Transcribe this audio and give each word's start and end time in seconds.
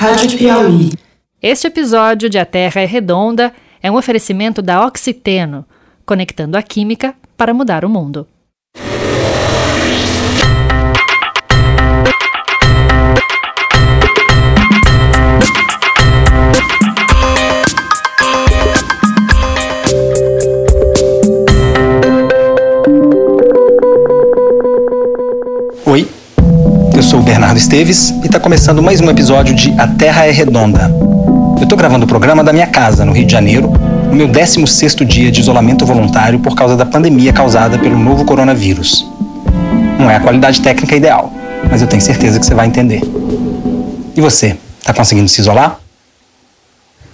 Rádio 0.00 0.38
Piauí. 0.38 0.92
Este 1.42 1.66
episódio 1.66 2.30
de 2.30 2.38
A 2.38 2.46
Terra 2.46 2.80
é 2.80 2.84
Redonda 2.84 3.52
é 3.82 3.90
um 3.90 3.96
oferecimento 3.96 4.62
da 4.62 4.86
Oxiteno, 4.86 5.66
conectando 6.06 6.56
a 6.56 6.62
química 6.62 7.16
para 7.36 7.52
mudar 7.52 7.84
o 7.84 7.88
mundo. 7.88 8.24
Sou 27.18 27.22
o 27.22 27.22
Bernardo 27.22 27.58
Esteves 27.58 28.10
e 28.22 28.26
está 28.26 28.38
começando 28.38 28.80
mais 28.80 29.00
um 29.00 29.10
episódio 29.10 29.52
de 29.52 29.74
A 29.78 29.88
Terra 29.88 30.26
é 30.26 30.30
Redonda. 30.30 30.88
Eu 31.56 31.64
estou 31.64 31.76
gravando 31.76 32.04
o 32.04 32.08
programa 32.08 32.44
da 32.44 32.52
minha 32.52 32.66
casa, 32.66 33.04
no 33.04 33.12
Rio 33.12 33.26
de 33.26 33.32
Janeiro, 33.32 33.72
no 34.08 34.14
meu 34.14 34.28
16º 34.28 35.04
dia 35.04 35.30
de 35.30 35.40
isolamento 35.40 35.84
voluntário 35.84 36.38
por 36.38 36.54
causa 36.54 36.76
da 36.76 36.86
pandemia 36.86 37.32
causada 37.32 37.76
pelo 37.76 37.98
novo 37.98 38.24
coronavírus. 38.24 39.04
Não 39.98 40.08
é 40.08 40.16
a 40.16 40.20
qualidade 40.20 40.60
técnica 40.60 40.94
ideal, 40.94 41.32
mas 41.68 41.82
eu 41.82 41.88
tenho 41.88 42.00
certeza 42.00 42.38
que 42.38 42.46
você 42.46 42.54
vai 42.54 42.66
entender. 42.66 43.02
E 44.16 44.20
você, 44.20 44.56
está 44.78 44.94
conseguindo 44.94 45.28
se 45.28 45.40
isolar? 45.40 45.80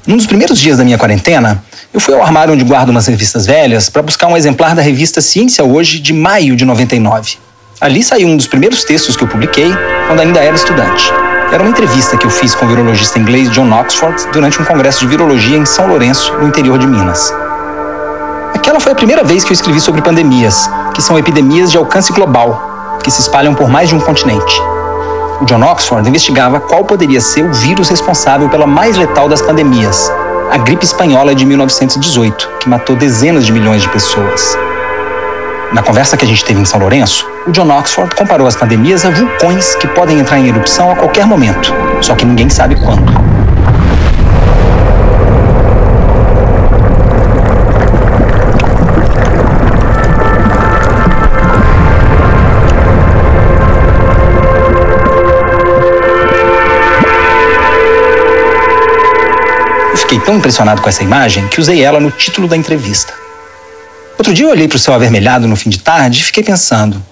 Num 0.06 0.16
dos 0.16 0.26
primeiros 0.26 0.58
dias 0.58 0.76
da 0.76 0.84
minha 0.84 0.98
quarentena, 0.98 1.64
eu 1.94 2.00
fui 2.00 2.14
ao 2.14 2.22
armário 2.22 2.52
onde 2.52 2.64
guardo 2.64 2.90
umas 2.90 3.06
revistas 3.06 3.46
velhas 3.46 3.88
para 3.88 4.02
buscar 4.02 4.26
um 4.26 4.36
exemplar 4.36 4.74
da 4.74 4.82
revista 4.82 5.22
Ciência 5.22 5.64
Hoje 5.64 5.98
de 5.98 6.12
maio 6.12 6.56
de 6.56 6.66
99. 6.66 7.43
Ali 7.84 8.02
saiu 8.02 8.28
um 8.28 8.36
dos 8.38 8.46
primeiros 8.46 8.82
textos 8.82 9.14
que 9.14 9.22
eu 9.22 9.28
publiquei 9.28 9.70
quando 10.06 10.20
ainda 10.20 10.40
era 10.40 10.56
estudante. 10.56 11.12
Era 11.52 11.62
uma 11.62 11.68
entrevista 11.68 12.16
que 12.16 12.24
eu 12.24 12.30
fiz 12.30 12.54
com 12.54 12.64
o 12.64 12.68
virologista 12.70 13.18
inglês 13.18 13.50
John 13.50 13.70
Oxford 13.78 14.26
durante 14.32 14.58
um 14.58 14.64
congresso 14.64 15.00
de 15.00 15.06
virologia 15.06 15.58
em 15.58 15.66
São 15.66 15.86
Lourenço, 15.88 16.32
no 16.38 16.48
interior 16.48 16.78
de 16.78 16.86
Minas. 16.86 17.30
Aquela 18.54 18.80
foi 18.80 18.92
a 18.92 18.94
primeira 18.94 19.22
vez 19.22 19.44
que 19.44 19.50
eu 19.50 19.52
escrevi 19.52 19.82
sobre 19.82 20.00
pandemias, 20.00 20.66
que 20.94 21.02
são 21.02 21.18
epidemias 21.18 21.70
de 21.70 21.76
alcance 21.76 22.10
global, 22.10 22.96
que 23.04 23.10
se 23.10 23.20
espalham 23.20 23.54
por 23.54 23.68
mais 23.68 23.90
de 23.90 23.94
um 23.94 24.00
continente. 24.00 24.62
O 25.42 25.44
John 25.44 25.62
Oxford 25.62 26.08
investigava 26.08 26.60
qual 26.60 26.86
poderia 26.86 27.20
ser 27.20 27.44
o 27.44 27.52
vírus 27.52 27.90
responsável 27.90 28.48
pela 28.48 28.66
mais 28.66 28.96
letal 28.96 29.28
das 29.28 29.42
pandemias, 29.42 30.10
a 30.50 30.56
gripe 30.56 30.86
espanhola 30.86 31.34
de 31.34 31.44
1918, 31.44 32.48
que 32.60 32.68
matou 32.68 32.96
dezenas 32.96 33.44
de 33.44 33.52
milhões 33.52 33.82
de 33.82 33.90
pessoas. 33.90 34.56
Na 35.74 35.82
conversa 35.82 36.16
que 36.16 36.24
a 36.24 36.28
gente 36.28 36.44
teve 36.44 36.60
em 36.60 36.64
São 36.64 36.78
Lourenço, 36.78 37.28
o 37.48 37.50
John 37.50 37.68
Oxford 37.76 38.14
comparou 38.14 38.46
as 38.46 38.54
pandemias 38.54 39.04
a 39.04 39.10
vulcões 39.10 39.74
que 39.74 39.88
podem 39.88 40.20
entrar 40.20 40.38
em 40.38 40.46
erupção 40.46 40.88
a 40.88 40.94
qualquer 40.94 41.26
momento, 41.26 41.74
só 42.00 42.14
que 42.14 42.24
ninguém 42.24 42.48
sabe 42.48 42.76
quando. 42.76 43.12
Eu 59.90 59.96
fiquei 59.96 60.20
tão 60.20 60.36
impressionado 60.36 60.80
com 60.80 60.88
essa 60.88 61.02
imagem 61.02 61.48
que 61.48 61.60
usei 61.60 61.82
ela 61.82 61.98
no 61.98 62.12
título 62.12 62.46
da 62.46 62.56
entrevista. 62.56 63.23
Outro 64.16 64.32
dia 64.32 64.46
eu 64.46 64.50
olhei 64.50 64.68
para 64.68 64.76
o 64.76 64.78
céu 64.78 64.94
avermelhado 64.94 65.48
no 65.48 65.56
fim 65.56 65.68
de 65.68 65.78
tarde 65.78 66.20
e 66.20 66.24
fiquei 66.24 66.42
pensando: 66.42 67.02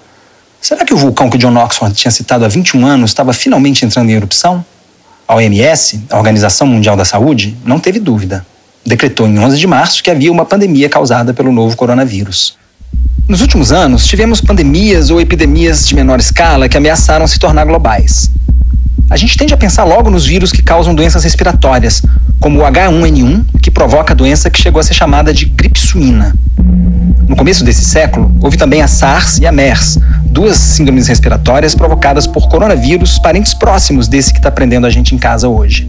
será 0.60 0.84
que 0.84 0.94
o 0.94 0.96
vulcão 0.96 1.28
que 1.28 1.36
John 1.36 1.56
Oxford 1.56 1.94
tinha 1.94 2.10
citado 2.10 2.44
há 2.44 2.48
21 2.48 2.86
anos 2.86 3.10
estava 3.10 3.32
finalmente 3.32 3.84
entrando 3.84 4.10
em 4.10 4.14
erupção? 4.14 4.64
A 5.26 5.36
OMS, 5.36 6.04
a 6.10 6.16
Organização 6.16 6.66
Mundial 6.66 6.96
da 6.96 7.04
Saúde, 7.04 7.56
não 7.64 7.78
teve 7.78 7.98
dúvida. 7.98 8.44
Decretou 8.84 9.26
em 9.26 9.38
11 9.38 9.58
de 9.58 9.66
março 9.66 10.02
que 10.02 10.10
havia 10.10 10.30
uma 10.30 10.44
pandemia 10.44 10.88
causada 10.88 11.32
pelo 11.32 11.52
novo 11.52 11.76
coronavírus. 11.76 12.56
Nos 13.28 13.40
últimos 13.40 13.72
anos, 13.72 14.06
tivemos 14.06 14.40
pandemias 14.40 15.10
ou 15.10 15.20
epidemias 15.20 15.86
de 15.86 15.94
menor 15.94 16.18
escala 16.18 16.68
que 16.68 16.76
ameaçaram 16.76 17.26
se 17.26 17.38
tornar 17.38 17.64
globais. 17.64 18.30
A 19.12 19.16
gente 19.18 19.36
tende 19.36 19.52
a 19.52 19.58
pensar 19.58 19.84
logo 19.84 20.08
nos 20.08 20.24
vírus 20.24 20.50
que 20.50 20.62
causam 20.62 20.94
doenças 20.94 21.22
respiratórias, 21.22 22.02
como 22.40 22.60
o 22.60 22.62
H1N1, 22.62 23.44
que 23.62 23.70
provoca 23.70 24.14
a 24.14 24.16
doença 24.16 24.48
que 24.48 24.58
chegou 24.58 24.80
a 24.80 24.82
ser 24.82 24.94
chamada 24.94 25.34
de 25.34 25.44
gripe 25.44 25.78
suína. 25.78 26.34
No 27.28 27.36
começo 27.36 27.62
desse 27.62 27.84
século, 27.84 28.34
houve 28.40 28.56
também 28.56 28.80
a 28.80 28.88
SARS 28.88 29.36
e 29.36 29.46
a 29.46 29.52
MERS, 29.52 29.98
duas 30.24 30.56
síndromes 30.56 31.08
respiratórias 31.08 31.74
provocadas 31.74 32.26
por 32.26 32.48
coronavírus 32.48 33.18
parentes 33.18 33.52
próximos 33.52 34.08
desse 34.08 34.32
que 34.32 34.38
está 34.38 34.50
prendendo 34.50 34.86
a 34.86 34.90
gente 34.90 35.14
em 35.14 35.18
casa 35.18 35.46
hoje. 35.46 35.86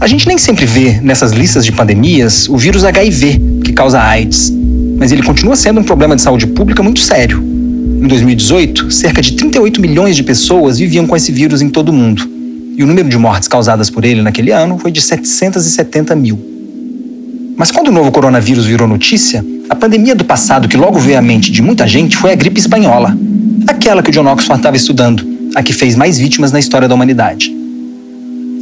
A 0.00 0.06
gente 0.06 0.28
nem 0.28 0.38
sempre 0.38 0.64
vê 0.64 1.00
nessas 1.02 1.32
listas 1.32 1.64
de 1.64 1.72
pandemias 1.72 2.48
o 2.48 2.56
vírus 2.56 2.84
HIV, 2.84 3.62
que 3.64 3.72
causa 3.72 4.00
AIDS, 4.00 4.52
mas 4.96 5.10
ele 5.10 5.24
continua 5.24 5.56
sendo 5.56 5.80
um 5.80 5.84
problema 5.84 6.14
de 6.14 6.22
saúde 6.22 6.46
pública 6.46 6.84
muito 6.84 7.00
sério. 7.00 7.47
Em 7.88 8.06
2018, 8.06 8.90
cerca 8.90 9.22
de 9.22 9.32
38 9.32 9.80
milhões 9.80 10.14
de 10.14 10.22
pessoas 10.22 10.78
viviam 10.78 11.06
com 11.06 11.16
esse 11.16 11.32
vírus 11.32 11.62
em 11.62 11.70
todo 11.70 11.88
o 11.88 11.92
mundo, 11.92 12.28
e 12.76 12.82
o 12.82 12.86
número 12.86 13.08
de 13.08 13.16
mortes 13.16 13.48
causadas 13.48 13.88
por 13.88 14.04
ele 14.04 14.20
naquele 14.20 14.52
ano 14.52 14.78
foi 14.78 14.92
de 14.92 15.00
770 15.00 16.14
mil. 16.14 16.38
Mas 17.56 17.70
quando 17.70 17.88
o 17.88 17.92
novo 17.92 18.12
coronavírus 18.12 18.66
virou 18.66 18.86
notícia, 18.86 19.44
a 19.70 19.74
pandemia 19.74 20.14
do 20.14 20.24
passado 20.24 20.68
que 20.68 20.76
logo 20.76 20.98
veio 20.98 21.18
à 21.18 21.22
mente 21.22 21.50
de 21.50 21.62
muita 21.62 21.88
gente 21.88 22.16
foi 22.16 22.30
a 22.30 22.34
gripe 22.34 22.60
espanhola, 22.60 23.16
aquela 23.66 24.02
que 24.02 24.10
o 24.10 24.12
John 24.12 24.26
Oxford 24.26 24.60
estava 24.60 24.76
estudando, 24.76 25.26
a 25.54 25.62
que 25.62 25.72
fez 25.72 25.96
mais 25.96 26.18
vítimas 26.18 26.52
na 26.52 26.58
história 26.58 26.86
da 26.86 26.94
humanidade. 26.94 27.52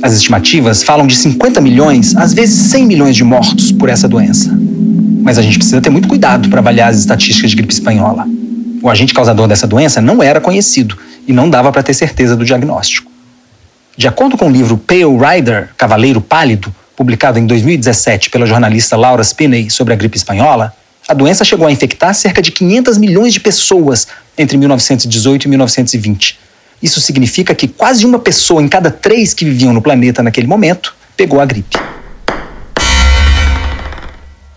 As 0.02 0.14
estimativas 0.14 0.82
falam 0.82 1.06
de 1.06 1.16
50 1.16 1.60
milhões, 1.60 2.16
às 2.16 2.32
vezes 2.32 2.54
100 2.70 2.86
milhões 2.86 3.16
de 3.16 3.24
mortos 3.24 3.72
por 3.72 3.88
essa 3.88 4.06
doença. 4.06 4.56
Mas 5.22 5.36
a 5.36 5.42
gente 5.42 5.58
precisa 5.58 5.80
ter 5.80 5.90
muito 5.90 6.06
cuidado 6.06 6.48
para 6.48 6.60
avaliar 6.60 6.90
as 6.90 6.98
estatísticas 6.98 7.50
de 7.50 7.56
gripe 7.56 7.72
espanhola. 7.72 8.26
O 8.86 8.88
agente 8.88 9.12
causador 9.12 9.48
dessa 9.48 9.66
doença 9.66 10.00
não 10.00 10.22
era 10.22 10.40
conhecido 10.40 10.96
e 11.26 11.32
não 11.32 11.50
dava 11.50 11.72
para 11.72 11.82
ter 11.82 11.92
certeza 11.92 12.36
do 12.36 12.44
diagnóstico. 12.44 13.10
De 13.96 14.06
acordo 14.06 14.36
com 14.36 14.46
o 14.46 14.48
livro 14.48 14.78
Pale 14.78 15.02
Rider, 15.02 15.70
Cavaleiro 15.76 16.20
Pálido, 16.20 16.72
publicado 16.94 17.36
em 17.36 17.46
2017 17.48 18.30
pela 18.30 18.46
jornalista 18.46 18.96
Laura 18.96 19.24
Spinney 19.24 19.70
sobre 19.70 19.92
a 19.92 19.96
gripe 19.96 20.16
espanhola, 20.16 20.72
a 21.08 21.14
doença 21.14 21.44
chegou 21.44 21.66
a 21.66 21.72
infectar 21.72 22.14
cerca 22.14 22.40
de 22.40 22.52
500 22.52 22.96
milhões 22.96 23.32
de 23.32 23.40
pessoas 23.40 24.06
entre 24.38 24.56
1918 24.56 25.46
e 25.46 25.48
1920. 25.48 26.38
Isso 26.80 27.00
significa 27.00 27.56
que 27.56 27.66
quase 27.66 28.06
uma 28.06 28.20
pessoa 28.20 28.62
em 28.62 28.68
cada 28.68 28.88
três 28.88 29.34
que 29.34 29.44
viviam 29.44 29.72
no 29.72 29.82
planeta 29.82 30.22
naquele 30.22 30.46
momento 30.46 30.94
pegou 31.16 31.40
a 31.40 31.44
gripe. 31.44 31.76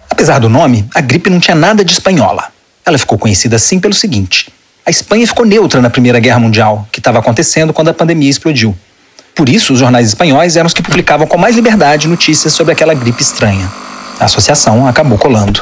Apesar 0.07 0.37
do 0.37 0.49
nome, 0.49 0.87
a 0.93 1.01
gripe 1.01 1.31
não 1.31 1.39
tinha 1.39 1.55
nada 1.55 1.83
de 1.83 1.93
espanhola. 1.93 2.58
Ela 2.85 2.97
ficou 2.97 3.17
conhecida 3.17 3.55
assim 3.55 3.79
pelo 3.79 3.93
seguinte: 3.93 4.51
a 4.85 4.89
Espanha 4.89 5.27
ficou 5.27 5.45
neutra 5.45 5.81
na 5.81 5.89
Primeira 5.89 6.19
Guerra 6.19 6.39
Mundial, 6.39 6.87
que 6.91 6.99
estava 6.99 7.19
acontecendo 7.19 7.71
quando 7.73 7.89
a 7.89 7.93
pandemia 7.93 8.29
explodiu. 8.29 8.75
Por 9.35 9.47
isso, 9.47 9.73
os 9.73 9.79
jornais 9.79 10.07
espanhóis 10.07 10.57
eram 10.57 10.67
os 10.67 10.73
que 10.73 10.81
publicavam 10.81 11.27
com 11.27 11.37
mais 11.37 11.55
liberdade 11.55 12.07
notícias 12.07 12.53
sobre 12.53 12.73
aquela 12.73 12.93
gripe 12.93 13.21
estranha. 13.21 13.71
A 14.19 14.25
associação 14.25 14.87
acabou 14.87 15.17
colando. 15.17 15.61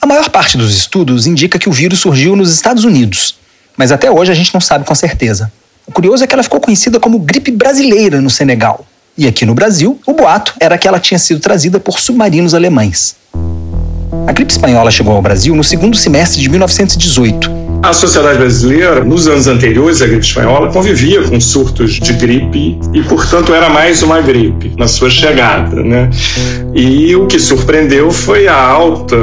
A 0.00 0.06
maior 0.06 0.30
parte 0.30 0.56
dos 0.56 0.74
estudos 0.74 1.26
indica 1.26 1.58
que 1.58 1.68
o 1.68 1.72
vírus 1.72 2.00
surgiu 2.00 2.34
nos 2.34 2.52
Estados 2.52 2.84
Unidos, 2.84 3.36
mas 3.76 3.92
até 3.92 4.10
hoje 4.10 4.32
a 4.32 4.34
gente 4.34 4.52
não 4.54 4.60
sabe 4.60 4.84
com 4.84 4.94
certeza. 4.94 5.52
O 5.86 5.92
curioso 5.92 6.24
é 6.24 6.26
que 6.26 6.34
ela 6.34 6.42
ficou 6.42 6.60
conhecida 6.60 6.98
como 6.98 7.18
gripe 7.18 7.50
brasileira 7.50 8.20
no 8.20 8.30
Senegal. 8.30 8.86
E 9.16 9.26
aqui 9.26 9.44
no 9.44 9.54
Brasil, 9.54 10.00
o 10.06 10.14
boato 10.14 10.54
era 10.58 10.78
que 10.78 10.88
ela 10.88 10.98
tinha 10.98 11.18
sido 11.18 11.38
trazida 11.38 11.78
por 11.78 12.00
submarinos 12.00 12.54
alemães. 12.54 13.14
A 14.26 14.32
gripe 14.32 14.52
espanhola 14.52 14.90
chegou 14.90 15.14
ao 15.14 15.22
Brasil 15.22 15.54
no 15.54 15.64
segundo 15.64 15.96
semestre 15.96 16.40
de 16.40 16.48
1918 16.48 17.60
a 17.82 17.94
sociedade 17.94 18.38
brasileira, 18.38 19.02
nos 19.02 19.26
anos 19.26 19.46
anteriores 19.46 20.02
à 20.02 20.06
gripe 20.06 20.24
espanhola, 20.24 20.70
convivia 20.70 21.22
com 21.22 21.40
surtos 21.40 21.94
de 21.94 22.12
gripe 22.12 22.78
e, 22.92 23.02
portanto, 23.02 23.54
era 23.54 23.70
mais 23.70 24.02
uma 24.02 24.20
gripe 24.20 24.72
na 24.76 24.86
sua 24.86 25.08
chegada. 25.08 25.82
Né? 25.82 26.10
E 26.74 27.16
o 27.16 27.26
que 27.26 27.38
surpreendeu 27.38 28.10
foi 28.10 28.46
a 28.46 28.54
alta 28.54 29.16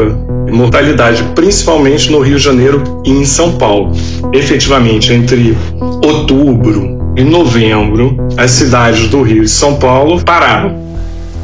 mortalidade, 0.51 1.23
principalmente 1.35 2.11
no 2.11 2.19
Rio 2.19 2.37
de 2.37 2.43
Janeiro 2.43 3.01
e 3.05 3.11
em 3.11 3.25
São 3.25 3.57
Paulo. 3.57 3.91
Efetivamente, 4.33 5.13
entre 5.13 5.55
outubro 6.03 6.97
e 7.15 7.23
novembro, 7.23 8.17
as 8.37 8.51
cidades 8.51 9.07
do 9.09 9.21
Rio 9.21 9.43
e 9.43 9.47
São 9.47 9.75
Paulo 9.75 10.23
pararam. 10.23 10.75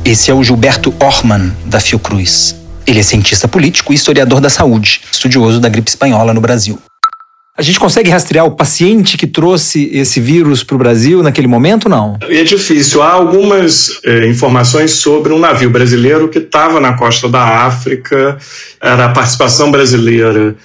Esse 0.03 0.31
é 0.31 0.33
o 0.33 0.43
Gilberto 0.43 0.93
Orman, 0.99 1.51
da 1.65 1.79
Fiocruz. 1.79 2.62
Ele 2.85 2.99
é 2.99 3.03
cientista 3.03 3.47
político 3.47 3.93
e 3.93 3.95
historiador 3.95 4.41
da 4.41 4.49
saúde, 4.49 5.01
estudioso 5.11 5.59
da 5.59 5.69
gripe 5.69 5.89
espanhola 5.89 6.33
no 6.33 6.41
Brasil. 6.41 6.79
A 7.55 7.61
gente 7.61 7.79
consegue 7.79 8.09
rastrear 8.09 8.45
o 8.45 8.55
paciente 8.55 9.15
que 9.15 9.27
trouxe 9.27 9.87
esse 9.93 10.19
vírus 10.19 10.63
para 10.63 10.75
o 10.75 10.77
Brasil 10.79 11.21
naquele 11.21 11.47
momento, 11.47 11.87
não? 11.87 12.17
É 12.23 12.43
difícil. 12.43 13.01
Há 13.03 13.11
algumas 13.11 13.99
é, 14.03 14.27
informações 14.27 14.93
sobre 14.93 15.31
um 15.31 15.37
navio 15.37 15.69
brasileiro 15.69 16.29
que 16.29 16.39
estava 16.39 16.79
na 16.79 16.93
costa 16.93 17.29
da 17.29 17.65
África, 17.65 18.39
era 18.81 19.05
a 19.05 19.09
participação 19.09 19.69
brasileira 19.69 20.55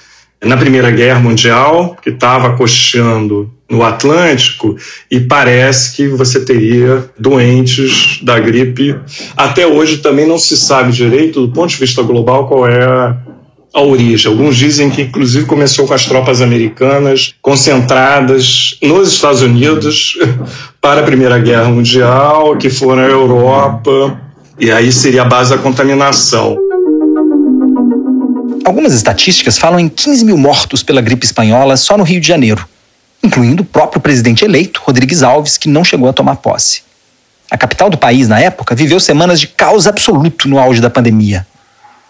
na 0.43 0.57
Primeira 0.57 0.91
Guerra 0.91 1.21
Mundial, 1.21 1.95
que 2.03 2.09
estava 2.09 2.57
cocheando 2.57 3.53
no 3.71 3.83
Atlântico 3.83 4.77
e 5.11 5.21
parece 5.21 5.95
que 5.95 6.09
você 6.09 6.41
teria 6.41 7.05
doentes 7.19 8.19
da 8.23 8.39
gripe. 8.39 8.97
Até 9.37 9.67
hoje 9.67 9.99
também 9.99 10.27
não 10.27 10.39
se 10.39 10.57
sabe 10.57 10.93
direito, 10.93 11.47
do 11.47 11.53
ponto 11.53 11.71
de 11.71 11.77
vista 11.77 12.03
global, 12.03 12.49
qual 12.49 12.67
é 12.67 12.83
a 13.75 13.83
origem. 13.83 14.31
Alguns 14.31 14.57
dizem 14.57 14.89
que, 14.89 15.03
inclusive, 15.03 15.45
começou 15.45 15.87
com 15.87 15.93
as 15.93 16.07
tropas 16.07 16.41
americanas 16.41 17.35
concentradas 17.43 18.79
nos 18.83 19.13
Estados 19.13 19.43
Unidos 19.43 20.19
para 20.81 21.01
a 21.01 21.05
Primeira 21.05 21.39
Guerra 21.39 21.69
Mundial, 21.69 22.57
que 22.57 22.71
foram 22.71 23.03
à 23.03 23.07
Europa, 23.07 24.19
e 24.59 24.71
aí 24.71 24.91
seria 24.91 25.23
a 25.23 25.27
base 25.27 25.51
da 25.51 25.59
contaminação. 25.59 26.57
Algumas 28.65 28.95
estatísticas 28.95 29.59
falam 29.59 29.79
em 29.79 29.89
15 29.89 30.25
mil 30.25 30.37
mortos 30.37 30.83
pela 30.83 31.01
gripe 31.01 31.25
espanhola 31.25 31.77
só 31.77 31.97
no 31.97 32.05
Rio 32.05 32.21
de 32.21 32.27
Janeiro 32.27 32.67
incluindo 33.23 33.63
o 33.63 33.67
próprio 33.67 34.01
presidente 34.01 34.45
eleito, 34.45 34.81
Rodrigues 34.85 35.23
Alves, 35.23 35.57
que 35.57 35.69
não 35.69 35.85
chegou 35.85 36.09
a 36.09 36.13
tomar 36.13 36.37
posse. 36.37 36.83
A 37.51 37.57
capital 37.57 37.89
do 37.89 37.97
país, 37.97 38.29
na 38.29 38.39
época, 38.39 38.75
viveu 38.75 39.01
semanas 39.01 39.41
de 39.41 39.49
caos 39.49 39.87
absoluto 39.87 40.49
no 40.49 40.59
auge 40.59 40.81
da 40.81 40.91
pandemia. 40.91 41.47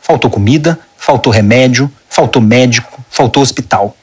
Faltou 0.02 0.30
comida, 0.30 0.78
faltou 0.96 1.32
remédio, 1.32 1.90
faltou 2.08 2.42
médico, 2.42 3.04
faltou 3.10 3.42
hospital. 3.42 3.96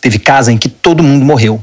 Teve 0.00 0.18
casa 0.18 0.52
em 0.52 0.58
que 0.58 0.68
todo 0.68 1.02
mundo 1.02 1.24
morreu. 1.24 1.62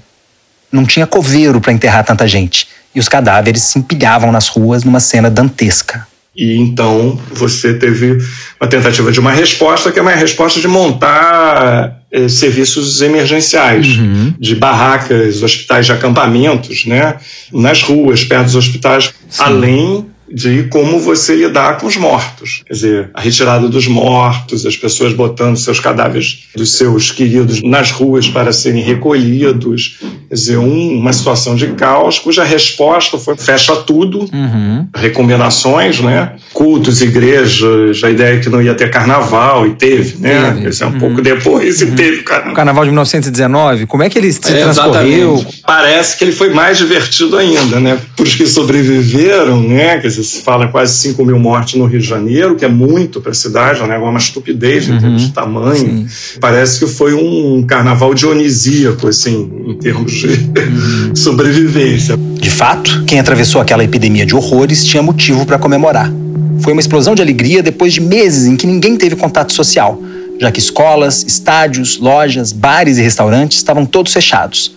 Não 0.72 0.86
tinha 0.86 1.06
coveiro 1.06 1.60
para 1.60 1.74
enterrar 1.74 2.04
tanta 2.06 2.28
gente, 2.28 2.68
e 2.96 3.00
os 3.00 3.10
cadáveres 3.10 3.64
se 3.64 3.78
empilhavam 3.78 4.31
nas 4.31 4.48
ruas 4.48 4.84
numa 4.84 5.00
cena 5.00 5.30
dantesca. 5.30 6.08
E 6.36 6.58
então 6.58 7.20
você 7.31 7.75
teve 7.75 8.18
uma 8.60 8.68
tentativa 8.68 9.12
de 9.12 9.20
uma 9.20 9.31
resposta, 9.31 9.92
que 9.92 10.00
é 10.00 10.02
uma 10.02 10.12
resposta 10.12 10.60
de 10.60 10.68
montar 10.68 12.03
eh, 12.13 12.30
serviços 12.30 13.01
emergenciais, 13.01 13.98
uhum. 13.98 14.36
de 14.39 14.56
barracas, 14.56 15.42
hospitais 15.42 15.88
de 15.88 15.92
acampamentos, 15.92 16.86
né, 16.86 17.15
nas 17.51 17.81
ruas, 17.81 18.24
perto 18.24 18.45
dos 18.45 18.56
hospitais, 18.56 19.12
Sim. 19.27 19.44
além 19.44 20.06
de 20.31 20.64
como 20.64 21.00
você 21.00 21.36
lidar 21.36 21.78
com 21.78 21.88
os 21.88 21.96
mortos. 21.96 22.64
Quer 22.66 22.74
dizer, 22.74 23.10
a 23.14 23.22
retirada 23.22 23.70
dos 23.70 23.88
mortos, 23.88 24.66
as 24.66 24.75
pessoas 24.75 25.14
botando 25.14 25.58
seus 25.58 25.80
cadáveres 25.80 26.46
dos 26.56 26.74
seus 26.74 27.12
queridos 27.12 27.62
nas 27.62 27.92
ruas 27.92 28.28
para 28.28 28.52
serem 28.52 28.84
recolhidos. 28.84 30.00
Quer 30.28 30.36
dizer, 30.36 30.58
um, 30.58 30.98
uma 30.98 31.14
situação 31.14 31.56
de 31.56 31.68
caos 31.74 32.20
cuja 32.20 32.44
resposta 32.44 33.18
foi 33.18 33.38
fecha 33.38 33.75
tudo, 33.78 34.28
uhum. 34.34 34.88
recomendações, 34.96 36.00
né? 36.00 36.34
Cultos, 36.54 37.02
igrejas, 37.02 38.04
a 38.04 38.10
ideia 38.10 38.36
é 38.36 38.40
que 38.40 38.50
não 38.50 38.62
ia 38.62 38.74
ter 38.74 38.90
carnaval, 38.90 39.68
e 39.68 39.75
teve, 39.75 40.18
né? 40.20 40.52
Teve. 40.52 40.70
Esse 40.70 40.84
é 40.84 40.88
um 40.88 40.94
uhum. 40.94 41.00
pouco 41.00 41.22
depois 41.22 41.81
e 41.81 41.86
uhum. 41.86 41.96
teve 41.96 42.24
carnaval. 42.24 42.54
O 42.54 42.56
carnaval 42.56 42.84
de 42.84 42.90
1919, 42.90 43.86
como 43.86 44.04
é 44.04 44.10
que 44.10 44.18
ele 44.18 44.31
se 44.31 44.40
é, 44.48 44.64
transcorreu? 44.64 45.34
Exatamente. 45.34 45.62
Parece 45.66 46.18
que 46.18 46.24
ele 46.24 46.31
foi 46.31 46.50
mais 46.50 46.78
divertido 46.78 47.38
ainda, 47.38 47.80
né? 47.80 48.00
Por 48.16 48.24
os 48.24 48.36
que 48.36 48.48
sobreviveram, 48.48 49.62
né? 49.62 50.00
Quer 50.00 50.08
dizer, 50.15 50.24
se 50.24 50.42
fala 50.42 50.68
quase 50.68 50.95
5 50.98 51.24
mil 51.25 51.39
mortes 51.39 51.75
no 51.75 51.86
Rio 51.86 52.00
de 52.00 52.07
Janeiro, 52.07 52.56
que 52.56 52.65
é 52.65 52.69
muito 52.69 53.21
para 53.21 53.31
a 53.31 53.36
cidade, 53.36 53.81
é 53.81 53.98
uma 53.98 54.18
estupidez 54.18 54.88
uhum. 54.88 54.95
em 54.95 55.00
termos 55.00 55.21
de 55.21 55.31
tamanho. 55.31 56.07
Sim. 56.07 56.39
Parece 56.39 56.80
que 56.80 56.88
foi 56.88 57.13
um 57.13 57.63
carnaval 57.63 58.13
dionisíaco, 58.13 59.07
assim, 59.07 59.51
em 59.68 59.75
termos 59.75 60.12
de 60.12 60.27
uhum. 60.27 61.15
sobrevivência. 61.15 62.18
De 62.18 62.50
fato, 62.50 63.04
quem 63.06 63.19
atravessou 63.19 63.62
aquela 63.62 63.83
epidemia 63.83 64.25
de 64.25 64.36
horrores 64.36 64.83
tinha 64.83 65.01
motivo 65.01 65.45
para 65.45 65.57
comemorar. 65.57 66.12
Foi 66.60 66.74
uma 66.74 66.81
explosão 66.81 67.15
de 67.15 67.21
alegria 67.21 67.62
depois 67.63 67.94
de 67.94 68.01
meses 68.01 68.45
em 68.45 68.56
que 68.56 68.68
ninguém 68.68 68.95
teve 68.95 69.15
contato 69.15 69.54
social, 69.54 70.01
já 70.39 70.51
que 70.51 70.60
escolas, 70.60 71.24
estádios, 71.27 71.98
lojas, 71.98 72.51
bares 72.51 72.98
e 72.98 73.01
restaurantes 73.01 73.57
estavam 73.57 73.86
todos 73.86 74.13
fechados. 74.13 74.75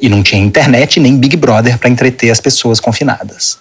E 0.00 0.08
não 0.08 0.22
tinha 0.22 0.40
internet 0.40 1.00
nem 1.00 1.16
Big 1.16 1.36
Brother 1.36 1.78
para 1.78 1.88
entreter 1.88 2.30
as 2.30 2.40
pessoas 2.40 2.78
confinadas. 2.78 3.58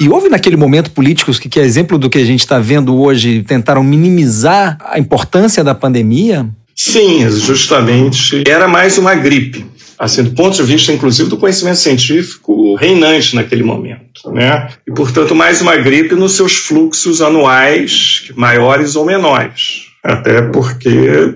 E 0.00 0.08
houve 0.08 0.30
naquele 0.30 0.56
momento 0.56 0.90
políticos 0.92 1.38
que, 1.38 1.46
que 1.46 1.60
é 1.60 1.62
exemplo 1.62 1.98
do 1.98 2.08
que 2.08 2.16
a 2.16 2.24
gente 2.24 2.40
está 2.40 2.58
vendo 2.58 2.98
hoje, 2.98 3.42
tentaram 3.42 3.84
minimizar 3.84 4.78
a 4.80 4.98
importância 4.98 5.62
da 5.62 5.74
pandemia? 5.74 6.48
Sim, 6.74 7.28
justamente. 7.30 8.42
Era 8.48 8.66
mais 8.66 8.96
uma 8.96 9.14
gripe. 9.14 9.66
Assim, 9.98 10.22
do 10.22 10.30
ponto 10.30 10.56
de 10.56 10.62
vista, 10.62 10.90
inclusive, 10.90 11.28
do 11.28 11.36
conhecimento 11.36 11.76
científico 11.76 12.74
reinante 12.76 13.36
naquele 13.36 13.62
momento. 13.62 14.30
Né? 14.32 14.70
E, 14.88 14.90
portanto, 14.90 15.34
mais 15.34 15.60
uma 15.60 15.76
gripe 15.76 16.14
nos 16.14 16.32
seus 16.32 16.54
fluxos 16.54 17.20
anuais, 17.20 18.30
maiores 18.34 18.96
ou 18.96 19.04
menores. 19.04 19.90
Até 20.02 20.40
porque 20.40 21.34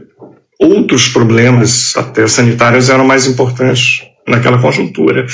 outros 0.59 1.09
problemas, 1.09 1.95
até 1.95 2.27
sanitários, 2.27 2.89
eram 2.89 3.05
mais 3.05 3.27
importantes 3.27 4.01
naquela 4.27 4.59
conjuntura. 4.59 5.27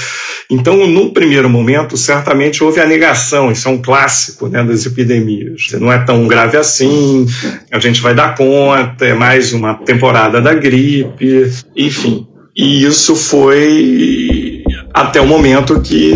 Então, 0.50 0.86
no 0.86 1.12
primeiro 1.12 1.48
momento, 1.48 1.96
certamente 1.96 2.62
houve 2.62 2.80
a 2.80 2.86
negação, 2.86 3.50
isso 3.50 3.68
é 3.68 3.70
um 3.70 3.80
clássico 3.80 4.48
né, 4.48 4.62
das 4.64 4.84
epidemias. 4.84 5.68
Não 5.80 5.92
é 5.92 5.98
tão 5.98 6.26
grave 6.26 6.56
assim, 6.56 7.26
a 7.70 7.78
gente 7.78 8.00
vai 8.00 8.14
dar 8.14 8.34
conta, 8.34 9.04
é 9.04 9.14
mais 9.14 9.52
uma 9.52 9.74
temporada 9.74 10.40
da 10.40 10.54
gripe, 10.54 11.50
enfim. 11.76 12.26
E 12.56 12.84
isso 12.84 13.14
foi 13.14 14.64
até 14.92 15.20
o 15.20 15.26
momento 15.26 15.80
que 15.80 16.14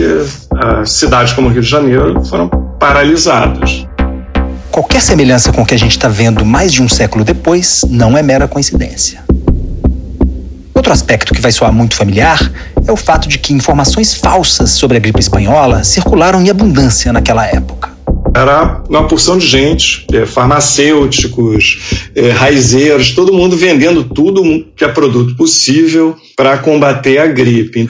as 0.81 0.93
cidades 0.93 1.32
como 1.32 1.49
Rio 1.49 1.62
de 1.62 1.69
Janeiro 1.69 2.25
foram 2.25 2.49
paralisadas. 2.79 3.87
Qualquer 4.70 5.00
semelhança 5.00 5.53
com 5.53 5.62
o 5.62 5.67
que 5.67 5.75
a 5.75 5.79
gente 5.79 5.93
está 5.93 6.09
vendo 6.09 6.44
mais 6.44 6.73
de 6.73 6.82
um 6.82 6.88
século 6.88 7.25
depois 7.25 7.82
não 7.88 8.19
é 8.19 8.23
mera 8.23 8.49
coincidência. 8.49 9.24
Outro 10.85 10.93
aspecto 10.93 11.33
que 11.33 11.41
vai 11.41 11.51
soar 11.51 11.73
muito 11.73 11.97
familiar 11.97 12.39
é 12.87 12.93
o 12.93 12.97
fato 12.97 13.27
de 13.27 13.39
que 13.39 13.55
informações 13.55 14.13
falsas 14.13 14.69
sobre 14.73 14.99
a 14.99 15.01
gripe 15.01 15.19
espanhola 15.19 15.83
circularam 15.83 16.43
em 16.43 16.51
abundância 16.51 17.11
naquela 17.11 17.47
época. 17.47 17.91
Era 18.37 18.83
uma 18.87 19.09
porção 19.09 19.39
de 19.39 19.47
gente, 19.47 20.07
é, 20.13 20.27
farmacêuticos, 20.27 22.05
é, 22.15 22.29
raizeiros, 22.29 23.13
todo 23.13 23.33
mundo 23.33 23.57
vendendo 23.57 24.05
tudo 24.05 24.67
que 24.77 24.85
é 24.85 24.89
produto 24.89 25.35
possível 25.37 26.19
para 26.37 26.59
combater 26.59 27.17
a 27.17 27.29
gripe. 27.29 27.89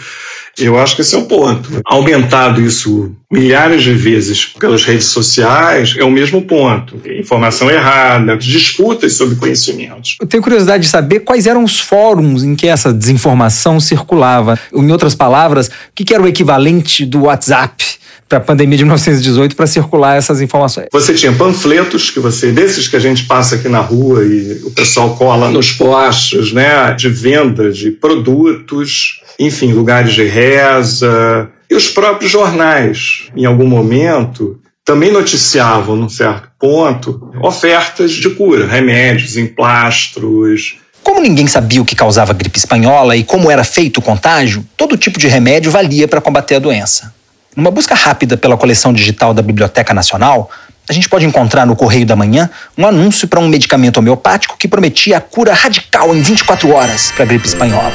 Eu 0.59 0.79
acho 0.79 0.97
que 0.97 1.03
esse 1.03 1.15
é 1.15 1.19
o 1.19 1.27
ponto. 1.27 1.81
Aumentado 1.85 2.61
isso 2.61 3.15
milhares 3.31 3.83
de 3.83 3.93
vezes 3.93 4.47
pelas 4.47 4.85
redes 4.85 5.07
sociais 5.07 5.95
é 5.99 6.05
o 6.05 6.11
mesmo 6.11 6.43
ponto. 6.43 7.01
Informação 7.19 7.71
errada, 7.71 8.37
disputas 8.37 9.15
sobre 9.15 9.35
conhecimentos. 9.35 10.17
Eu 10.21 10.27
tenho 10.27 10.43
curiosidade 10.43 10.85
de 10.85 10.89
saber 10.89 11.21
quais 11.21 11.47
eram 11.47 11.65
os 11.65 11.81
fóruns 11.81 12.45
em 12.45 12.55
que 12.55 12.69
essa 12.69 12.93
desinformação 12.93 13.81
circulava. 13.81 14.59
Em 14.73 14.93
outras 14.93 15.15
palavras, 15.15 15.69
o 15.69 15.71
que 15.95 16.15
era 16.15 16.23
o 16.23 16.29
equivalente 16.29 17.05
do 17.05 17.23
WhatsApp? 17.23 17.94
Para 18.29 18.39
a 18.39 18.41
pandemia 18.41 18.77
de 18.77 18.85
1918 18.85 19.55
para 19.55 19.67
circular 19.67 20.17
essas 20.17 20.41
informações. 20.41 20.89
Você 20.93 21.15
tinha 21.15 21.33
panfletos 21.33 22.11
que 22.11 22.21
você 22.21 22.53
desses 22.53 22.89
que 22.89 22.97
a 22.97 23.01
gente 23.01 23.25
passa 23.25 23.57
aqui 23.57 23.69
na 23.69 23.81
rua 23.81 24.25
e 24.25 24.61
o 24.65 24.71
pessoal 24.71 25.15
cola 25.17 25.51
nos 25.51 25.73
postos, 25.73 26.53
né, 26.53 26.93
de 26.95 27.09
venda 27.09 27.71
de 27.71 27.91
produtos, 27.91 29.21
enfim, 29.39 29.73
lugares 29.73 30.15
de 30.15 30.25
reza 30.25 31.51
e 31.71 31.75
os 31.75 31.89
próprios 31.89 32.31
jornais, 32.31 33.29
em 33.37 33.45
algum 33.45 33.67
momento, 33.67 34.59
também 34.85 35.11
noticiavam, 35.11 35.97
num 35.97 36.09
certo 36.09 36.49
ponto, 36.59 37.31
ofertas 37.43 38.13
de 38.13 38.31
cura, 38.31 38.67
remédios, 38.67 39.37
emplastros, 39.37 40.77
como 41.05 41.21
ninguém 41.21 41.47
sabia 41.47 41.83
o 41.83 41.85
que 41.85 41.95
causava 41.95 42.33
a 42.33 42.35
gripe 42.35 42.59
espanhola 42.59 43.15
e 43.15 43.23
como 43.23 43.51
era 43.51 43.63
feito 43.63 43.99
o 43.99 44.03
contágio, 44.03 44.65
todo 44.75 44.97
tipo 44.97 45.19
de 45.19 45.29
remédio 45.29 45.71
valia 45.71 46.09
para 46.09 46.19
combater 46.19 46.55
a 46.55 46.59
doença. 46.59 47.13
Numa 47.57 47.71
busca 47.71 47.95
rápida 47.95 48.37
pela 48.37 48.57
coleção 48.57 48.93
digital 48.93 49.33
da 49.33 49.41
Biblioteca 49.41 49.95
Nacional, 49.95 50.51
a 50.89 50.93
gente 50.93 51.09
pode 51.09 51.25
encontrar 51.25 51.65
no 51.65 51.77
Correio 51.77 52.05
da 52.05 52.17
Manhã 52.17 52.51
um 52.77 52.87
anúncio 52.87 53.29
para 53.29 53.39
um 53.39 53.49
medicamento 53.49 53.99
homeopático 53.99 54.57
que 54.59 54.67
prometia 54.67 55.19
a 55.19 55.21
cura 55.21 55.55
radical 55.55 56.15
em 56.15 56.21
24 56.21 56.71
horas 56.71 57.11
para 57.13 57.23
a 57.23 57.27
gripe 57.27 57.47
espanhola. 57.47 57.93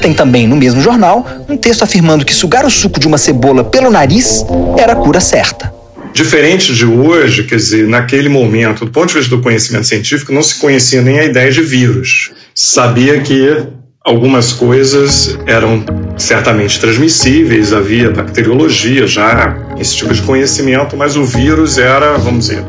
Tem 0.00 0.12
também 0.12 0.48
no 0.48 0.56
mesmo 0.56 0.80
jornal 0.82 1.24
um 1.48 1.56
texto 1.56 1.82
afirmando 1.82 2.24
que 2.24 2.34
sugar 2.34 2.66
o 2.66 2.70
suco 2.70 2.98
de 2.98 3.06
uma 3.06 3.18
cebola 3.18 3.62
pelo 3.62 3.88
nariz 3.88 4.44
era 4.76 4.94
a 4.94 4.96
cura 4.96 5.20
certa. 5.20 5.72
Diferente 6.12 6.74
de 6.74 6.84
hoje, 6.84 7.44
quer 7.44 7.56
dizer, 7.56 7.88
naquele 7.88 8.28
momento, 8.28 8.84
do 8.84 8.90
ponto 8.90 9.08
de 9.08 9.14
vista 9.14 9.34
do 9.34 9.40
conhecimento 9.40 9.86
científico, 9.86 10.32
não 10.32 10.42
se 10.42 10.56
conhecia 10.56 11.00
nem 11.00 11.20
a 11.20 11.24
ideia 11.24 11.50
de 11.50 11.62
vírus. 11.62 12.32
Sabia 12.54 13.20
que 13.20 13.68
algumas 14.04 14.52
coisas 14.52 15.38
eram 15.46 15.84
certamente 16.16 16.80
transmissíveis, 16.80 17.72
havia 17.72 18.10
bacteriologia 18.10 19.06
já, 19.06 19.56
esse 19.78 19.96
tipo 19.96 20.12
de 20.12 20.22
conhecimento, 20.22 20.96
mas 20.96 21.16
o 21.16 21.24
vírus 21.24 21.78
era, 21.78 22.16
vamos 22.18 22.48
dizer, 22.48 22.64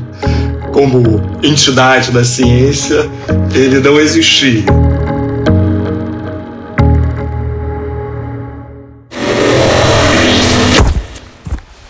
como 0.72 1.20
entidade 1.42 2.10
da 2.10 2.24
ciência, 2.24 3.08
ele 3.54 3.80
não 3.80 4.00
existia. 4.00 4.64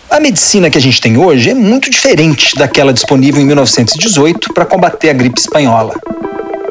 A 0.09 0.19
medicina 0.19 0.69
que 0.69 0.77
a 0.77 0.81
gente 0.81 1.01
tem 1.01 1.17
hoje 1.17 1.49
é 1.49 1.53
muito 1.53 1.89
diferente 1.89 2.55
daquela 2.55 2.93
disponível 2.93 3.41
em 3.41 3.45
1918 3.45 4.53
para 4.53 4.65
combater 4.65 5.09
a 5.09 5.13
gripe 5.13 5.39
espanhola. 5.39 5.95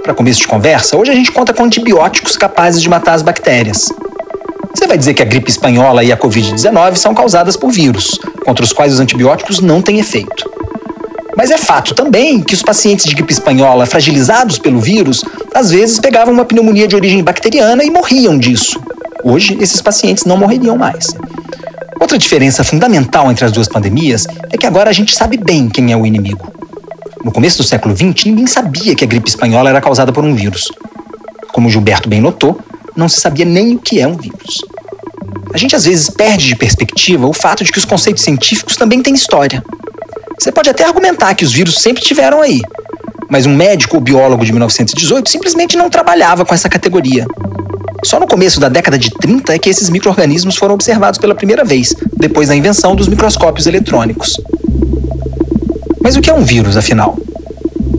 Para 0.02 0.14
começo 0.14 0.40
de 0.40 0.48
conversa, 0.48 0.96
hoje 0.96 1.12
a 1.12 1.14
gente 1.14 1.30
conta 1.30 1.54
com 1.54 1.62
antibióticos 1.62 2.36
capazes 2.36 2.82
de 2.82 2.88
matar 2.88 3.14
as 3.14 3.22
bactérias. 3.22 3.88
Você 4.74 4.84
vai 4.84 4.98
dizer 4.98 5.14
que 5.14 5.22
a 5.22 5.24
gripe 5.24 5.48
espanhola 5.48 6.02
e 6.02 6.10
a 6.10 6.16
Covid-19 6.16 6.96
são 6.96 7.14
causadas 7.14 7.56
por 7.56 7.70
vírus, 7.70 8.18
contra 8.44 8.64
os 8.64 8.72
quais 8.72 8.92
os 8.92 8.98
antibióticos 8.98 9.60
não 9.60 9.80
têm 9.80 10.00
efeito. 10.00 10.50
Mas 11.36 11.52
é 11.52 11.56
fato 11.56 11.94
também 11.94 12.40
que 12.40 12.52
os 12.52 12.62
pacientes 12.62 13.04
de 13.04 13.14
gripe 13.14 13.32
espanhola 13.32 13.86
fragilizados 13.86 14.58
pelo 14.58 14.80
vírus, 14.80 15.24
às 15.54 15.70
vezes 15.70 16.00
pegavam 16.00 16.34
uma 16.34 16.44
pneumonia 16.44 16.88
de 16.88 16.96
origem 16.96 17.22
bacteriana 17.22 17.84
e 17.84 17.90
morriam 17.90 18.36
disso. 18.36 18.82
Hoje, 19.22 19.56
esses 19.60 19.80
pacientes 19.80 20.24
não 20.24 20.36
morreriam 20.36 20.76
mais. 20.76 21.06
Outra 22.00 22.18
diferença 22.18 22.64
fundamental 22.64 23.30
entre 23.30 23.44
as 23.44 23.52
duas 23.52 23.68
pandemias 23.68 24.26
é 24.50 24.58
que 24.58 24.66
agora 24.66 24.90
a 24.90 24.92
gente 24.92 25.14
sabe 25.14 25.36
bem 25.36 25.68
quem 25.68 25.92
é 25.92 25.96
o 25.96 26.04
inimigo. 26.04 26.52
No 27.24 27.30
começo 27.30 27.58
do 27.58 27.62
século 27.62 27.96
XX, 27.96 28.26
ninguém 28.26 28.46
sabia 28.48 28.96
que 28.96 29.04
a 29.04 29.06
gripe 29.06 29.28
espanhola 29.28 29.70
era 29.70 29.80
causada 29.80 30.12
por 30.12 30.24
um 30.24 30.34
vírus. 30.34 30.72
Como 31.52 31.70
Gilberto 31.70 32.08
bem 32.08 32.20
notou, 32.20 32.58
não 32.96 33.08
se 33.08 33.20
sabia 33.20 33.44
nem 33.44 33.76
o 33.76 33.78
que 33.78 34.00
é 34.00 34.06
um 34.08 34.16
vírus. 34.16 34.58
A 35.54 35.56
gente 35.56 35.76
às 35.76 35.84
vezes 35.84 36.10
perde 36.10 36.48
de 36.48 36.56
perspectiva 36.56 37.26
o 37.26 37.32
fato 37.32 37.62
de 37.62 37.70
que 37.70 37.78
os 37.78 37.84
conceitos 37.84 38.24
científicos 38.24 38.76
também 38.76 39.02
têm 39.02 39.14
história. 39.14 39.62
Você 40.38 40.50
pode 40.50 40.68
até 40.68 40.84
argumentar 40.84 41.34
que 41.34 41.44
os 41.44 41.52
vírus 41.52 41.78
sempre 41.78 42.02
tiveram 42.02 42.42
aí, 42.42 42.60
mas 43.30 43.46
um 43.46 43.54
médico 43.54 43.96
ou 43.96 44.02
biólogo 44.02 44.44
de 44.44 44.52
1918 44.52 45.30
simplesmente 45.30 45.76
não 45.76 45.88
trabalhava 45.88 46.44
com 46.44 46.54
essa 46.54 46.68
categoria. 46.68 47.26
Só 48.04 48.18
no 48.18 48.26
começo 48.26 48.58
da 48.58 48.68
década 48.68 48.98
de 48.98 49.10
30 49.10 49.54
é 49.54 49.58
que 49.60 49.70
esses 49.70 49.88
micro-organismos 49.88 50.56
foram 50.56 50.74
observados 50.74 51.20
pela 51.20 51.36
primeira 51.36 51.64
vez, 51.64 51.94
depois 52.16 52.48
da 52.48 52.56
invenção 52.56 52.96
dos 52.96 53.06
microscópios 53.06 53.68
eletrônicos. 53.68 54.40
Mas 56.02 56.16
o 56.16 56.20
que 56.20 56.28
é 56.28 56.34
um 56.34 56.44
vírus, 56.44 56.76
afinal? 56.76 57.18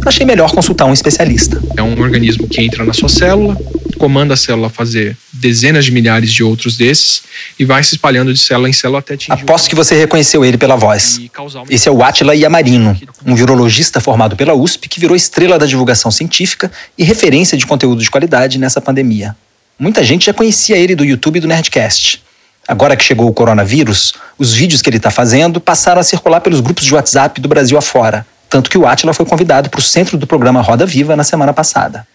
Achei 0.05 0.25
melhor 0.25 0.51
consultar 0.51 0.85
um 0.85 0.93
especialista. 0.93 1.61
É 1.77 1.81
um 1.81 1.99
organismo 2.01 2.47
que 2.47 2.61
entra 2.61 2.83
na 2.83 2.91
sua 2.91 3.07
célula, 3.07 3.57
comanda 3.97 4.33
a 4.33 4.37
célula 4.37 4.67
a 4.67 4.69
fazer 4.69 5.15
dezenas 5.31 5.85
de 5.85 5.91
milhares 5.91 6.31
de 6.31 6.43
outros 6.43 6.75
desses 6.75 7.23
e 7.57 7.63
vai 7.63 7.81
se 7.83 7.95
espalhando 7.95 8.33
de 8.33 8.39
célula 8.39 8.69
em 8.69 8.73
célula 8.73 8.99
até 8.99 9.13
atingir. 9.13 9.31
Aposto 9.31 9.69
que 9.69 9.75
você 9.75 9.95
reconheceu 9.95 10.43
ele 10.43 10.57
pela 10.57 10.75
voz. 10.75 11.21
Esse 11.69 11.87
é 11.87 11.91
o 11.91 12.03
Átila 12.03 12.35
Yamarino, 12.35 12.99
um 13.25 13.33
virologista 13.33 14.01
formado 14.01 14.35
pela 14.35 14.53
USP 14.53 14.89
que 14.89 14.99
virou 14.99 15.15
estrela 15.15 15.57
da 15.57 15.65
divulgação 15.65 16.11
científica 16.11 16.69
e 16.97 17.03
referência 17.03 17.57
de 17.57 17.65
conteúdo 17.65 18.01
de 18.01 18.11
qualidade 18.11 18.59
nessa 18.59 18.81
pandemia. 18.81 19.35
Muita 19.79 20.03
gente 20.03 20.25
já 20.25 20.33
conhecia 20.33 20.77
ele 20.77 20.95
do 20.95 21.05
YouTube 21.05 21.37
e 21.37 21.39
do 21.39 21.47
Nerdcast. 21.47 22.21
Agora 22.67 22.95
que 22.95 23.03
chegou 23.03 23.27
o 23.27 23.33
coronavírus, 23.33 24.13
os 24.37 24.53
vídeos 24.53 24.81
que 24.81 24.89
ele 24.89 24.97
está 24.97 25.11
fazendo 25.11 25.59
passaram 25.59 25.99
a 25.99 26.03
circular 26.03 26.39
pelos 26.39 26.61
grupos 26.61 26.85
de 26.85 26.93
WhatsApp 26.93 27.41
do 27.41 27.49
Brasil 27.49 27.77
afora, 27.77 28.25
tanto 28.49 28.69
que 28.69 28.77
o 28.77 28.87
Atila 28.87 29.13
foi 29.13 29.25
convidado 29.25 29.69
para 29.69 29.79
o 29.79 29.83
centro 29.83 30.17
do 30.17 30.25
programa 30.25 30.61
Roda 30.61 30.85
Viva 30.85 31.15
na 31.15 31.23
semana 31.23 31.51
passada. 31.51 32.07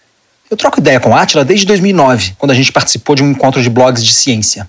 Eu 0.49 0.57
troco 0.57 0.79
ideia 0.79 0.99
com 0.99 1.11
o 1.11 1.15
Atila 1.15 1.45
desde 1.45 1.65
2009, 1.67 2.33
quando 2.37 2.51
a 2.51 2.55
gente 2.55 2.71
participou 2.71 3.15
de 3.15 3.23
um 3.23 3.29
encontro 3.29 3.61
de 3.61 3.69
blogs 3.69 4.03
de 4.03 4.13
ciência. 4.13 4.67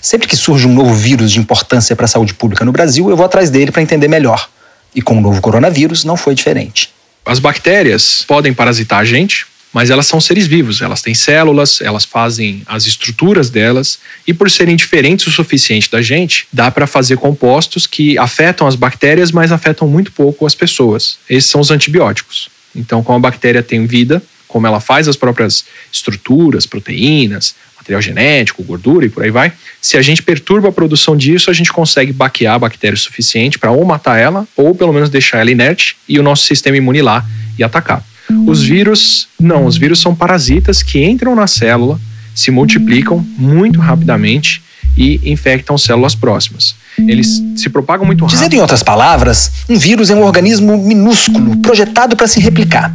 Sempre 0.00 0.28
que 0.28 0.36
surge 0.36 0.66
um 0.66 0.72
novo 0.72 0.94
vírus 0.94 1.32
de 1.32 1.40
importância 1.40 1.96
para 1.96 2.04
a 2.04 2.08
saúde 2.08 2.32
pública 2.32 2.64
no 2.64 2.70
Brasil, 2.70 3.10
eu 3.10 3.16
vou 3.16 3.26
atrás 3.26 3.50
dele 3.50 3.72
para 3.72 3.82
entender 3.82 4.06
melhor. 4.06 4.48
E 4.94 5.02
com 5.02 5.18
o 5.18 5.20
novo 5.20 5.40
coronavírus 5.40 6.04
não 6.04 6.16
foi 6.16 6.34
diferente. 6.34 6.90
As 7.26 7.38
bactérias 7.38 8.24
podem 8.26 8.54
parasitar 8.54 9.00
a 9.00 9.04
gente, 9.04 9.46
mas 9.72 9.90
elas 9.90 10.06
são 10.06 10.20
seres 10.20 10.46
vivos, 10.46 10.80
elas 10.80 11.00
têm 11.00 11.14
células, 11.14 11.80
elas 11.80 12.04
fazem 12.04 12.62
as 12.66 12.86
estruturas 12.86 13.50
delas 13.50 13.98
e 14.26 14.34
por 14.34 14.50
serem 14.50 14.76
diferentes 14.76 15.26
o 15.26 15.30
suficiente 15.30 15.90
da 15.90 16.02
gente, 16.02 16.46
dá 16.52 16.70
para 16.70 16.86
fazer 16.86 17.16
compostos 17.16 17.86
que 17.86 18.18
afetam 18.18 18.66
as 18.66 18.74
bactérias, 18.74 19.30
mas 19.30 19.52
afetam 19.52 19.86
muito 19.86 20.10
pouco 20.12 20.44
as 20.46 20.54
pessoas. 20.54 21.18
Esses 21.28 21.48
são 21.48 21.60
os 21.60 21.70
antibióticos. 21.70 22.48
Então, 22.74 23.02
como 23.02 23.18
a 23.18 23.30
bactéria 23.30 23.62
tem 23.62 23.86
vida, 23.86 24.22
como 24.48 24.66
ela 24.66 24.80
faz 24.80 25.06
as 25.06 25.16
próprias 25.16 25.64
estruturas, 25.92 26.66
proteínas, 26.66 27.54
material 27.76 28.02
genético, 28.02 28.62
gordura 28.64 29.06
e 29.06 29.08
por 29.08 29.22
aí 29.22 29.30
vai. 29.30 29.52
Se 29.80 29.96
a 29.96 30.02
gente 30.02 30.22
perturba 30.22 30.68
a 30.68 30.72
produção 30.72 31.16
disso, 31.16 31.50
a 31.50 31.54
gente 31.54 31.72
consegue 31.72 32.12
baquear 32.12 32.54
a 32.54 32.58
bactéria 32.58 32.94
o 32.94 32.98
suficiente 32.98 33.58
para 33.58 33.70
ou 33.70 33.84
matar 33.84 34.18
ela, 34.18 34.46
ou 34.56 34.74
pelo 34.74 34.92
menos 34.92 35.08
deixar 35.08 35.38
ela 35.38 35.50
inerte 35.50 35.96
e 36.08 36.18
o 36.18 36.22
nosso 36.22 36.44
sistema 36.44 36.76
imune 36.76 37.00
lá 37.00 37.24
e 37.56 37.64
atacar. 37.64 38.04
Os 38.46 38.62
vírus, 38.62 39.28
não, 39.38 39.64
os 39.64 39.76
vírus 39.76 40.00
são 40.00 40.14
parasitas 40.14 40.82
que 40.82 41.04
entram 41.04 41.34
na 41.34 41.46
célula, 41.46 42.00
se 42.34 42.50
multiplicam 42.50 43.24
muito 43.36 43.80
rapidamente 43.80 44.62
e 44.96 45.20
infectam 45.30 45.78
células 45.78 46.14
próximas. 46.14 46.74
Eles 46.98 47.42
se 47.56 47.68
propagam 47.70 48.04
muito 48.04 48.24
rápido. 48.24 48.36
Dizendo 48.36 48.54
em 48.54 48.60
outras 48.60 48.82
palavras, 48.82 49.50
um 49.68 49.78
vírus 49.78 50.10
é 50.10 50.14
um 50.14 50.22
organismo 50.22 50.76
minúsculo, 50.76 51.56
projetado 51.58 52.16
para 52.16 52.26
se 52.26 52.40
replicar. 52.40 52.94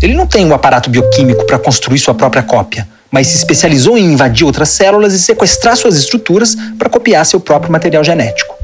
Ele 0.00 0.14
não 0.14 0.26
tem 0.26 0.44
um 0.44 0.54
aparato 0.54 0.90
bioquímico 0.90 1.46
para 1.46 1.58
construir 1.58 1.98
sua 1.98 2.14
própria 2.14 2.42
cópia, 2.42 2.88
mas 3.10 3.28
se 3.28 3.36
especializou 3.36 3.96
em 3.96 4.12
invadir 4.12 4.44
outras 4.44 4.70
células 4.70 5.12
e 5.12 5.18
sequestrar 5.18 5.76
suas 5.76 5.96
estruturas 5.96 6.56
para 6.78 6.88
copiar 6.88 7.24
seu 7.26 7.38
próprio 7.38 7.70
material 7.70 8.02
genético. 8.02 8.54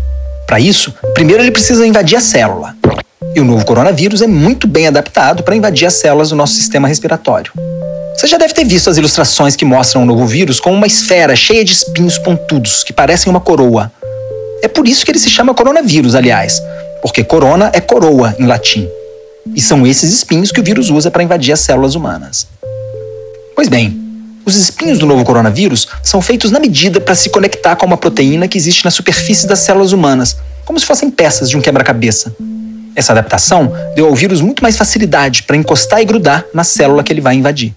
Para 0.47 0.59
isso, 0.59 0.95
primeiro 1.15 1.43
ele 1.43 1.51
precisa 1.51 1.87
invadir 1.87 2.17
a 2.17 2.21
célula. 2.21 2.75
E 3.35 3.41
o 3.41 3.45
novo 3.45 3.65
coronavírus 3.65 4.23
é 4.23 4.27
muito 4.27 4.67
bem 4.67 4.87
adaptado 4.87 5.43
para 5.43 5.57
invadir 5.57 5.87
as 5.87 5.95
células 5.95 6.31
do 6.31 6.37
nosso 6.37 6.55
sistema 6.55 6.87
respiratório. 6.87 7.53
Você 8.17 8.27
já 8.27 8.39
deve 8.39 8.55
ter 8.55 8.65
visto 8.65 8.91
as 8.91 8.97
ilustrações 8.97 9.55
que 9.55 9.65
mostram 9.65 10.03
o 10.03 10.07
novo 10.07 10.27
vírus 10.27 10.59
com 10.59 10.73
uma 10.73 10.87
esfera 10.87 11.37
cheia 11.37 11.65
de 11.65 11.73
espinhos 11.73 12.19
pontudos 12.19 12.83
que 12.83 12.93
parecem 12.93 13.31
uma 13.31 13.41
coroa. 13.41 13.93
É 14.63 14.69
por 14.69 14.89
isso 14.89 15.05
que 15.05 15.11
ele 15.11 15.19
se 15.19 15.31
chama 15.31 15.55
coronavírus, 15.55 16.15
aliás, 16.15 16.61
porque 17.01 17.23
corona 17.23 17.71
é 17.73 17.81
coroa 17.81 18.35
em 18.39 18.47
latim. 18.47 18.89
E 19.55 19.61
são 19.61 19.87
esses 19.87 20.13
espinhos 20.13 20.51
que 20.51 20.61
o 20.61 20.65
vírus 20.65 20.91
usa 20.91 21.11
para 21.11 21.23
invadir 21.23 21.53
as 21.53 21.61
células 21.61 21.95
humanas. 21.95 22.49
Pois 23.55 23.69
bem, 23.69 23.97
os 24.45 24.57
espinhos 24.57 24.99
do 24.99 25.07
novo 25.07 25.25
coronavírus 25.25 25.87
são 26.03 26.21
feitos 26.23 26.51
na 26.51 26.59
medida 26.59 27.01
para 27.01 27.15
se 27.15 27.31
conectar 27.31 27.77
com 27.77 27.87
uma 27.87 27.97
proteína 27.97 28.49
que 28.49 28.59
existe 28.59 28.85
na 28.85 28.91
superfície 28.91 29.47
das 29.47 29.61
células 29.61 29.93
humanas, 29.93 30.37
como 30.65 30.79
se 30.79 30.87
fossem 30.87 31.11
peças 31.11 31.49
de 31.49 31.57
um 31.57 31.61
quebra-cabeça. 31.61 32.35
Essa 32.99 33.13
adaptação 33.13 33.73
deu 33.95 34.07
ao 34.07 34.15
vírus 34.17 34.41
muito 34.41 34.61
mais 34.61 34.77
facilidade 34.77 35.45
para 35.45 35.57
encostar 35.57 36.03
e 36.03 36.05
grudar 36.05 36.45
na 36.53 36.65
célula 36.65 37.05
que 37.05 37.13
ele 37.13 37.21
vai 37.21 37.37
invadir. 37.37 37.73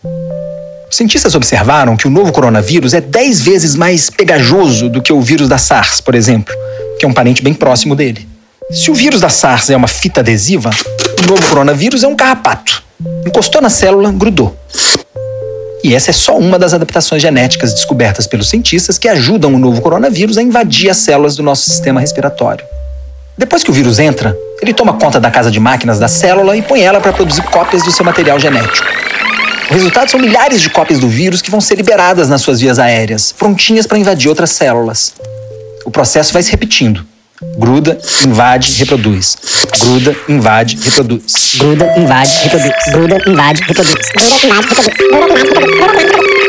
Cientistas 0.90 1.36
observaram 1.36 1.96
que 1.96 2.08
o 2.08 2.10
novo 2.10 2.32
coronavírus 2.32 2.92
é 2.96 3.00
10 3.00 3.42
vezes 3.42 3.76
mais 3.76 4.10
pegajoso 4.10 4.90
do 4.90 5.00
que 5.00 5.14
o 5.14 5.22
vírus 5.22 5.48
da 5.48 5.60
SARS, 5.60 6.02
por 6.02 6.16
exemplo, 6.16 6.52
que 6.98 7.06
é 7.06 7.08
um 7.08 7.14
parente 7.14 7.44
bem 7.44 7.54
próximo 7.54 7.96
dele. 7.96 8.28
Se 8.72 8.90
o 8.90 8.96
vírus 8.96 9.22
da 9.22 9.30
SARS 9.30 9.70
é 9.70 9.78
uma 9.78 9.88
fita 9.88 10.22
adesiva, 10.22 10.72
o 11.20 11.30
novo 11.30 11.48
coronavírus 11.50 12.04
é 12.04 12.08
um 12.08 12.16
carrapato. 12.16 12.82
Encostou 13.24 13.62
na 13.62 13.70
célula, 13.70 14.12
grudou. 14.12 14.58
E 15.84 15.94
essa 15.94 16.10
é 16.10 16.14
só 16.14 16.36
uma 16.36 16.58
das 16.58 16.74
adaptações 16.74 17.22
genéticas 17.22 17.76
descobertas 17.76 18.26
pelos 18.26 18.50
cientistas 18.50 18.98
que 18.98 19.08
ajudam 19.08 19.54
o 19.54 19.60
novo 19.60 19.82
coronavírus 19.82 20.40
a 20.40 20.42
invadir 20.42 20.90
as 20.90 20.98
células 20.98 21.36
do 21.36 21.44
nosso 21.44 21.70
sistema 21.70 22.02
respiratório. 22.02 22.66
Depois 23.42 23.64
que 23.64 23.72
o 23.72 23.74
vírus 23.74 23.98
entra, 23.98 24.38
ele 24.62 24.72
toma 24.72 24.94
conta 24.94 25.20
da 25.20 25.32
casa 25.32 25.50
de 25.50 25.60
máquinas 25.60 25.98
da 25.98 26.08
célula 26.08 26.56
e 26.56 26.62
põe 26.62 26.82
ela 26.82 27.02
para 27.02 27.12
produzir 27.12 27.42
cópias 27.42 27.82
do 27.82 27.92
seu 27.92 28.06
material 28.06 28.40
genético. 28.40 28.88
O 29.68 29.74
resultado 29.74 30.12
são 30.12 30.20
milhares 30.20 30.62
de 30.62 30.70
cópias 30.70 31.00
do 31.00 31.10
vírus 31.10 31.42
que 31.42 31.50
vão 31.50 31.60
ser 31.60 31.74
liberadas 31.74 32.30
nas 32.30 32.44
suas 32.44 32.60
vias 32.60 32.78
aéreas, 32.78 33.34
prontinhas 33.36 33.88
para 33.88 33.98
invadir 33.98 34.30
outras 34.30 34.52
células. 34.52 35.16
O 35.84 35.90
processo 35.90 36.32
vai 36.32 36.44
se 36.44 36.52
repetindo, 36.52 37.04
Gruda, 37.58 37.98
invade, 38.24 38.74
reproduz. 38.78 39.36
Gruda, 39.80 40.16
invade, 40.30 40.78
reproduz. 40.80 41.56
Gruda, 41.58 41.96
invade, 41.98 42.38
reproduz. 42.44 42.86
Gruda, 42.92 43.18
invade, 43.28 43.64
reproduz. 43.64 43.96
Gruda, 44.14 44.38
invade, 44.46 44.68
reproduz. 44.70 44.98
Gruda, 45.10 45.34
invade, 45.34 45.50
reproduz. 45.50 46.42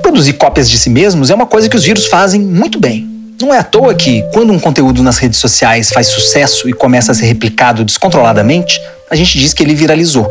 Produzir 0.00 0.34
cópias 0.34 0.70
de 0.70 0.78
si 0.78 0.88
mesmos 0.88 1.30
é 1.30 1.34
uma 1.34 1.46
coisa 1.46 1.68
que 1.68 1.76
os 1.76 1.82
vírus 1.82 2.06
fazem 2.06 2.40
muito 2.40 2.78
bem. 2.78 3.11
Não 3.42 3.52
é 3.52 3.58
à 3.58 3.64
toa 3.64 3.92
que, 3.92 4.22
quando 4.32 4.52
um 4.52 4.58
conteúdo 4.60 5.02
nas 5.02 5.18
redes 5.18 5.40
sociais 5.40 5.90
faz 5.90 6.06
sucesso 6.06 6.68
e 6.68 6.72
começa 6.72 7.10
a 7.10 7.14
ser 7.14 7.26
replicado 7.26 7.84
descontroladamente, 7.84 8.80
a 9.10 9.16
gente 9.16 9.36
diz 9.36 9.52
que 9.52 9.64
ele 9.64 9.74
viralizou. 9.74 10.30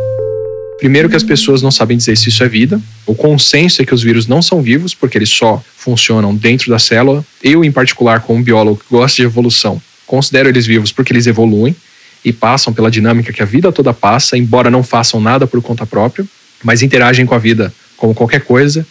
Primeiro 0.77 1.09
que 1.09 1.17
as 1.17 1.21
pessoas 1.21 1.61
não 1.61 1.71
sabem 1.71 1.97
dizer 1.97 2.17
se 2.17 2.29
isso 2.29 2.41
é 2.41 2.47
vida. 2.47 2.79
O 3.05 3.13
consenso 3.13 3.81
é 3.81 3.85
que 3.85 3.93
os 3.93 4.01
vírus 4.01 4.27
não 4.27 4.41
são 4.41 4.61
vivos, 4.61 4.93
porque 4.93 5.17
eles 5.17 5.27
só 5.27 5.61
funcionam 5.75 6.33
dentro 6.33 6.71
da 6.71 6.79
célula. 6.79 7.21
Eu, 7.43 7.65
em 7.65 7.71
particular, 7.71 8.21
como 8.21 8.41
biólogo 8.41 8.79
que 8.79 8.89
gosta 8.89 9.17
de 9.17 9.23
evolução, 9.23 9.81
considero 10.07 10.47
eles 10.47 10.65
vivos 10.65 10.93
porque 10.93 11.11
eles 11.11 11.27
evoluem 11.27 11.75
e 12.23 12.31
passam 12.31 12.71
pela 12.71 12.89
dinâmica 12.89 13.33
que 13.33 13.41
a 13.41 13.45
vida 13.45 13.73
toda 13.73 13.93
passa, 13.93 14.37
embora 14.37 14.71
não 14.71 14.83
façam 14.83 15.19
nada 15.19 15.45
por 15.45 15.61
conta 15.61 15.85
própria, 15.85 16.25
mas 16.63 16.81
interagem 16.81 17.25
com 17.25 17.35
a 17.35 17.39
vida 17.39 17.73
como 17.97 18.15
qualquer 18.15 18.45
coisa. 18.45 18.87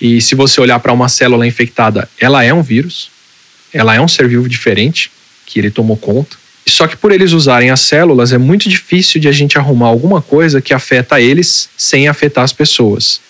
E 0.00 0.20
se 0.20 0.36
você 0.36 0.60
olhar 0.60 0.78
para 0.78 0.92
uma 0.92 1.08
célula 1.08 1.44
infectada, 1.44 2.08
ela 2.20 2.44
é 2.44 2.54
um 2.54 2.62
vírus, 2.62 3.12
ela 3.74 3.94
é 3.94 4.00
um 4.00 4.08
ser 4.08 4.28
vivo 4.28 4.48
diferente 4.48 5.10
que 5.44 5.58
ele 5.58 5.70
tomou 5.70 5.96
conta. 5.96 6.36
Só 6.66 6.86
que 6.86 6.96
por 6.96 7.12
eles 7.12 7.32
usarem 7.32 7.70
as 7.70 7.80
células, 7.80 8.32
é 8.32 8.38
muito 8.38 8.68
difícil 8.68 9.20
de 9.20 9.28
a 9.28 9.32
gente 9.32 9.58
arrumar 9.58 9.88
alguma 9.88 10.22
coisa 10.22 10.62
que 10.62 10.72
afeta 10.72 11.20
eles 11.20 11.68
sem 11.76 12.08
afetar 12.08 12.42
as 12.42 12.52
pessoas. 12.52 13.20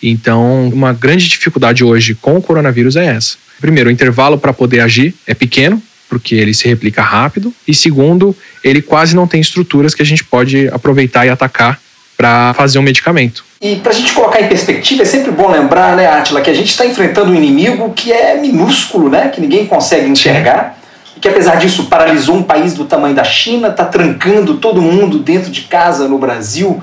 Então, 0.00 0.68
uma 0.68 0.92
grande 0.92 1.26
dificuldade 1.26 1.82
hoje 1.82 2.14
com 2.14 2.36
o 2.36 2.42
coronavírus 2.42 2.94
é 2.94 3.06
essa. 3.06 3.36
Primeiro, 3.60 3.88
o 3.88 3.92
intervalo 3.92 4.38
para 4.38 4.52
poder 4.52 4.80
agir 4.80 5.14
é 5.26 5.34
pequeno, 5.34 5.82
porque 6.08 6.34
ele 6.34 6.54
se 6.54 6.68
replica 6.68 7.02
rápido. 7.02 7.52
E 7.66 7.74
segundo, 7.74 8.36
ele 8.62 8.82
quase 8.82 9.16
não 9.16 9.26
tem 9.26 9.40
estruturas 9.40 9.94
que 9.94 10.02
a 10.02 10.06
gente 10.06 10.22
pode 10.22 10.68
aproveitar 10.68 11.26
e 11.26 11.30
atacar 11.30 11.80
para 12.16 12.54
fazer 12.54 12.78
um 12.78 12.82
medicamento. 12.82 13.44
E 13.60 13.76
para 13.76 13.92
a 13.92 13.94
gente 13.94 14.12
colocar 14.12 14.40
em 14.40 14.48
perspectiva, 14.48 15.02
é 15.02 15.06
sempre 15.06 15.30
bom 15.30 15.50
lembrar, 15.50 15.96
né, 15.96 16.06
Atila, 16.06 16.40
que 16.40 16.50
a 16.50 16.54
gente 16.54 16.68
está 16.68 16.84
enfrentando 16.84 17.32
um 17.32 17.34
inimigo 17.34 17.92
que 17.94 18.12
é 18.12 18.36
minúsculo, 18.36 19.08
né, 19.08 19.28
que 19.28 19.40
ninguém 19.40 19.66
consegue 19.66 20.08
enxergar, 20.08 20.78
e 21.16 21.20
que 21.20 21.28
apesar 21.28 21.56
disso 21.56 21.84
paralisou 21.84 22.36
um 22.36 22.42
país 22.42 22.74
do 22.74 22.84
tamanho 22.84 23.14
da 23.14 23.24
China, 23.24 23.68
está 23.68 23.84
trancando 23.84 24.58
todo 24.58 24.82
mundo 24.82 25.18
dentro 25.18 25.50
de 25.50 25.62
casa 25.62 26.06
no 26.06 26.18
Brasil. 26.18 26.82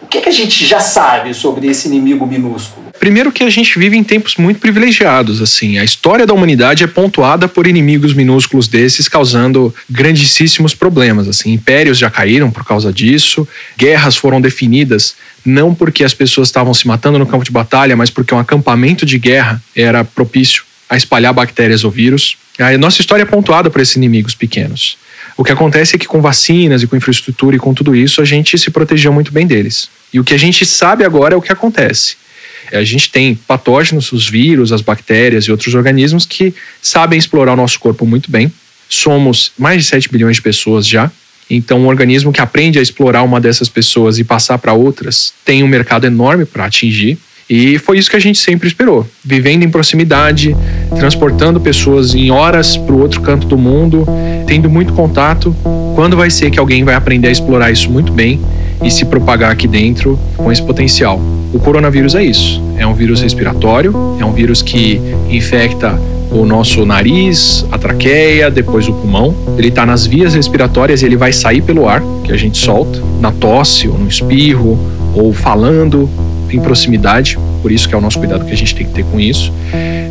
O 0.00 0.06
que, 0.06 0.20
que 0.20 0.28
a 0.28 0.32
gente 0.32 0.64
já 0.64 0.80
sabe 0.80 1.34
sobre 1.34 1.66
esse 1.66 1.88
inimigo 1.88 2.26
minúsculo? 2.26 2.83
Primeiro 3.04 3.30
que 3.30 3.44
a 3.44 3.50
gente 3.50 3.78
vive 3.78 3.98
em 3.98 4.02
tempos 4.02 4.36
muito 4.36 4.58
privilegiados, 4.58 5.42
assim. 5.42 5.76
A 5.76 5.84
história 5.84 6.26
da 6.26 6.32
humanidade 6.32 6.84
é 6.84 6.86
pontuada 6.86 7.46
por 7.46 7.66
inimigos 7.66 8.14
minúsculos 8.14 8.66
desses, 8.66 9.08
causando 9.08 9.74
grandíssimos 9.90 10.74
problemas, 10.74 11.28
assim. 11.28 11.52
Impérios 11.52 11.98
já 11.98 12.08
caíram 12.08 12.50
por 12.50 12.64
causa 12.64 12.90
disso, 12.90 13.46
guerras 13.76 14.16
foram 14.16 14.40
definidas 14.40 15.16
não 15.44 15.74
porque 15.74 16.02
as 16.02 16.14
pessoas 16.14 16.48
estavam 16.48 16.72
se 16.72 16.86
matando 16.86 17.18
no 17.18 17.26
campo 17.26 17.44
de 17.44 17.50
batalha, 17.50 17.94
mas 17.94 18.08
porque 18.08 18.34
um 18.34 18.38
acampamento 18.38 19.04
de 19.04 19.18
guerra 19.18 19.62
era 19.76 20.02
propício 20.02 20.64
a 20.88 20.96
espalhar 20.96 21.34
bactérias 21.34 21.84
ou 21.84 21.90
vírus. 21.90 22.38
A 22.58 22.78
nossa 22.78 23.02
história 23.02 23.24
é 23.24 23.26
pontuada 23.26 23.68
por 23.68 23.82
esses 23.82 23.96
inimigos 23.96 24.34
pequenos. 24.34 24.96
O 25.36 25.44
que 25.44 25.52
acontece 25.52 25.94
é 25.94 25.98
que 25.98 26.06
com 26.06 26.22
vacinas 26.22 26.82
e 26.82 26.86
com 26.86 26.96
infraestrutura 26.96 27.54
e 27.54 27.58
com 27.58 27.74
tudo 27.74 27.94
isso, 27.94 28.22
a 28.22 28.24
gente 28.24 28.56
se 28.56 28.70
protegeu 28.70 29.12
muito 29.12 29.30
bem 29.30 29.46
deles. 29.46 29.90
E 30.10 30.18
o 30.18 30.24
que 30.24 30.32
a 30.32 30.38
gente 30.38 30.64
sabe 30.64 31.04
agora 31.04 31.34
é 31.34 31.36
o 31.36 31.42
que 31.42 31.52
acontece. 31.52 32.24
A 32.72 32.82
gente 32.84 33.10
tem 33.10 33.34
patógenos, 33.34 34.12
os 34.12 34.28
vírus, 34.28 34.72
as 34.72 34.80
bactérias 34.80 35.44
e 35.44 35.50
outros 35.50 35.74
organismos 35.74 36.26
que 36.26 36.54
sabem 36.80 37.18
explorar 37.18 37.52
o 37.52 37.56
nosso 37.56 37.78
corpo 37.78 38.06
muito 38.06 38.30
bem. 38.30 38.52
Somos 38.88 39.52
mais 39.58 39.82
de 39.82 39.88
7 39.88 40.10
bilhões 40.10 40.36
de 40.36 40.42
pessoas 40.42 40.86
já. 40.86 41.10
Então, 41.48 41.80
um 41.80 41.88
organismo 41.88 42.32
que 42.32 42.40
aprende 42.40 42.78
a 42.78 42.82
explorar 42.82 43.22
uma 43.22 43.40
dessas 43.40 43.68
pessoas 43.68 44.18
e 44.18 44.24
passar 44.24 44.58
para 44.58 44.72
outras 44.72 45.32
tem 45.44 45.62
um 45.62 45.68
mercado 45.68 46.06
enorme 46.06 46.44
para 46.44 46.64
atingir. 46.64 47.18
E 47.48 47.78
foi 47.78 47.98
isso 47.98 48.10
que 48.10 48.16
a 48.16 48.20
gente 48.20 48.38
sempre 48.38 48.66
esperou. 48.66 49.06
Vivendo 49.22 49.64
em 49.64 49.70
proximidade, 49.70 50.56
transportando 50.98 51.60
pessoas 51.60 52.14
em 52.14 52.30
horas 52.30 52.76
para 52.76 52.94
o 52.94 53.00
outro 53.00 53.20
canto 53.20 53.46
do 53.46 53.58
mundo, 53.58 54.06
tendo 54.46 54.70
muito 54.70 54.94
contato. 54.94 55.54
Quando 55.94 56.16
vai 56.16 56.30
ser 56.30 56.50
que 56.50 56.58
alguém 56.58 56.84
vai 56.84 56.94
aprender 56.94 57.28
a 57.28 57.32
explorar 57.32 57.70
isso 57.70 57.90
muito 57.90 58.12
bem 58.12 58.40
e 58.82 58.90
se 58.90 59.04
propagar 59.04 59.50
aqui 59.50 59.68
dentro 59.68 60.18
com 60.36 60.50
esse 60.50 60.62
potencial? 60.62 61.43
O 61.54 61.60
coronavírus 61.60 62.16
é 62.16 62.24
isso. 62.24 62.60
É 62.76 62.84
um 62.84 62.94
vírus 62.94 63.22
respiratório, 63.22 63.94
é 64.20 64.24
um 64.24 64.32
vírus 64.32 64.60
que 64.60 65.00
infecta 65.30 65.96
o 66.32 66.44
nosso 66.44 66.84
nariz, 66.84 67.64
a 67.70 67.78
traqueia, 67.78 68.50
depois 68.50 68.88
o 68.88 68.92
pulmão. 68.92 69.32
Ele 69.56 69.68
está 69.68 69.86
nas 69.86 70.04
vias 70.04 70.34
respiratórias 70.34 71.00
e 71.00 71.06
ele 71.06 71.16
vai 71.16 71.32
sair 71.32 71.62
pelo 71.62 71.88
ar, 71.88 72.02
que 72.24 72.32
a 72.32 72.36
gente 72.36 72.58
solta, 72.58 73.00
na 73.20 73.30
tosse, 73.30 73.86
ou 73.86 73.96
no 73.96 74.08
espirro, 74.08 74.76
ou 75.14 75.32
falando 75.32 76.10
em 76.50 76.58
proximidade. 76.58 77.38
Por 77.62 77.70
isso 77.70 77.88
que 77.88 77.94
é 77.94 77.98
o 77.98 78.00
nosso 78.00 78.18
cuidado 78.18 78.44
que 78.44 78.52
a 78.52 78.56
gente 78.56 78.74
tem 78.74 78.84
que 78.84 78.92
ter 78.92 79.04
com 79.04 79.20
isso. 79.20 79.52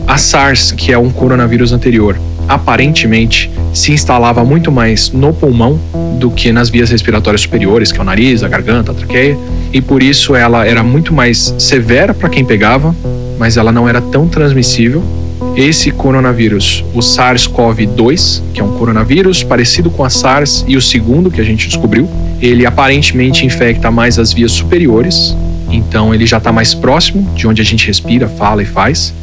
A 0.07 0.17
SARS, 0.17 0.71
que 0.71 0.93
é 0.93 0.97
um 0.97 1.09
coronavírus 1.09 1.73
anterior, 1.73 2.17
aparentemente 2.47 3.49
se 3.73 3.91
instalava 3.91 4.43
muito 4.43 4.71
mais 4.71 5.11
no 5.11 5.33
pulmão 5.33 5.79
do 6.19 6.29
que 6.29 6.51
nas 6.51 6.69
vias 6.69 6.89
respiratórias 6.89 7.41
superiores, 7.41 7.91
que 7.91 7.99
é 7.99 8.01
o 8.01 8.05
nariz, 8.05 8.43
a 8.43 8.47
garganta, 8.47 8.91
a 8.91 8.95
traqueia, 8.95 9.37
e 9.71 9.81
por 9.81 10.01
isso 10.01 10.35
ela 10.35 10.65
era 10.65 10.83
muito 10.83 11.13
mais 11.13 11.53
severa 11.57 12.13
para 12.13 12.29
quem 12.29 12.45
pegava, 12.45 12.95
mas 13.37 13.57
ela 13.57 13.71
não 13.71 13.89
era 13.89 13.99
tão 13.99 14.27
transmissível. 14.27 15.03
Esse 15.55 15.91
coronavírus, 15.91 16.83
o 16.93 16.99
SARS-CoV-2, 16.99 18.41
que 18.53 18.61
é 18.61 18.63
um 18.63 18.77
coronavírus 18.77 19.43
parecido 19.43 19.89
com 19.89 20.03
a 20.03 20.09
SARS 20.09 20.63
e 20.67 20.77
o 20.77 20.81
segundo 20.81 21.29
que 21.29 21.41
a 21.41 21.43
gente 21.43 21.67
descobriu, 21.67 22.09
ele 22.41 22.65
aparentemente 22.65 23.45
infecta 23.45 23.91
mais 23.91 24.17
as 24.17 24.31
vias 24.31 24.51
superiores, 24.51 25.35
então 25.69 26.13
ele 26.13 26.25
já 26.25 26.37
está 26.37 26.51
mais 26.51 26.73
próximo 26.73 27.29
de 27.35 27.47
onde 27.47 27.61
a 27.61 27.65
gente 27.65 27.85
respira, 27.85 28.27
fala 28.27 28.63
e 28.63 28.65
faz, 28.65 29.13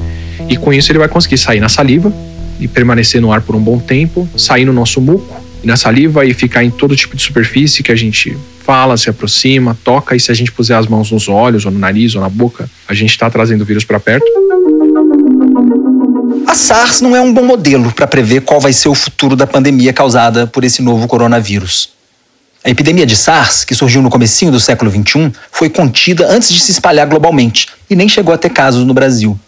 e 0.49 0.57
com 0.57 0.73
isso 0.73 0.91
ele 0.91 0.99
vai 0.99 1.09
conseguir 1.09 1.39
sair 1.39 1.61
na 1.61 1.69
saliva 1.69 2.13
e 2.61 2.69
permanecer 2.69 3.21
no 3.21 3.33
ar 3.33 3.41
por 3.41 3.57
um 3.57 3.61
bom 3.61 3.79
tempo, 3.79 4.29
sair 4.37 4.65
no 4.65 4.73
nosso 4.73 5.01
muco, 5.01 5.41
na 5.65 5.77
saliva 5.77 6.25
e 6.25 6.33
ficar 6.33 6.65
em 6.65 6.71
todo 6.71 6.95
tipo 6.97 7.17
de 7.17 7.23
superfície 7.23 7.83
que 7.83 7.93
a 7.93 7.97
gente 7.97 8.37
fala, 8.65 8.97
se 8.97 9.11
aproxima, 9.11 9.77
toca 9.83 10.15
e 10.15 10.21
se 10.21 10.31
a 10.31 10.35
gente 10.35 10.53
puser 10.53 10.77
as 10.77 10.87
mãos 10.87 11.11
nos 11.11 11.29
olhos 11.29 11.65
ou 11.65 11.73
no 11.73 11.79
nariz 11.79 12.15
ou 12.15 12.21
na 12.21 12.29
boca, 12.29 12.69
a 12.87 12.95
gente 12.95 13.11
está 13.11 13.29
trazendo 13.29 13.63
o 13.63 13.65
vírus 13.65 13.85
para 13.85 13.99
perto. 13.99 14.27
A 16.47 16.55
SARS 16.55 17.01
não 17.01 17.17
é 17.17 17.21
um 17.21 17.33
bom 17.33 17.45
modelo 17.45 17.93
para 17.93 18.07
prever 18.07 18.43
qual 18.43 18.61
vai 18.61 18.73
ser 18.73 18.89
o 18.89 18.95
futuro 18.95 19.35
da 19.35 19.47
pandemia 19.47 19.93
causada 19.93 20.47
por 20.47 20.65
esse 20.65 20.83
novo 20.83 21.07
coronavírus. 21.07 21.91
A 22.63 22.69
epidemia 22.69 23.07
de 23.07 23.17
SARS, 23.17 23.65
que 23.65 23.75
surgiu 23.75 24.03
no 24.03 24.11
comecinho 24.11 24.53
do 24.53 24.61
século 24.61 24.91
XXI, 24.91 25.33
foi 25.51 25.71
contida 25.71 26.29
antes 26.31 26.51
de 26.51 26.61
se 26.61 26.73
espalhar 26.73 27.07
globalmente 27.07 27.69
e 27.89 27.97
nem 27.97 28.09
chegou 28.09 28.35
a 28.35 28.39
ter 28.39 28.51
casos 28.51 28.85
no 28.85 28.93
Brasil. 28.93 29.39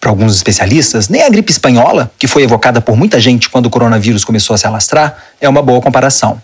Para 0.00 0.10
alguns 0.10 0.36
especialistas, 0.36 1.08
nem 1.08 1.22
a 1.22 1.28
gripe 1.28 1.50
espanhola, 1.50 2.10
que 2.18 2.26
foi 2.26 2.42
evocada 2.42 2.80
por 2.80 2.96
muita 2.96 3.20
gente 3.20 3.48
quando 3.48 3.66
o 3.66 3.70
coronavírus 3.70 4.24
começou 4.24 4.54
a 4.54 4.58
se 4.58 4.66
alastrar, 4.66 5.16
é 5.40 5.48
uma 5.48 5.62
boa 5.62 5.80
comparação. 5.80 6.40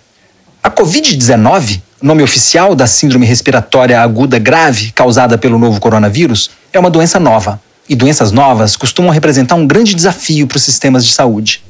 A 0.63 0.71
Covid-19, 0.71 1.81
nome 2.01 2.23
oficial 2.23 2.75
da 2.75 2.87
síndrome 2.87 3.27
respiratória 3.27 4.01
aguda 4.01 4.39
grave 4.39 4.93
causada 4.93 5.37
pelo 5.37 5.59
novo 5.59 5.81
coronavírus, 5.81 6.51
é 6.73 6.79
uma 6.79 6.91
doença 6.91 7.19
nova. 7.19 7.61
E 7.89 7.97
doenças 7.97 8.31
novas 8.31 8.77
costumam 8.77 9.11
representar 9.11 9.57
um 9.57 9.67
grande 9.67 9.95
desafio 9.95 10.47
para 10.47 10.57
os 10.57 10.63
sistemas 10.63 11.05
de 11.05 11.13
saúde. 11.13 11.63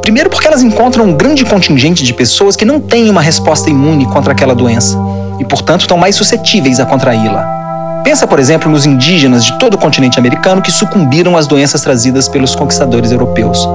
Primeiro, 0.00 0.30
porque 0.30 0.46
elas 0.46 0.62
encontram 0.62 1.04
um 1.04 1.12
grande 1.12 1.44
contingente 1.44 2.02
de 2.02 2.14
pessoas 2.14 2.56
que 2.56 2.64
não 2.64 2.80
têm 2.80 3.10
uma 3.10 3.20
resposta 3.20 3.68
imune 3.68 4.06
contra 4.06 4.32
aquela 4.32 4.54
doença 4.54 4.96
e, 5.38 5.44
portanto, 5.44 5.82
estão 5.82 5.98
mais 5.98 6.16
suscetíveis 6.16 6.80
a 6.80 6.86
contraí-la. 6.86 7.59
Pensa, 8.02 8.26
por 8.26 8.38
exemplo, 8.38 8.70
nos 8.70 8.86
indígenas 8.86 9.44
de 9.44 9.58
todo 9.58 9.74
o 9.74 9.78
continente 9.78 10.18
americano 10.18 10.62
que 10.62 10.70
sucumbiram 10.70 11.36
às 11.36 11.46
doenças 11.46 11.80
trazidas 11.80 12.28
pelos 12.28 12.54
conquistadores 12.54 13.12
europeus. 13.12 13.68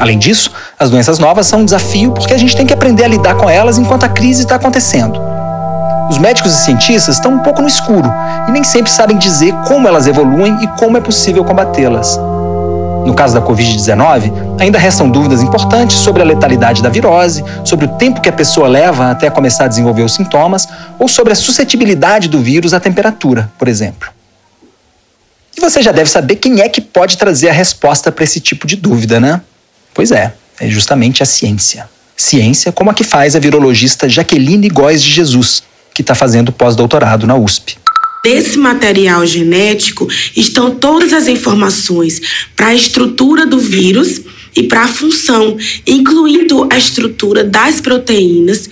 Além 0.00 0.18
disso, 0.18 0.50
as 0.78 0.90
doenças 0.90 1.18
novas 1.18 1.46
são 1.46 1.60
um 1.60 1.64
desafio 1.64 2.12
porque 2.12 2.34
a 2.34 2.38
gente 2.38 2.56
tem 2.56 2.66
que 2.66 2.72
aprender 2.72 3.04
a 3.04 3.08
lidar 3.08 3.36
com 3.36 3.48
elas 3.48 3.78
enquanto 3.78 4.04
a 4.04 4.08
crise 4.08 4.42
está 4.42 4.56
acontecendo. 4.56 5.20
Os 6.10 6.18
médicos 6.18 6.52
e 6.52 6.64
cientistas 6.64 7.16
estão 7.16 7.34
um 7.34 7.38
pouco 7.38 7.62
no 7.62 7.68
escuro 7.68 8.12
e 8.48 8.50
nem 8.50 8.64
sempre 8.64 8.90
sabem 8.90 9.16
dizer 9.16 9.54
como 9.68 9.86
elas 9.86 10.06
evoluem 10.06 10.58
e 10.62 10.66
como 10.78 10.96
é 10.96 11.00
possível 11.00 11.44
combatê-las. 11.44 12.18
No 13.04 13.14
caso 13.14 13.34
da 13.34 13.42
Covid-19, 13.42 14.32
ainda 14.60 14.78
restam 14.78 15.10
dúvidas 15.10 15.42
importantes 15.42 15.96
sobre 15.96 16.22
a 16.22 16.24
letalidade 16.24 16.82
da 16.82 16.88
virose, 16.88 17.44
sobre 17.64 17.86
o 17.86 17.88
tempo 17.96 18.20
que 18.20 18.28
a 18.28 18.32
pessoa 18.32 18.68
leva 18.68 19.10
até 19.10 19.28
começar 19.28 19.64
a 19.64 19.68
desenvolver 19.68 20.02
os 20.02 20.14
sintomas, 20.14 20.68
ou 20.98 21.08
sobre 21.08 21.32
a 21.32 21.36
suscetibilidade 21.36 22.28
do 22.28 22.38
vírus 22.38 22.72
à 22.72 22.80
temperatura, 22.80 23.50
por 23.58 23.66
exemplo. 23.66 24.08
E 25.56 25.60
você 25.60 25.82
já 25.82 25.92
deve 25.92 26.08
saber 26.08 26.36
quem 26.36 26.60
é 26.60 26.68
que 26.68 26.80
pode 26.80 27.18
trazer 27.18 27.48
a 27.48 27.52
resposta 27.52 28.10
para 28.12 28.24
esse 28.24 28.40
tipo 28.40 28.66
de 28.66 28.76
dúvida, 28.76 29.20
né? 29.20 29.40
Pois 29.92 30.10
é, 30.10 30.32
é 30.60 30.68
justamente 30.68 31.22
a 31.22 31.26
ciência. 31.26 31.88
Ciência 32.16 32.70
como 32.70 32.90
a 32.90 32.94
que 32.94 33.04
faz 33.04 33.34
a 33.34 33.38
virologista 33.38 34.08
Jaqueline 34.08 34.68
Góes 34.68 35.02
de 35.02 35.10
Jesus, 35.10 35.62
que 35.92 36.02
está 36.02 36.14
fazendo 36.14 36.52
pós-doutorado 36.52 37.26
na 37.26 37.34
USP. 37.34 37.81
Nesse 38.24 38.56
material 38.56 39.26
genético 39.26 40.08
estão 40.36 40.76
todas 40.76 41.12
as 41.12 41.26
informações 41.26 42.20
para 42.54 42.68
a 42.68 42.74
estrutura 42.74 43.44
do 43.44 43.58
vírus 43.58 44.20
e 44.54 44.62
para 44.62 44.82
a 44.82 44.88
função, 44.88 45.56
incluindo 45.84 46.68
a 46.70 46.78
estrutura 46.78 47.42
das 47.42 47.80
proteínas 47.80 48.70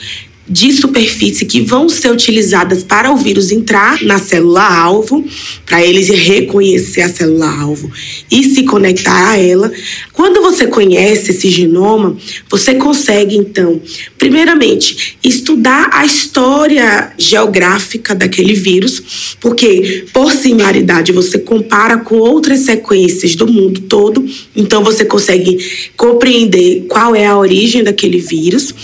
de 0.50 0.72
superfície 0.72 1.46
que 1.46 1.60
vão 1.60 1.88
ser 1.88 2.10
utilizadas 2.10 2.82
para 2.82 3.12
o 3.12 3.16
vírus 3.16 3.52
entrar 3.52 4.02
na 4.02 4.18
célula-alvo, 4.18 5.24
para 5.64 5.80
eles 5.80 6.08
reconhecer 6.08 7.02
a 7.02 7.08
célula-alvo 7.08 7.88
e 8.28 8.42
se 8.42 8.64
conectar 8.64 9.30
a 9.30 9.38
ela. 9.38 9.70
Quando 10.12 10.42
você 10.42 10.66
conhece 10.66 11.30
esse 11.30 11.48
genoma, 11.48 12.16
você 12.50 12.74
consegue, 12.74 13.36
então, 13.36 13.80
primeiramente, 14.18 15.16
estudar 15.22 15.88
a 15.92 16.04
história 16.04 17.12
geográfica 17.16 18.12
daquele 18.12 18.54
vírus, 18.54 19.36
porque, 19.40 20.06
por 20.12 20.32
similaridade, 20.32 21.12
você 21.12 21.38
compara 21.38 21.98
com 21.98 22.16
outras 22.16 22.60
sequências 22.60 23.36
do 23.36 23.46
mundo 23.46 23.82
todo, 23.82 24.24
então 24.56 24.82
você 24.82 25.04
consegue 25.04 25.58
compreender 25.96 26.86
qual 26.88 27.14
é 27.14 27.26
a 27.26 27.38
origem 27.38 27.84
daquele 27.84 28.18
vírus 28.18 28.74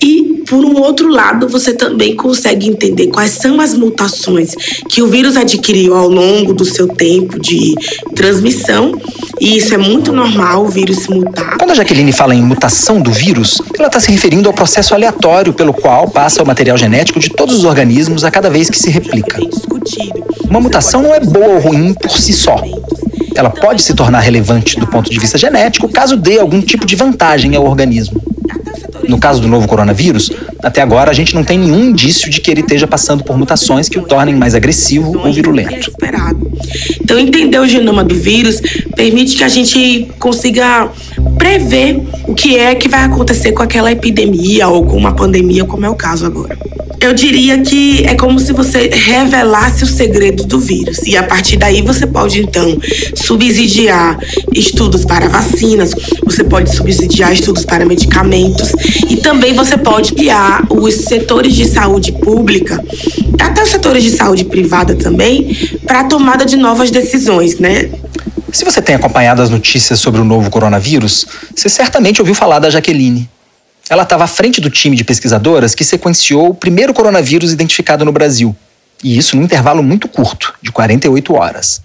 e 0.00 0.25
por 0.46 0.64
um 0.64 0.80
outro 0.80 1.08
lado, 1.08 1.48
você 1.48 1.74
também 1.74 2.14
consegue 2.14 2.68
entender 2.68 3.08
quais 3.08 3.32
são 3.32 3.60
as 3.60 3.74
mutações 3.74 4.54
que 4.88 5.02
o 5.02 5.08
vírus 5.08 5.36
adquiriu 5.36 5.96
ao 5.96 6.08
longo 6.08 6.54
do 6.54 6.64
seu 6.64 6.86
tempo 6.86 7.38
de 7.38 7.74
transmissão. 8.14 8.92
E 9.40 9.56
isso 9.58 9.74
é 9.74 9.76
muito 9.76 10.12
normal, 10.12 10.64
o 10.64 10.68
vírus 10.68 11.00
se 11.00 11.10
mutar. 11.10 11.58
Quando 11.58 11.72
a 11.72 11.74
Jaqueline 11.74 12.12
fala 12.12 12.34
em 12.34 12.42
mutação 12.42 13.00
do 13.00 13.10
vírus, 13.10 13.60
ela 13.78 13.88
está 13.88 14.00
se 14.00 14.10
referindo 14.10 14.48
ao 14.48 14.54
processo 14.54 14.94
aleatório 14.94 15.52
pelo 15.52 15.74
qual 15.74 16.08
passa 16.08 16.42
o 16.42 16.46
material 16.46 16.78
genético 16.78 17.18
de 17.18 17.28
todos 17.28 17.54
os 17.54 17.64
organismos 17.64 18.24
a 18.24 18.30
cada 18.30 18.48
vez 18.48 18.70
que 18.70 18.78
se 18.78 18.88
replica. 18.88 19.38
Uma 20.48 20.60
mutação 20.60 21.02
não 21.02 21.14
é 21.14 21.20
boa 21.20 21.48
ou 21.48 21.58
ruim 21.58 21.92
por 21.92 22.10
si 22.10 22.32
só. 22.32 22.56
Ela 23.34 23.50
pode 23.50 23.82
se 23.82 23.92
tornar 23.94 24.20
relevante 24.20 24.80
do 24.80 24.86
ponto 24.86 25.10
de 25.10 25.18
vista 25.18 25.36
genético 25.36 25.88
caso 25.88 26.16
dê 26.16 26.38
algum 26.38 26.62
tipo 26.62 26.86
de 26.86 26.96
vantagem 26.96 27.54
ao 27.54 27.66
organismo. 27.66 28.35
No 29.08 29.18
caso 29.18 29.40
do 29.40 29.48
novo 29.48 29.66
coronavírus, 29.66 30.30
Até 30.62 30.82
agora, 30.82 31.10
a 31.10 31.14
gente 31.14 31.34
não 31.34 31.44
tem 31.44 31.58
nenhum 31.58 31.90
indício 31.90 32.30
de 32.30 32.40
que 32.40 32.50
ele 32.50 32.60
esteja 32.60 32.86
passando 32.86 33.22
por 33.22 33.38
mutações 33.38 33.88
que 33.88 33.98
o 33.98 34.02
tornem 34.02 34.34
mais 34.34 34.54
agressivo 34.54 35.18
ou 35.18 35.32
virulento. 35.32 35.92
Então, 37.00 37.18
entender 37.18 37.58
o 37.58 37.66
genoma 37.68 38.02
do 38.02 38.14
vírus 38.14 38.60
permite 38.96 39.36
que 39.36 39.44
a 39.44 39.48
gente 39.48 40.08
consiga 40.18 40.90
prever 41.38 42.02
o 42.26 42.34
que 42.34 42.58
é 42.58 42.74
que 42.74 42.88
vai 42.88 43.04
acontecer 43.04 43.52
com 43.52 43.62
aquela 43.62 43.92
epidemia 43.92 44.66
ou 44.68 44.84
com 44.84 44.96
uma 44.96 45.14
pandemia, 45.14 45.64
como 45.64 45.86
é 45.86 45.90
o 45.90 45.94
caso 45.94 46.26
agora. 46.26 46.58
Eu 47.00 47.12
diria 47.12 47.60
que 47.60 48.04
é 48.04 48.14
como 48.14 48.38
se 48.38 48.52
você 48.52 48.88
revelasse 48.88 49.84
o 49.84 49.86
segredo 49.86 50.44
do 50.44 50.58
vírus. 50.58 50.98
E 51.06 51.16
a 51.16 51.22
partir 51.22 51.56
daí 51.56 51.82
você 51.82 52.06
pode, 52.06 52.40
então, 52.40 52.76
subsidiar 53.14 54.18
estudos 54.52 55.04
para 55.04 55.28
vacinas, 55.28 55.92
você 56.24 56.42
pode 56.42 56.74
subsidiar 56.74 57.32
estudos 57.32 57.64
para 57.64 57.84
medicamentos 57.84 58.72
e 59.08 59.16
também 59.16 59.54
você 59.54 59.76
pode 59.76 60.14
guiar 60.14 60.64
os 60.70 60.94
setores 60.94 61.54
de 61.54 61.66
saúde 61.66 62.12
pública, 62.12 62.82
até 63.40 63.62
os 63.62 63.68
setores 63.68 64.02
de 64.02 64.10
saúde 64.10 64.44
privada 64.44 64.94
também, 64.94 65.56
para 65.86 66.00
a 66.00 66.04
tomada 66.04 66.44
de 66.44 66.56
novas 66.56 66.90
decisões, 66.90 67.58
né? 67.58 67.90
Se 68.52 68.64
você 68.64 68.80
tem 68.80 68.94
acompanhado 68.94 69.42
as 69.42 69.50
notícias 69.50 70.00
sobre 70.00 70.20
o 70.20 70.24
novo 70.24 70.50
coronavírus, 70.50 71.26
você 71.54 71.68
certamente 71.68 72.22
ouviu 72.22 72.34
falar 72.34 72.58
da 72.58 72.70
Jaqueline. 72.70 73.28
Ela 73.88 74.02
estava 74.02 74.24
à 74.24 74.26
frente 74.26 74.60
do 74.60 74.68
time 74.68 74.96
de 74.96 75.04
pesquisadoras 75.04 75.74
que 75.74 75.84
sequenciou 75.84 76.48
o 76.48 76.54
primeiro 76.54 76.92
coronavírus 76.92 77.52
identificado 77.52 78.04
no 78.04 78.10
Brasil. 78.10 78.54
E 79.02 79.16
isso 79.16 79.36
num 79.36 79.42
intervalo 79.42 79.82
muito 79.82 80.08
curto, 80.08 80.54
de 80.60 80.72
48 80.72 81.34
horas. 81.34 81.80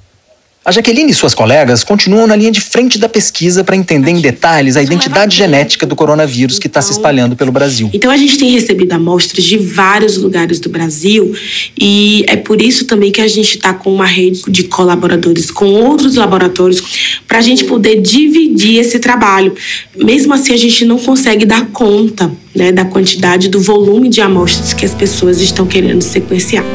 A 0.63 0.71
Jaqueline 0.71 1.09
e 1.09 1.13
suas 1.13 1.33
colegas 1.33 1.83
continuam 1.83 2.27
na 2.27 2.35
linha 2.35 2.51
de 2.51 2.61
frente 2.61 2.99
da 2.99 3.09
pesquisa 3.09 3.63
para 3.63 3.75
entender 3.75 4.11
em 4.11 4.21
detalhes 4.21 4.77
a 4.77 4.83
identidade 4.83 5.35
genética 5.35 5.87
do 5.87 5.95
coronavírus 5.95 6.59
que 6.59 6.67
está 6.67 6.79
se 6.83 6.91
espalhando 6.91 7.35
pelo 7.35 7.51
Brasil. 7.51 7.89
Então 7.91 8.11
a 8.11 8.17
gente 8.17 8.37
tem 8.37 8.51
recebido 8.51 8.93
amostras 8.93 9.43
de 9.43 9.57
vários 9.57 10.17
lugares 10.17 10.59
do 10.59 10.69
Brasil 10.69 11.35
e 11.75 12.23
é 12.27 12.35
por 12.35 12.61
isso 12.61 12.85
também 12.85 13.11
que 13.11 13.21
a 13.21 13.27
gente 13.27 13.55
está 13.55 13.73
com 13.73 13.91
uma 13.91 14.05
rede 14.05 14.43
de 14.49 14.65
colaboradores 14.65 15.49
com 15.49 15.65
outros 15.65 16.13
laboratórios 16.13 17.10
para 17.31 17.39
a 17.39 17.41
gente 17.41 17.63
poder 17.63 18.01
dividir 18.01 18.77
esse 18.77 18.99
trabalho. 18.99 19.55
Mesmo 19.95 20.33
assim 20.33 20.53
a 20.53 20.57
gente 20.57 20.83
não 20.83 20.99
consegue 20.99 21.45
dar 21.45 21.65
conta 21.67 22.29
né, 22.53 22.73
da 22.73 22.83
quantidade, 22.83 23.47
do 23.47 23.61
volume 23.61 24.09
de 24.09 24.19
amostras 24.19 24.73
que 24.73 24.85
as 24.85 24.93
pessoas 24.93 25.39
estão 25.39 25.65
querendo 25.65 26.01
sequenciar. 26.01 26.65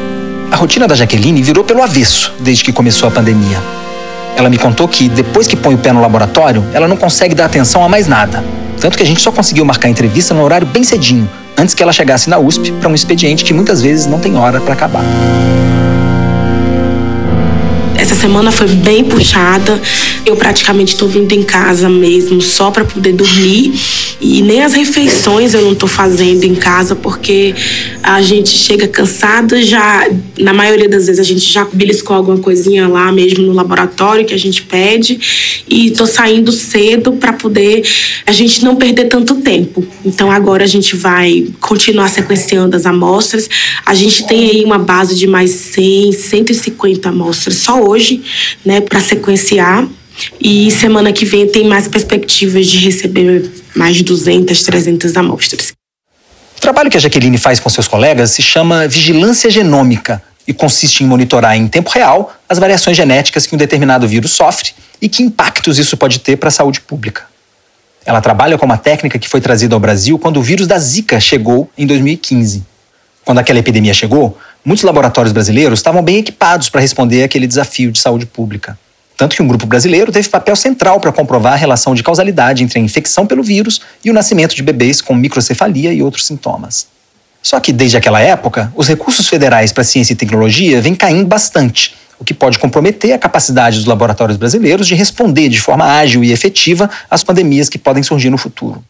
A 0.49 0.55
rotina 0.55 0.87
da 0.87 0.95
Jaqueline 0.95 1.43
virou 1.43 1.63
pelo 1.63 1.83
avesso 1.83 2.33
desde 2.39 2.63
que 2.63 2.71
começou 2.71 3.07
a 3.07 3.11
pandemia. 3.11 3.61
Ela 4.35 4.49
me 4.49 4.57
contou 4.57 4.87
que, 4.87 5.07
depois 5.07 5.45
que 5.45 5.55
põe 5.55 5.75
o 5.75 5.77
pé 5.77 5.93
no 5.93 6.01
laboratório, 6.01 6.65
ela 6.73 6.87
não 6.87 6.97
consegue 6.97 7.35
dar 7.35 7.45
atenção 7.45 7.83
a 7.83 7.87
mais 7.87 8.07
nada. 8.07 8.43
Tanto 8.81 8.97
que 8.97 9.03
a 9.03 9.05
gente 9.05 9.21
só 9.21 9.31
conseguiu 9.31 9.63
marcar 9.63 9.89
a 9.89 9.91
entrevista 9.91 10.33
no 10.33 10.41
horário 10.41 10.65
bem 10.65 10.83
cedinho, 10.83 11.29
antes 11.55 11.75
que 11.75 11.83
ela 11.83 11.93
chegasse 11.93 12.31
na 12.31 12.39
USP 12.39 12.71
para 12.71 12.89
um 12.89 12.95
expediente 12.95 13.43
que 13.43 13.53
muitas 13.53 13.83
vezes 13.83 14.07
não 14.07 14.17
tem 14.17 14.35
hora 14.35 14.59
para 14.59 14.73
acabar. 14.73 15.05
Essa 18.07 18.15
semana 18.15 18.53
foi 18.53 18.67
bem 18.67 19.03
puxada. 19.03 19.81
Eu 20.25 20.37
praticamente 20.37 20.93
estou 20.93 21.09
vindo 21.09 21.29
em 21.33 21.43
casa 21.43 21.89
mesmo 21.89 22.41
só 22.41 22.71
para 22.71 22.85
poder 22.85 23.11
dormir 23.11 23.73
e 24.21 24.41
nem 24.41 24.63
as 24.63 24.73
refeições 24.73 25.53
eu 25.53 25.61
não 25.61 25.73
estou 25.73 25.89
fazendo 25.89 26.45
em 26.45 26.55
casa 26.55 26.95
porque 26.95 27.53
a 28.01 28.21
gente 28.21 28.49
chega 28.49 28.87
cansado 28.87 29.61
já 29.61 30.09
na 30.39 30.53
maioria 30.53 30.87
das 30.87 31.07
vezes 31.07 31.19
a 31.19 31.23
gente 31.23 31.51
já 31.51 31.65
beliscou 31.65 32.15
alguma 32.15 32.37
coisinha 32.37 32.87
lá 32.87 33.11
mesmo 33.11 33.43
no 33.43 33.53
laboratório 33.53 34.25
que 34.25 34.33
a 34.33 34.39
gente 34.39 34.61
pede 34.63 35.19
e 35.67 35.87
estou 35.87 36.07
saindo 36.07 36.51
cedo 36.51 37.13
para 37.13 37.33
poder 37.33 37.83
a 38.25 38.31
gente 38.31 38.63
não 38.63 38.75
perder 38.75 39.05
tanto 39.05 39.35
tempo. 39.35 39.85
Então 40.05 40.31
agora 40.31 40.63
a 40.63 40.67
gente 40.67 40.95
vai 40.95 41.47
continuar 41.59 42.07
sequenciando 42.09 42.75
as 42.75 42.85
amostras. 42.85 43.49
A 43.85 43.93
gente 43.93 44.25
tem 44.27 44.49
aí 44.49 44.63
uma 44.63 44.77
base 44.77 45.15
de 45.15 45.27
mais 45.27 45.51
100, 45.51 46.13
150 46.13 47.09
amostras 47.09 47.55
só 47.55 47.81
hoje, 47.81 47.96
né, 48.65 48.81
para 48.81 48.99
sequenciar. 48.99 49.87
E 50.41 50.71
semana 50.71 51.13
que 51.13 51.25
vem 51.25 51.47
tem 51.47 51.67
mais 51.67 51.87
perspectivas 51.87 52.65
de 52.65 52.79
receber 52.79 53.49
mais 53.75 53.95
de 53.95 54.03
200, 54.03 54.63
300 54.63 55.15
amostras. 55.15 55.73
O 56.57 56.61
trabalho 56.61 56.89
que 56.89 56.97
a 56.97 56.99
Jaqueline 56.99 57.37
faz 57.37 57.59
com 57.59 57.69
seus 57.69 57.87
colegas 57.87 58.31
se 58.31 58.41
chama 58.41 58.87
vigilância 58.87 59.49
genômica 59.49 60.21
e 60.47 60.53
consiste 60.53 61.03
em 61.03 61.07
monitorar 61.07 61.55
em 61.55 61.67
tempo 61.67 61.89
real 61.91 62.33
as 62.49 62.57
variações 62.57 62.97
genéticas 62.97 63.45
que 63.45 63.53
um 63.53 63.57
determinado 63.57 64.07
vírus 64.07 64.31
sofre 64.31 64.71
e 65.01 65.07
que 65.07 65.21
impactos 65.21 65.77
isso 65.77 65.95
pode 65.95 66.19
ter 66.19 66.37
para 66.37 66.47
a 66.47 66.51
saúde 66.51 66.81
pública. 66.81 67.25
Ela 68.05 68.21
trabalha 68.21 68.57
com 68.57 68.65
uma 68.65 68.77
técnica 68.77 69.19
que 69.19 69.27
foi 69.27 69.41
trazida 69.41 69.75
ao 69.75 69.79
Brasil 69.79 70.17
quando 70.17 70.37
o 70.37 70.41
vírus 70.41 70.65
da 70.65 70.79
Zika 70.79 71.19
chegou 71.19 71.69
em 71.77 71.85
2015. 71.85 72.65
Quando 73.25 73.39
aquela 73.39 73.59
epidemia 73.59 73.93
chegou, 73.93 74.37
muitos 74.67 74.83
laboratórios 74.83 75.31
brasileiros 75.31 75.79
estavam 75.79 76.03
bem 76.03 76.17
equipados 76.17 76.67
para 76.69 76.81
responder 76.81 77.23
àquele 77.23 77.47
desafio 77.47 77.89
de 77.89 77.99
saúde 77.99 78.25
pública. 78.25 78.77
Tanto 79.15 79.33
que 79.33 79.41
um 79.41 79.47
grupo 79.47 79.65
brasileiro 79.65 80.11
teve 80.11 80.27
papel 80.27 80.57
central 80.57 80.99
para 80.99 81.09
comprovar 81.13 81.53
a 81.53 81.55
relação 81.55 81.95
de 81.95 82.03
causalidade 82.03 82.65
entre 82.65 82.77
a 82.77 82.81
infecção 82.81 83.25
pelo 83.25 83.41
vírus 83.41 83.79
e 84.03 84.11
o 84.11 84.13
nascimento 84.13 84.53
de 84.53 84.61
bebês 84.61 84.99
com 84.99 85.15
microcefalia 85.15 85.93
e 85.93 86.03
outros 86.03 86.27
sintomas. 86.27 86.87
Só 87.41 87.61
que 87.61 87.71
desde 87.71 87.95
aquela 87.95 88.19
época, 88.19 88.69
os 88.75 88.89
recursos 88.89 89.29
federais 89.29 89.71
para 89.71 89.85
ciência 89.85 90.11
e 90.11 90.17
tecnologia 90.17 90.81
vêm 90.81 90.93
caindo 90.93 91.27
bastante, 91.27 91.95
o 92.19 92.25
que 92.25 92.33
pode 92.33 92.59
comprometer 92.59 93.13
a 93.13 93.17
capacidade 93.17 93.77
dos 93.77 93.85
laboratórios 93.85 94.37
brasileiros 94.37 94.85
de 94.85 94.95
responder 94.95 95.47
de 95.47 95.61
forma 95.61 95.85
ágil 95.85 96.25
e 96.25 96.33
efetiva 96.33 96.89
às 97.09 97.23
pandemias 97.23 97.69
que 97.69 97.77
podem 97.77 98.03
surgir 98.03 98.29
no 98.29 98.37
futuro. 98.37 98.83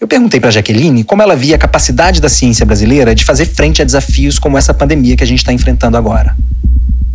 Eu 0.00 0.08
perguntei 0.08 0.40
para 0.40 0.50
Jaqueline 0.50 1.04
como 1.04 1.22
ela 1.22 1.36
via 1.36 1.56
a 1.56 1.58
capacidade 1.58 2.20
da 2.20 2.28
ciência 2.28 2.66
brasileira 2.66 3.14
de 3.14 3.24
fazer 3.24 3.46
frente 3.46 3.80
a 3.80 3.84
desafios 3.84 4.38
como 4.38 4.58
essa 4.58 4.74
pandemia 4.74 5.16
que 5.16 5.24
a 5.24 5.26
gente 5.26 5.38
está 5.38 5.52
enfrentando 5.52 5.96
agora. 5.96 6.36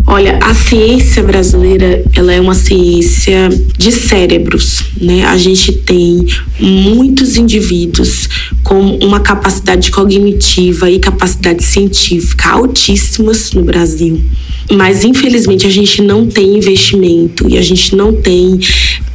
Olha, 0.08 0.40
a 0.42 0.56
ciência 0.56 1.22
brasileira, 1.22 2.04
ela 2.16 2.34
é 2.34 2.42
uma 2.42 2.56
ciência 2.56 3.50
de 3.78 3.92
cérebros, 3.92 4.86
né? 5.00 5.24
A 5.26 5.38
gente 5.38 5.72
tem 5.72 6.26
muitos 6.60 7.38
indivíduos 7.38 8.28
com 8.64 8.98
uma 9.04 9.20
capacidade 9.20 9.92
cognitiva 9.92 10.90
e 10.90 10.98
capacidade 10.98 11.64
científica 11.64 12.50
altíssimas 12.50 13.52
no 13.52 13.64
Brasil. 13.64 14.24
Mas 14.72 15.04
infelizmente 15.04 15.68
a 15.68 15.70
gente 15.70 16.02
não 16.02 16.26
tem 16.26 16.58
investimento 16.58 17.48
e 17.48 17.58
a 17.58 17.62
gente 17.62 17.96
não 17.96 18.14
tem 18.14 18.60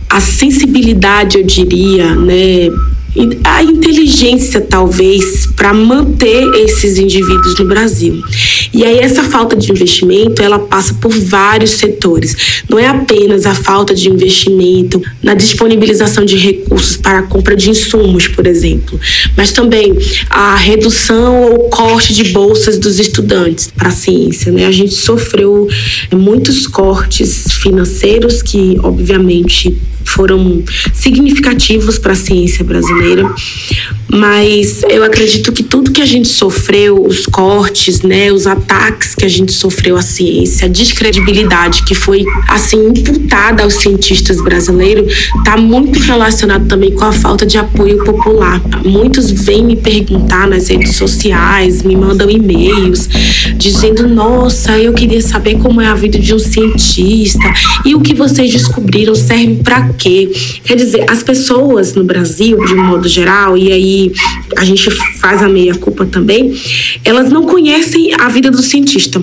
a 0.09 0.21
sensibilidade, 0.21 1.39
eu 1.39 1.45
diria, 1.45 2.15
né, 2.15 2.71
a 3.45 3.63
inteligência, 3.63 4.61
talvez, 4.61 5.47
para 5.55 5.73
manter 5.73 6.53
esses 6.55 6.99
indivíduos 6.99 7.59
no 7.59 7.67
Brasil. 7.67 8.23
E 8.73 8.85
aí 8.85 8.99
essa 8.99 9.23
falta 9.23 9.55
de 9.55 9.71
investimento, 9.71 10.43
ela 10.43 10.59
passa 10.59 10.95
por 10.95 11.13
vários 11.13 11.73
setores. 11.73 12.65
Não 12.69 12.79
é 12.79 12.87
apenas 12.87 13.47
a 13.47 13.55
falta 13.55 13.95
de 13.95 14.09
investimento 14.09 15.01
na 15.23 15.35
disponibilização 15.35 16.25
de 16.25 16.37
recursos 16.37 16.97
para 16.97 17.21
a 17.21 17.23
compra 17.23 17.55
de 17.55 17.71
insumos, 17.71 18.27
por 18.27 18.47
exemplo, 18.47 18.99
mas 19.37 19.53
também 19.53 19.97
a 20.29 20.57
redução 20.57 21.43
ou 21.43 21.69
corte 21.71 22.13
de 22.13 22.25
bolsas 22.33 22.79
dos 22.79 22.99
estudantes 22.99 23.71
para 23.75 23.89
a 23.89 23.93
ciência. 23.93 24.51
Né? 24.51 24.67
A 24.67 24.73
gente 24.73 24.95
sofreu 24.95 25.69
muitos 26.13 26.67
cortes 26.67 27.45
financeiros 27.53 28.43
que, 28.43 28.77
obviamente, 28.83 29.77
foram 30.05 30.63
significativos 30.93 31.99
para 31.99 32.13
a 32.13 32.17
ciência 32.17 32.65
brasileira, 32.65 33.04
mas 34.15 34.83
eu 34.89 35.03
acredito 35.03 35.53
que 35.53 35.63
tudo 35.63 35.91
que 35.91 36.01
a 36.01 36.07
gente 36.07 36.29
sofreu, 36.29 37.05
os 37.05 37.27
cortes, 37.27 38.03
né, 38.03 38.31
os 38.31 38.47
ataques 38.47 39.15
que 39.15 39.25
a 39.25 39.29
gente 39.29 39.53
sofreu 39.53 39.97
à 39.97 40.03
ciência, 40.03 40.67
a 40.67 40.69
descredibilidade 40.69 41.83
que 41.83 41.95
foi 41.95 42.25
assim 42.49 42.89
imputada 42.89 43.65
aos 43.65 43.75
cientistas 43.75 44.41
brasileiros, 44.41 45.31
está 45.39 45.57
muito 45.57 45.99
relacionado 45.99 46.69
também 46.69 46.93
com 46.93 47.05
a 47.05 47.13
falta 47.13 47.45
de 47.45 47.59
apoio 47.59 48.05
popular. 48.05 48.63
Muitos 48.85 49.31
vêm 49.31 49.65
me 49.65 49.77
perguntar 49.77 50.47
nas 50.47 50.69
redes 50.69 50.95
sociais, 50.95 51.83
me 51.83 51.97
mandam 51.97 52.31
e-mails 52.31 53.09
dizendo: 53.57 54.07
"Nossa, 54.07 54.79
eu 54.79 54.93
queria 54.93 55.21
saber 55.23 55.59
como 55.59 55.81
é 55.81 55.89
a 55.89 55.95
vida 55.95 56.19
de 56.19 56.33
um 56.33 56.39
cientista 56.39 57.53
e 57.85 57.95
o 57.95 58.01
que 58.01 58.15
vocês 58.15 58.53
descobriram 58.53 59.15
serve 59.15 59.57
para 59.57 59.89
quê?". 59.99 60.31
Quer 60.65 60.77
dizer, 60.77 61.11
as 61.11 61.23
pessoas 61.23 61.95
no 61.95 62.05
Brasil, 62.05 62.65
de 62.65 62.75
um 62.75 62.94
modo 62.95 63.09
geral, 63.09 63.57
e 63.57 63.73
aí 63.73 64.13
a 64.57 64.65
gente 64.65 64.91
faz 65.21 65.43
a 65.43 65.49
meia-culpa 65.49 66.07
também, 66.07 66.55
elas 67.05 67.31
não 67.31 67.43
conhecem 67.45 68.13
a 68.19 68.29
vida 68.29 68.51
do 68.51 68.63
cientista. 68.63 69.23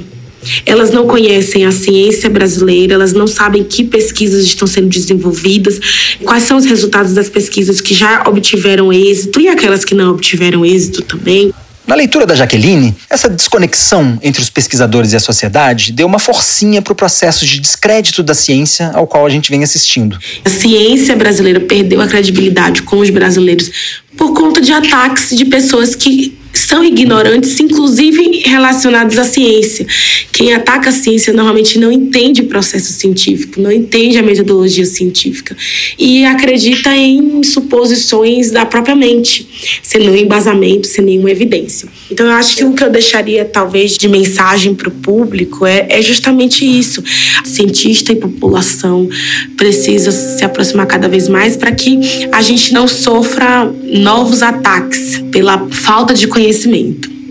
Elas 0.66 0.90
não 0.90 1.06
conhecem 1.06 1.66
a 1.66 1.72
ciência 1.72 2.28
brasileira, 2.28 2.96
elas 2.96 3.14
não 3.14 3.28
sabem 3.28 3.64
que 3.64 3.84
pesquisas 3.84 4.44
estão 4.44 4.68
sendo 4.68 4.90
desenvolvidas, 4.90 5.80
quais 6.24 6.44
são 6.44 6.58
os 6.58 6.66
resultados 6.66 7.14
das 7.14 7.30
pesquisas 7.30 7.80
que 7.80 7.94
já 7.94 8.24
obtiveram 8.28 8.92
êxito 8.92 9.40
e 9.40 9.48
aquelas 9.48 9.86
que 9.86 9.94
não 9.94 10.12
obtiveram 10.12 10.66
êxito 10.66 11.04
também. 11.04 11.54
Na 11.86 11.96
leitura 11.96 12.26
da 12.26 12.36
Jaqueline, 12.36 12.96
essa 13.10 13.28
desconexão 13.28 14.18
entre 14.22 14.42
os 14.42 14.50
pesquisadores 14.50 15.14
e 15.14 15.16
a 15.16 15.20
sociedade 15.20 15.92
deu 15.92 16.08
uma 16.08 16.20
forcinha 16.20 16.82
para 16.82 16.94
o 16.94 16.96
processo 16.96 17.46
de 17.46 17.60
descrédito 17.60 18.22
da 18.22 18.34
ciência 18.34 18.92
ao 18.94 19.08
qual 19.08 19.26
a 19.26 19.30
gente 19.30 19.50
vem 19.50 19.64
assistindo. 19.64 20.18
A 20.46 20.50
ciência 20.50 21.16
brasileira 21.16 21.60
perdeu 21.60 22.00
a 22.00 22.08
credibilidade 22.08 22.84
com 22.84 22.98
os 22.98 23.10
brasileiros 23.10 23.72
por 24.16 24.34
conta 24.34 24.62
de 24.62 24.72
ataques 24.72 25.36
de 25.36 25.46
pessoas 25.46 25.96
que 25.96 26.38
são 26.54 26.84
ignorantes, 26.84 27.60
inclusive 27.60 28.44
relacionados 28.46 29.18
à 29.18 29.24
ciência. 29.24 29.86
Quem 30.32 30.54
ataca 30.54 30.90
a 30.90 30.94
ciência 30.94 31.34
normalmente 31.34 31.80
não 31.80 31.92
entende 31.92 32.42
o 32.42 32.46
processo 32.46 32.92
científico, 32.94 33.62
não 33.62 33.72
entende 33.72 34.18
a 34.18 34.24
metodologia 34.24 34.86
científica 34.86 35.56
e 35.98 36.26
acredita 36.26 36.96
em 36.96 37.44
suposições 37.44 38.52
da 38.52 38.66
própria 38.66 38.96
mente, 38.96 39.48
sem 39.82 40.02
nenhum 40.02 40.16
embasamento, 40.16 40.88
sem 40.88 41.04
nenhuma 41.06 41.32
evidência. 41.32 41.88
Então, 42.10 42.26
eu 42.26 42.34
acho 42.34 42.58
que 42.58 42.64
o 42.64 42.74
que 42.74 42.84
eu 42.84 42.90
deixaria, 42.90 43.46
talvez, 43.46 43.98
de 43.98 44.08
mensagem 44.08 44.76
para 44.76 44.90
o 44.90 44.92
público 44.92 45.66
é, 45.66 45.88
é 45.90 46.02
justamente 46.02 46.66
isso. 46.66 47.04
Cientista 47.46 48.12
e 48.12 48.16
população 48.16 49.08
precisa 49.56 50.12
se 50.12 50.44
aproximar 50.44 50.86
cada 50.88 51.08
vez 51.08 51.28
mais 51.28 51.56
para 51.56 51.72
que 51.72 52.00
a 52.32 52.42
gente 52.42 52.74
não 52.74 52.88
sofra 52.88 53.72
novos 53.84 54.42
ataques 54.42 55.22
pela 55.32 55.68
falta 55.70 56.14
de 56.14 56.28
conhecimento. 56.28 56.41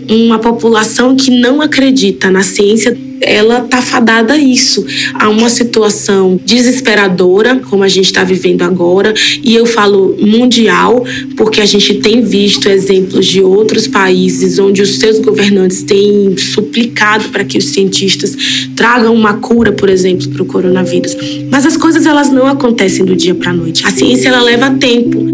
Uma 0.09 0.39
população 0.39 1.15
que 1.15 1.29
não 1.31 1.61
acredita 1.61 2.29
na 2.29 2.43
ciência 2.43 2.97
ela 3.21 3.63
está 3.63 3.81
fadada 3.81 4.33
a 4.33 4.37
isso, 4.37 4.83
a 5.13 5.29
uma 5.29 5.49
situação 5.49 6.39
desesperadora, 6.43 7.61
como 7.69 7.83
a 7.83 7.87
gente 7.87 8.05
está 8.05 8.23
vivendo 8.23 8.63
agora, 8.63 9.13
e 9.43 9.53
eu 9.53 9.65
falo 9.65 10.15
mundial, 10.19 11.05
porque 11.37 11.61
a 11.61 11.65
gente 11.65 11.95
tem 11.95 12.21
visto 12.21 12.67
exemplos 12.67 13.27
de 13.27 13.41
outros 13.41 13.87
países 13.87 14.57
onde 14.57 14.81
os 14.81 14.97
seus 14.97 15.19
governantes 15.19 15.83
têm 15.83 16.35
suplicado 16.35 17.29
para 17.29 17.43
que 17.43 17.57
os 17.57 17.65
cientistas 17.65 18.35
tragam 18.75 19.13
uma 19.13 19.35
cura, 19.35 19.71
por 19.71 19.89
exemplo, 19.89 20.27
para 20.29 20.41
o 20.41 20.45
coronavírus. 20.45 21.15
Mas 21.51 21.65
as 21.65 21.77
coisas 21.77 22.05
elas 22.05 22.31
não 22.31 22.47
acontecem 22.47 23.05
do 23.05 23.15
dia 23.15 23.35
para 23.35 23.51
a 23.51 23.53
noite. 23.53 23.85
A 23.85 23.91
ciência 23.91 24.29
ela 24.29 24.41
leva 24.41 24.71
tempo. 24.71 25.30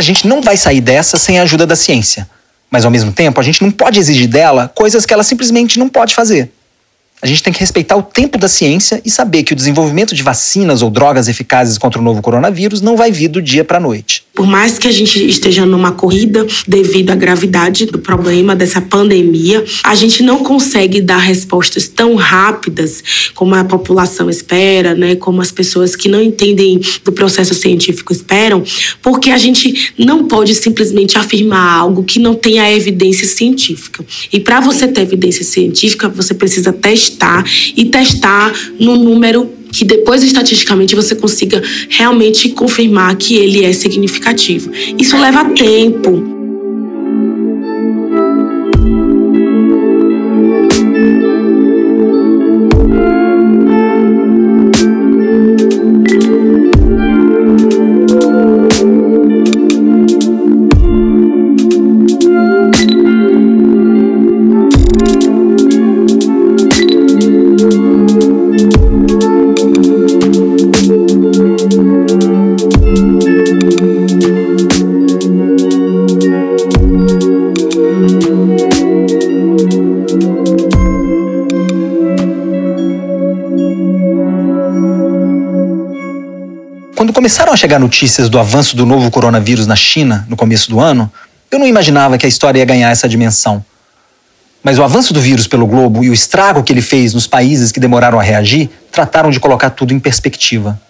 A 0.00 0.02
gente 0.02 0.26
não 0.26 0.40
vai 0.40 0.56
sair 0.56 0.80
dessa 0.80 1.18
sem 1.18 1.38
a 1.38 1.42
ajuda 1.42 1.66
da 1.66 1.76
ciência. 1.76 2.26
Mas 2.70 2.86
ao 2.86 2.90
mesmo 2.90 3.12
tempo, 3.12 3.38
a 3.38 3.42
gente 3.42 3.60
não 3.60 3.70
pode 3.70 4.00
exigir 4.00 4.26
dela 4.26 4.72
coisas 4.74 5.04
que 5.04 5.12
ela 5.12 5.22
simplesmente 5.22 5.78
não 5.78 5.90
pode 5.90 6.14
fazer. 6.14 6.50
A 7.22 7.26
gente 7.26 7.42
tem 7.42 7.52
que 7.52 7.60
respeitar 7.60 7.96
o 7.96 8.02
tempo 8.02 8.38
da 8.38 8.48
ciência 8.48 9.00
e 9.04 9.10
saber 9.10 9.42
que 9.42 9.52
o 9.52 9.56
desenvolvimento 9.56 10.14
de 10.14 10.22
vacinas 10.22 10.80
ou 10.80 10.88
drogas 10.88 11.28
eficazes 11.28 11.76
contra 11.76 12.00
o 12.00 12.04
novo 12.04 12.22
coronavírus 12.22 12.80
não 12.80 12.96
vai 12.96 13.12
vir 13.12 13.28
do 13.28 13.42
dia 13.42 13.62
para 13.62 13.76
a 13.76 13.80
noite. 13.80 14.24
Por 14.34 14.46
mais 14.46 14.78
que 14.78 14.88
a 14.88 14.92
gente 14.92 15.28
esteja 15.28 15.66
numa 15.66 15.92
corrida 15.92 16.46
devido 16.66 17.10
à 17.10 17.14
gravidade 17.14 17.84
do 17.84 17.98
problema 17.98 18.56
dessa 18.56 18.80
pandemia, 18.80 19.62
a 19.84 19.94
gente 19.94 20.22
não 20.22 20.42
consegue 20.42 21.02
dar 21.02 21.18
respostas 21.18 21.86
tão 21.88 22.14
rápidas 22.14 23.30
como 23.34 23.54
a 23.54 23.64
população 23.64 24.30
espera, 24.30 24.94
né, 24.94 25.14
como 25.14 25.42
as 25.42 25.52
pessoas 25.52 25.94
que 25.94 26.08
não 26.08 26.22
entendem 26.22 26.80
do 27.04 27.12
processo 27.12 27.52
científico 27.52 28.14
esperam, 28.14 28.62
porque 29.02 29.30
a 29.30 29.36
gente 29.36 29.92
não 29.98 30.26
pode 30.26 30.54
simplesmente 30.54 31.18
afirmar 31.18 31.78
algo 31.80 32.02
que 32.02 32.18
não 32.18 32.34
tenha 32.34 32.72
evidência 32.72 33.26
científica. 33.26 34.02
E 34.32 34.40
para 34.40 34.60
você 34.60 34.88
ter 34.88 35.02
evidência 35.02 35.44
científica, 35.44 36.08
você 36.08 36.32
precisa 36.32 36.72
testar 36.72 37.09
e 37.76 37.84
testar 37.86 38.52
no 38.78 38.96
número 38.96 39.50
que 39.72 39.84
depois 39.84 40.22
estatisticamente 40.22 40.96
você 40.96 41.14
consiga 41.14 41.62
realmente 41.88 42.48
confirmar 42.50 43.16
que 43.16 43.36
ele 43.36 43.64
é 43.64 43.72
significativo. 43.72 44.70
Isso 44.98 45.16
leva 45.16 45.44
tempo. 45.50 46.39
Começaram 87.30 87.52
a 87.52 87.56
chegar 87.56 87.78
notícias 87.78 88.28
do 88.28 88.40
avanço 88.40 88.74
do 88.74 88.84
novo 88.84 89.08
coronavírus 89.08 89.64
na 89.64 89.76
China 89.76 90.26
no 90.28 90.34
começo 90.34 90.68
do 90.68 90.80
ano, 90.80 91.08
eu 91.48 91.60
não 91.60 91.66
imaginava 91.68 92.18
que 92.18 92.26
a 92.26 92.28
história 92.28 92.58
ia 92.58 92.64
ganhar 92.64 92.90
essa 92.90 93.08
dimensão. 93.08 93.64
Mas 94.64 94.80
o 94.80 94.82
avanço 94.82 95.14
do 95.14 95.20
vírus 95.20 95.46
pelo 95.46 95.64
globo 95.64 96.02
e 96.02 96.10
o 96.10 96.12
estrago 96.12 96.64
que 96.64 96.72
ele 96.72 96.82
fez 96.82 97.14
nos 97.14 97.28
países 97.28 97.70
que 97.70 97.78
demoraram 97.78 98.18
a 98.18 98.22
reagir 98.24 98.68
trataram 98.90 99.30
de 99.30 99.38
colocar 99.38 99.70
tudo 99.70 99.94
em 99.94 100.00
perspectiva. 100.00 100.80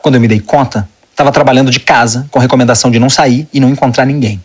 Quando 0.00 0.14
eu 0.14 0.22
me 0.22 0.26
dei 0.26 0.40
conta, 0.40 0.88
estava 1.10 1.30
trabalhando 1.30 1.70
de 1.70 1.80
casa, 1.80 2.26
com 2.30 2.38
recomendação 2.38 2.90
de 2.90 2.98
não 2.98 3.10
sair 3.10 3.46
e 3.52 3.60
não 3.60 3.68
encontrar 3.68 4.06
ninguém. 4.06 4.42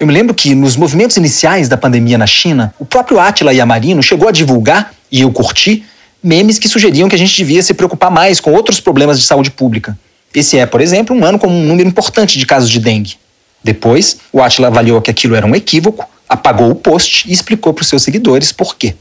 Eu 0.00 0.06
me 0.06 0.12
lembro 0.14 0.34
que, 0.34 0.54
nos 0.54 0.74
movimentos 0.74 1.18
iniciais 1.18 1.68
da 1.68 1.76
pandemia 1.76 2.16
na 2.16 2.26
China, 2.26 2.72
o 2.78 2.86
próprio 2.86 3.20
Attila 3.20 3.52
Yamarino 3.52 4.02
chegou 4.02 4.26
a 4.26 4.32
divulgar, 4.32 4.90
e 5.12 5.20
eu 5.20 5.30
curti, 5.32 5.84
memes 6.22 6.58
que 6.58 6.66
sugeriam 6.66 7.10
que 7.10 7.14
a 7.14 7.18
gente 7.18 7.36
devia 7.36 7.62
se 7.62 7.74
preocupar 7.74 8.10
mais 8.10 8.40
com 8.40 8.54
outros 8.54 8.80
problemas 8.80 9.20
de 9.20 9.26
saúde 9.26 9.50
pública. 9.50 9.94
Esse 10.34 10.58
é, 10.58 10.66
por 10.66 10.80
exemplo, 10.80 11.16
um 11.16 11.24
ano 11.24 11.38
com 11.38 11.46
um 11.46 11.64
número 11.64 11.88
importante 11.88 12.38
de 12.38 12.46
casos 12.46 12.70
de 12.70 12.78
dengue. 12.78 13.16
Depois, 13.62 14.18
o 14.32 14.40
Atila 14.40 14.68
avaliou 14.68 15.00
que 15.00 15.10
aquilo 15.10 15.34
era 15.34 15.46
um 15.46 15.54
equívoco, 15.54 16.08
apagou 16.28 16.70
o 16.70 16.74
post 16.74 17.28
e 17.28 17.32
explicou 17.32 17.72
para 17.72 17.82
os 17.82 17.88
seus 17.88 18.02
seguidores 18.02 18.52
por 18.52 18.76
quê. 18.76 18.94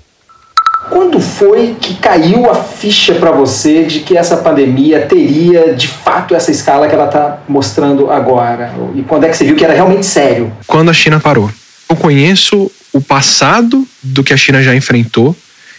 Quando 0.90 1.20
foi 1.20 1.76
que 1.80 1.96
caiu 1.96 2.50
a 2.50 2.56
ficha 2.56 3.16
para 3.16 3.32
você 3.32 3.84
de 3.84 4.00
que 4.00 4.18
essa 4.18 4.38
pandemia 4.38 5.06
teria 5.06 5.74
de 5.74 5.88
fato 5.88 6.34
essa 6.34 6.50
escala 6.50 6.88
que 6.88 6.96
ela 6.96 7.06
está 7.06 7.40
mostrando 7.48 8.10
agora? 8.10 8.74
E 8.96 9.02
quando 9.02 9.26
é 9.26 9.30
que 9.30 9.36
você 9.36 9.44
viu 9.44 9.56
que 9.56 9.66
era 9.66 9.74
realmente 9.74 10.06
sério? 10.06 10.52
Quando 10.66 10.90
a 10.90 10.94
China 10.94 11.20
parou. 11.20 11.52
Eu 11.90 11.96
conheço 11.96 12.72
o 12.94 13.02
passado 13.02 13.86
do 14.02 14.24
que 14.24 14.34
a 14.34 14.38
China 14.38 14.64
já 14.64 14.74
enfrentou 14.74 15.36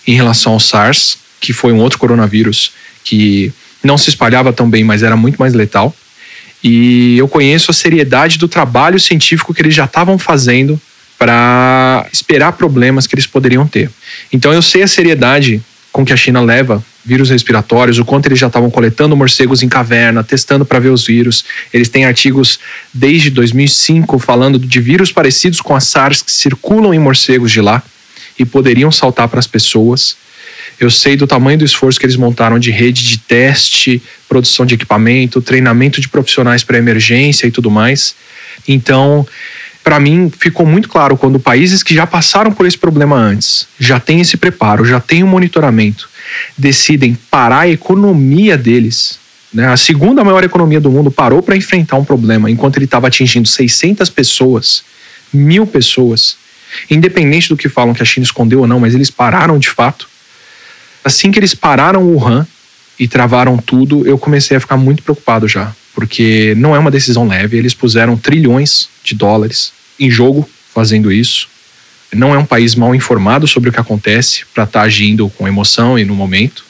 em 0.07 0.15
relação 0.15 0.53
ao 0.53 0.61
SARS, 0.61 1.19
que 1.41 1.53
foi 1.53 1.73
um 1.73 1.81
outro 1.81 1.99
coronavírus 1.99 2.73
que 3.03 3.53
não 3.83 3.99
se 3.99 4.11
espalhava 4.11 4.53
tão 4.53 4.69
bem, 4.69 4.85
mas 4.85 5.03
era 5.03 5.17
muito 5.17 5.37
mais 5.37 5.55
letal. 5.55 5.95
E 6.63 7.17
eu 7.19 7.29
conheço 7.29 7.71
a 7.71 7.75
seriedade 7.75 8.39
do 8.39 8.49
trabalho 8.49 8.99
científico 8.99 9.55
que 9.55 9.63
eles 9.63 9.75
já 9.75 9.85
estavam 9.85 10.19
fazendo 10.19 10.81
para 11.19 12.07
esperar 12.13 12.53
problemas 12.53 13.07
que 13.07 13.15
eles 13.15 13.27
poderiam 13.27 13.67
ter. 13.67 13.91
Então 14.33 14.53
eu 14.53 14.63
sei 14.63 14.83
a 14.83 14.89
seriedade 14.89 15.63
com 15.91 16.05
que 16.05 16.13
a 16.13 16.17
China 16.17 16.41
leva 16.41 16.83
vírus 17.05 17.31
respiratórios, 17.31 17.99
o 17.99 18.05
quanto 18.05 18.27
eles 18.27 18.39
já 18.39 18.49
estavam 18.49 18.71
coletando 18.71 19.17
morcegos 19.17 19.63
em 19.63 19.69
caverna, 19.69 20.23
testando 20.23 20.65
para 20.65 20.79
ver 20.79 20.91
os 20.91 21.07
vírus. 21.07 21.45
Eles 21.73 21.89
têm 21.89 22.05
artigos 22.05 22.61
desde 22.93 23.31
2005 23.31 24.19
falando 24.19 24.59
de 24.59 24.81
vírus 24.81 25.11
parecidos 25.11 25.61
com 25.61 25.75
a 25.75 25.81
SARS 25.81 26.23
que 26.23 26.31
circulam 26.31 26.93
em 26.93 26.99
morcegos 26.99 27.51
de 27.51 27.61
lá 27.61 27.83
e 28.39 28.45
poderiam 28.45 28.93
saltar 28.93 29.27
para 29.27 29.41
as 29.41 29.47
pessoas. 29.47 30.17
Eu 30.81 30.91
sei 30.91 31.17
do 31.17 31.27
tamanho 31.27 31.59
do 31.59 31.65
esforço 31.65 31.99
que 31.99 32.07
eles 32.07 32.17
montaram 32.17 32.59
de 32.59 32.71
rede 32.71 33.05
de 33.05 33.19
teste, 33.19 34.01
produção 34.29 34.65
de 34.65 34.75
equipamento, 34.75 35.43
treinamento 35.43 36.01
de 36.01 36.09
profissionais 36.09 36.63
para 36.63 36.79
emergência 36.79 37.47
e 37.47 37.51
tudo 37.51 37.69
mais. 37.69 38.15
Então, 38.67 39.27
para 39.83 39.99
mim, 39.99 40.31
ficou 40.39 40.65
muito 40.65 40.89
claro 40.89 41.17
quando 41.17 41.41
países 41.41 41.83
que 41.83 41.95
já 41.95 42.07
passaram 42.07 42.53
por 42.53 42.65
esse 42.65 42.79
problema 42.79 43.17
antes, 43.17 43.67
já 43.79 43.99
têm 43.99 44.21
esse 44.21 44.37
preparo, 44.37 44.85
já 44.85 45.01
têm 45.01 45.25
o 45.25 45.27
um 45.27 45.31
monitoramento, 45.31 46.09
decidem 46.57 47.19
parar 47.29 47.61
a 47.61 47.69
economia 47.69 48.57
deles. 48.57 49.19
Né? 49.53 49.67
A 49.67 49.77
segunda 49.77 50.23
maior 50.23 50.45
economia 50.45 50.81
do 50.81 50.91
mundo 50.91 51.11
parou 51.11 51.43
para 51.43 51.57
enfrentar 51.57 51.97
um 51.97 52.05
problema 52.05 52.49
enquanto 52.49 52.77
ele 52.77 52.85
estava 52.85 53.09
atingindo 53.09 53.49
600 53.49 54.09
pessoas, 54.11 54.85
mil 55.33 55.67
pessoas. 55.67 56.37
Independente 56.89 57.49
do 57.49 57.57
que 57.57 57.69
falam 57.69 57.95
que 57.95 58.03
a 58.03 58.07
China 58.07 58.25
escondeu 58.25 58.61
ou 58.61 58.67
não, 58.67 58.79
mas 58.79 58.95
eles 58.95 59.11
pararam 59.11 59.59
de 59.59 59.71
fato 59.71 60.07
assim 61.09 61.33
que 61.33 61.39
eles 61.39 61.55
pararam 61.55 62.03
o 62.03 62.15
Wuhan 62.15 62.47
e 62.99 63.09
travaram 63.09 63.57
tudo, 63.57 64.07
eu 64.07 64.19
comecei 64.19 64.57
a 64.57 64.61
ficar 64.61 64.77
muito 64.77 65.03
preocupado 65.03 65.49
já, 65.49 65.75
porque 65.95 66.55
não 66.57 66.77
é 66.77 66.79
uma 66.79 66.91
decisão 66.91 67.27
leve. 67.27 67.57
Eles 67.57 67.75
puseram 67.75 68.17
trilhões 68.17 68.89
de 69.03 69.15
dólares 69.15 69.73
em 69.99 70.11
jogo 70.11 70.49
fazendo 70.73 71.11
isso. 71.11 71.49
Não 72.13 72.35
é 72.35 72.39
um 72.39 72.45
país 72.45 72.75
mal 72.75 72.95
informado 72.95 73.47
sobre 73.47 73.71
o 73.71 73.73
que 73.73 73.81
acontece 73.81 74.45
para 74.55 74.65
estar 74.65 74.81
tá 74.81 74.87
agindo 74.87 75.29
com 75.31 75.49
emoção 75.49 75.99
e 75.99 76.05
no 76.05 76.15
momento. 76.15 76.65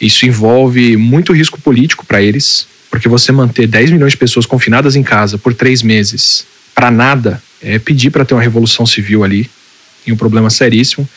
Isso 0.00 0.24
envolve 0.24 0.96
muito 0.96 1.32
risco 1.32 1.60
político 1.60 2.06
para 2.06 2.22
eles, 2.22 2.66
porque 2.90 3.08
você 3.08 3.32
manter 3.32 3.66
10 3.66 3.90
milhões 3.90 4.12
de 4.12 4.18
pessoas 4.18 4.46
confinadas 4.46 4.94
em 4.94 5.02
casa 5.02 5.36
por 5.36 5.52
três 5.52 5.82
meses 5.82 6.46
para 6.74 6.90
nada 6.90 7.42
é 7.60 7.76
pedir 7.78 8.10
para 8.10 8.24
ter 8.24 8.34
uma 8.34 8.42
revolução 8.42 8.86
civil 8.86 9.24
ali 9.24 9.50
e 10.06 10.12
um 10.12 10.16
problema 10.16 10.50
seríssimo. 10.50 11.08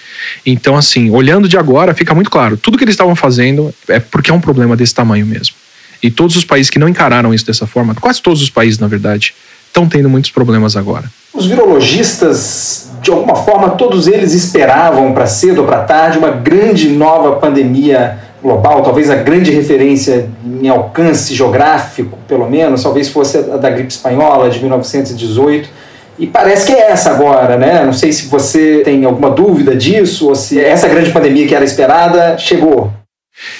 Então, 0.46 0.76
assim, 0.76 1.10
olhando 1.10 1.48
de 1.48 1.58
agora, 1.58 1.94
fica 1.94 2.14
muito 2.14 2.30
claro: 2.30 2.58
tudo 2.58 2.78
que 2.78 2.84
eles 2.84 2.94
estavam 2.94 3.16
fazendo 3.16 3.74
é 3.88 4.00
porque 4.00 4.32
é 4.32 4.34
um 4.34 4.42
problema 4.42 4.76
desse 4.76 4.94
tamanho 4.94 5.26
mesmo. 5.26 5.56
E 6.04 6.10
todos 6.10 6.36
os 6.36 6.44
países 6.44 6.70
que 6.70 6.80
não 6.80 6.90
encararam 6.90 7.34
isso 7.34 7.46
dessa 7.46 7.68
forma, 7.68 7.94
quase 7.94 8.22
todos 8.22 8.42
os 8.42 8.50
países, 8.50 8.80
na 8.80 8.88
verdade, 8.88 9.36
estão 9.68 9.88
tendo 9.88 10.10
muitos 10.10 10.32
problemas 10.32 10.76
agora. 10.76 11.06
Os 11.34 11.46
virologistas, 11.46 12.90
de 13.02 13.12
alguma 13.12 13.36
forma, 13.36 13.70
todos 13.72 14.08
eles 14.08 14.34
esperavam 14.34 15.14
para 15.14 15.26
cedo 15.28 15.62
ou 15.62 15.68
para 15.68 15.84
tarde 15.84 16.18
uma 16.18 16.32
grande 16.32 16.90
nova 16.90 17.38
pandemia 17.38 18.20
global, 18.42 18.82
talvez 18.82 19.10
a 19.10 19.16
grande 19.16 19.52
referência 19.52 20.28
em 20.44 20.68
alcance 20.68 21.34
geográfico, 21.36 22.18
pelo 22.28 22.50
menos, 22.50 22.82
talvez 22.82 23.08
fosse 23.08 23.38
a 23.38 23.58
da 23.58 23.70
gripe 23.70 23.92
espanhola 23.92 24.50
de 24.50 24.60
1918. 24.60 25.70
E 26.20 26.28
parece 26.28 26.68
que 26.68 26.74
é 26.74 26.92
essa 26.92 27.10
agora, 27.12 27.58
né? 27.58 27.84
Não 27.84 27.94
sei 27.94 28.12
se 28.12 28.28
você 28.28 28.82
tem 28.84 29.06
alguma 29.06 29.30
dúvida 29.30 29.76
disso 29.76 30.30
ou 30.30 30.36
se 30.36 30.60
essa 30.60 30.88
grande 30.88 31.12
pandemia 31.12 31.48
que 31.48 31.56
era 31.56 31.66
esperada 31.66 32.38
chegou. 32.38 32.94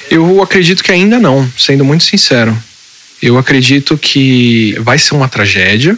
Eu 0.10 0.42
acredito 0.42 0.84
que 0.84 0.92
ainda 0.92 1.20
não, 1.20 1.50
sendo 1.58 1.84
muito 1.84 2.04
sincero. 2.04 2.56
Eu 3.22 3.38
acredito 3.38 3.98
que 3.98 4.76
vai 4.80 4.98
ser 4.98 5.16
uma 5.16 5.28
tragédia. 5.28 5.98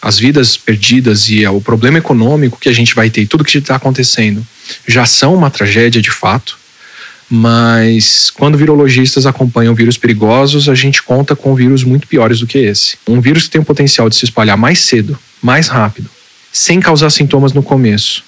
As 0.00 0.18
vidas 0.18 0.56
perdidas 0.56 1.28
e 1.28 1.44
o 1.46 1.60
problema 1.60 1.98
econômico 1.98 2.58
que 2.60 2.68
a 2.68 2.72
gente 2.72 2.94
vai 2.94 3.10
ter, 3.10 3.26
tudo 3.26 3.44
que 3.44 3.58
está 3.58 3.74
acontecendo, 3.74 4.46
já 4.86 5.04
são 5.04 5.34
uma 5.34 5.50
tragédia 5.50 6.00
de 6.00 6.10
fato. 6.10 6.56
Mas 7.28 8.30
quando 8.30 8.56
virologistas 8.56 9.26
acompanham 9.26 9.74
vírus 9.74 9.98
perigosos, 9.98 10.68
a 10.68 10.74
gente 10.74 11.02
conta 11.02 11.34
com 11.34 11.54
vírus 11.54 11.84
muito 11.84 12.06
piores 12.06 12.40
do 12.40 12.46
que 12.46 12.58
esse. 12.58 12.96
Um 13.06 13.20
vírus 13.20 13.44
que 13.44 13.50
tem 13.50 13.60
o 13.60 13.64
potencial 13.64 14.08
de 14.08 14.16
se 14.16 14.24
espalhar 14.24 14.56
mais 14.56 14.78
cedo, 14.80 15.18
mais 15.42 15.68
rápido, 15.68 16.10
sem 16.52 16.80
causar 16.80 17.10
sintomas 17.10 17.52
no 17.52 17.62
começo 17.62 18.24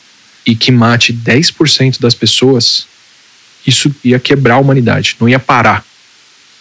e 0.46 0.54
que 0.54 0.72
mate 0.72 1.12
10% 1.12 2.00
das 2.00 2.14
pessoas, 2.14 2.86
isso 3.66 3.94
ia 4.02 4.18
quebrar 4.18 4.54
a 4.54 4.58
humanidade, 4.58 5.16
não 5.20 5.28
ia 5.28 5.38
parar, 5.38 5.84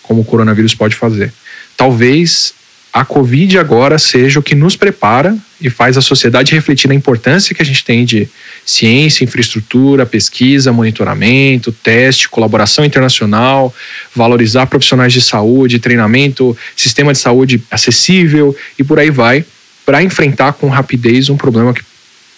como 0.04 0.22
o 0.22 0.26
coronavírus 0.26 0.74
pode 0.74 0.96
fazer. 0.96 1.34
Talvez 1.78 2.54
a 2.92 3.06
Covid 3.06 3.58
agora 3.60 4.00
seja 4.00 4.40
o 4.40 4.44
que 4.44 4.56
nos 4.56 4.76
prepara 4.76 5.38
e 5.62 5.70
faz 5.70 5.98
a 5.98 6.02
sociedade 6.02 6.56
refletir 6.56 6.88
na 6.88 6.96
importância 6.96 7.54
que 7.54 7.62
a 7.62 7.66
gente 7.66 7.84
tem 7.84 8.04
de 8.04 8.28
ciência, 8.66 9.24
infraestrutura, 9.24 10.06
pesquisa, 10.06 10.72
monitoramento, 10.72 11.72
teste, 11.72 12.28
colaboração 12.28 12.84
internacional, 12.84 13.74
valorizar 14.16 14.66
profissionais 14.66 15.14
de 15.14 15.22
saúde, 15.22 15.80
treinamento, 15.80 16.58
sistema 16.76 17.14
de 17.14 17.20
saúde 17.20 17.64
acessível 17.70 18.56
e 18.78 18.84
por 18.84 18.98
aí 18.98 19.12
vai, 19.12 19.46
para 19.90 20.04
enfrentar 20.04 20.54
com 20.54 20.70
rapidez 20.70 21.32
um 21.32 21.36
problema 21.36 21.74
que 21.74 21.82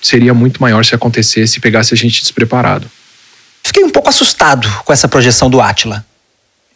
seria 0.01 0.33
muito 0.33 0.61
maior 0.61 0.85
se 0.85 0.95
acontecesse 0.95 1.57
e 1.57 1.59
pegasse 1.59 1.93
a 1.93 1.97
gente 1.97 2.21
despreparado. 2.21 2.89
Fiquei 3.61 3.83
um 3.83 3.89
pouco 3.89 4.07
assustado 4.07 4.69
com 4.85 4.93
essa 4.93 5.05
projeção 5.05 5.49
do 5.49 5.59
Atila 5.59 6.05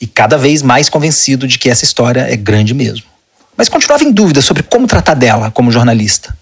e 0.01 0.05
cada 0.05 0.37
vez 0.37 0.61
mais 0.61 0.89
convencido 0.89 1.47
de 1.47 1.57
que 1.57 1.69
essa 1.69 1.85
história 1.85 2.27
é 2.29 2.35
grande 2.35 2.73
mesmo. 2.73 3.05
Mas 3.55 3.69
continuava 3.69 4.03
em 4.03 4.11
dúvida 4.11 4.41
sobre 4.41 4.63
como 4.63 4.85
tratar 4.85 5.13
dela 5.13 5.49
como 5.49 5.71
jornalista. 5.71 6.37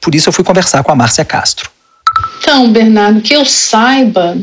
Por 0.00 0.14
isso 0.14 0.30
eu 0.30 0.32
fui 0.32 0.44
conversar 0.44 0.82
com 0.82 0.90
a 0.90 0.94
Márcia 0.94 1.22
Castro. 1.22 1.70
Então, 2.40 2.72
Bernardo, 2.72 3.20
que 3.20 3.34
eu 3.34 3.44
saiba, 3.44 4.38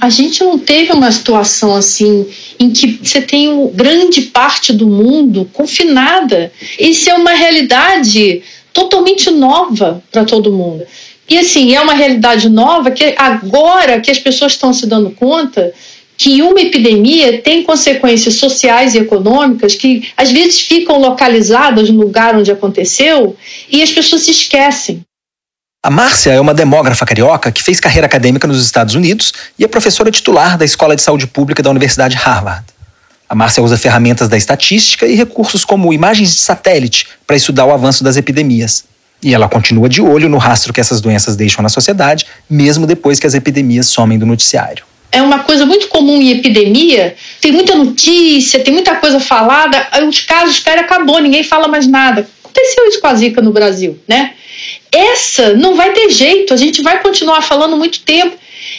a 0.00 0.10
gente 0.10 0.42
não 0.42 0.58
teve 0.58 0.92
uma 0.92 1.10
situação 1.10 1.74
assim 1.74 2.26
em 2.58 2.70
que 2.70 2.98
você 3.02 3.22
tem 3.22 3.68
grande 3.68 4.22
parte 4.22 4.72
do 4.72 4.86
mundo 4.86 5.48
confinada. 5.52 6.52
Isso 6.78 7.08
é 7.08 7.14
uma 7.14 7.32
realidade 7.32 8.42
totalmente 8.72 9.30
nova 9.30 10.02
para 10.10 10.24
todo 10.24 10.52
mundo. 10.52 10.84
E 11.28 11.38
assim, 11.38 11.74
é 11.74 11.80
uma 11.80 11.94
realidade 11.94 12.48
nova 12.48 12.90
que 12.90 13.14
agora 13.16 14.00
que 14.00 14.10
as 14.10 14.18
pessoas 14.18 14.52
estão 14.52 14.72
se 14.72 14.86
dando 14.86 15.10
conta 15.10 15.72
que 16.16 16.42
uma 16.42 16.60
epidemia 16.60 17.40
tem 17.40 17.62
consequências 17.62 18.34
sociais 18.34 18.94
e 18.94 18.98
econômicas 18.98 19.74
que 19.74 20.08
às 20.16 20.30
vezes 20.30 20.60
ficam 20.60 20.98
localizadas 20.98 21.90
no 21.90 22.02
lugar 22.02 22.36
onde 22.36 22.52
aconteceu 22.52 23.36
e 23.70 23.82
as 23.82 23.90
pessoas 23.90 24.22
se 24.22 24.30
esquecem. 24.30 25.02
A 25.84 25.90
Márcia 25.90 26.32
é 26.32 26.40
uma 26.40 26.54
demógrafa 26.54 27.04
carioca 27.04 27.52
que 27.52 27.62
fez 27.62 27.78
carreira 27.78 28.06
acadêmica 28.06 28.48
nos 28.48 28.64
Estados 28.64 28.94
Unidos 28.94 29.34
e 29.58 29.64
é 29.64 29.68
professora 29.68 30.10
titular 30.10 30.56
da 30.56 30.64
Escola 30.64 30.96
de 30.96 31.02
Saúde 31.02 31.26
Pública 31.26 31.62
da 31.62 31.68
Universidade 31.68 32.16
Harvard. 32.16 32.64
A 33.28 33.34
Márcia 33.34 33.62
usa 33.62 33.76
ferramentas 33.76 34.26
da 34.26 34.38
estatística 34.38 35.06
e 35.06 35.14
recursos 35.14 35.62
como 35.62 35.92
imagens 35.92 36.34
de 36.34 36.40
satélite 36.40 37.08
para 37.26 37.36
estudar 37.36 37.66
o 37.66 37.70
avanço 37.70 38.02
das 38.02 38.16
epidemias. 38.16 38.86
E 39.22 39.34
ela 39.34 39.46
continua 39.46 39.86
de 39.86 40.00
olho 40.00 40.26
no 40.26 40.38
rastro 40.38 40.72
que 40.72 40.80
essas 40.80 41.02
doenças 41.02 41.36
deixam 41.36 41.62
na 41.62 41.68
sociedade, 41.68 42.24
mesmo 42.48 42.86
depois 42.86 43.20
que 43.20 43.26
as 43.26 43.34
epidemias 43.34 43.86
somem 43.88 44.18
do 44.18 44.24
noticiário 44.24 44.86
é 45.12 45.22
uma 45.22 45.44
coisa 45.44 45.64
muito 45.64 45.86
comum 45.86 46.20
em 46.20 46.32
epidemia. 46.32 47.14
Tem 47.40 47.52
muita 47.52 47.76
notícia, 47.76 48.58
tem 48.58 48.74
muita 48.74 48.96
coisa 48.96 49.20
falada, 49.20 49.86
os 50.08 50.20
casos 50.22 50.58
caem 50.58 50.80
acabou, 50.80 51.20
ninguém 51.20 51.44
fala 51.44 51.68
mais 51.68 51.86
nada. 51.86 52.26
Aconteceu 52.42 52.88
isso 52.88 53.00
com 53.00 53.06
a 53.06 53.14
Zika 53.14 53.40
no 53.40 53.52
Brasil, 53.52 53.96
né? 54.08 54.32
Essa 54.94 55.54
não 55.54 55.74
vai 55.74 55.92
ter 55.92 56.08
jeito, 56.10 56.54
a 56.54 56.56
gente 56.56 56.80
vai 56.80 57.02
continuar 57.02 57.42
falando 57.42 57.76
muito 57.76 58.00
tempo, 58.02 58.36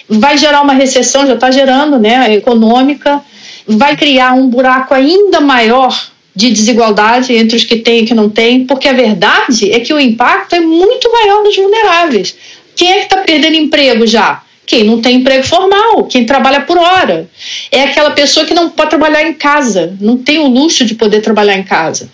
vai 0.07 0.37
gerar 0.37 0.61
uma 0.61 0.71
recessão, 0.71 1.27
já 1.27 1.33
está 1.33 1.51
gerando, 1.51 1.99
né, 1.99 2.33
econômica, 2.33 3.21
vai 3.67 3.97
criar 3.97 4.33
um 4.33 4.47
buraco 4.47 4.93
ainda 4.93 5.41
maior 5.41 5.93
de 6.33 6.51
desigualdade 6.51 7.33
entre 7.33 7.57
os 7.57 7.65
que 7.65 7.77
têm 7.77 8.03
e 8.03 8.05
que 8.05 8.13
não 8.13 8.29
têm, 8.29 8.65
porque 8.65 8.87
a 8.87 8.93
verdade 8.93 9.71
é 9.71 9.79
que 9.81 9.93
o 9.93 9.99
impacto 9.99 10.55
é 10.55 10.61
muito 10.61 11.11
maior 11.11 11.43
nos 11.43 11.55
vulneráveis. 11.55 12.35
Quem 12.75 12.91
é 12.91 12.97
que 12.99 13.03
está 13.13 13.17
perdendo 13.17 13.55
emprego 13.55 14.07
já? 14.07 14.41
Quem 14.65 14.83
não 14.83 14.99
tem 14.99 15.17
emprego 15.17 15.43
formal, 15.43 16.05
quem 16.05 16.25
trabalha 16.25 16.61
por 16.61 16.77
hora. 16.77 17.29
É 17.71 17.83
aquela 17.83 18.11
pessoa 18.11 18.45
que 18.45 18.53
não 18.53 18.69
pode 18.69 18.89
trabalhar 18.89 19.21
em 19.27 19.33
casa, 19.33 19.95
não 20.01 20.17
tem 20.17 20.39
o 20.39 20.47
luxo 20.47 20.83
de 20.83 20.95
poder 20.95 21.21
trabalhar 21.21 21.55
em 21.55 21.63
casa. 21.63 22.09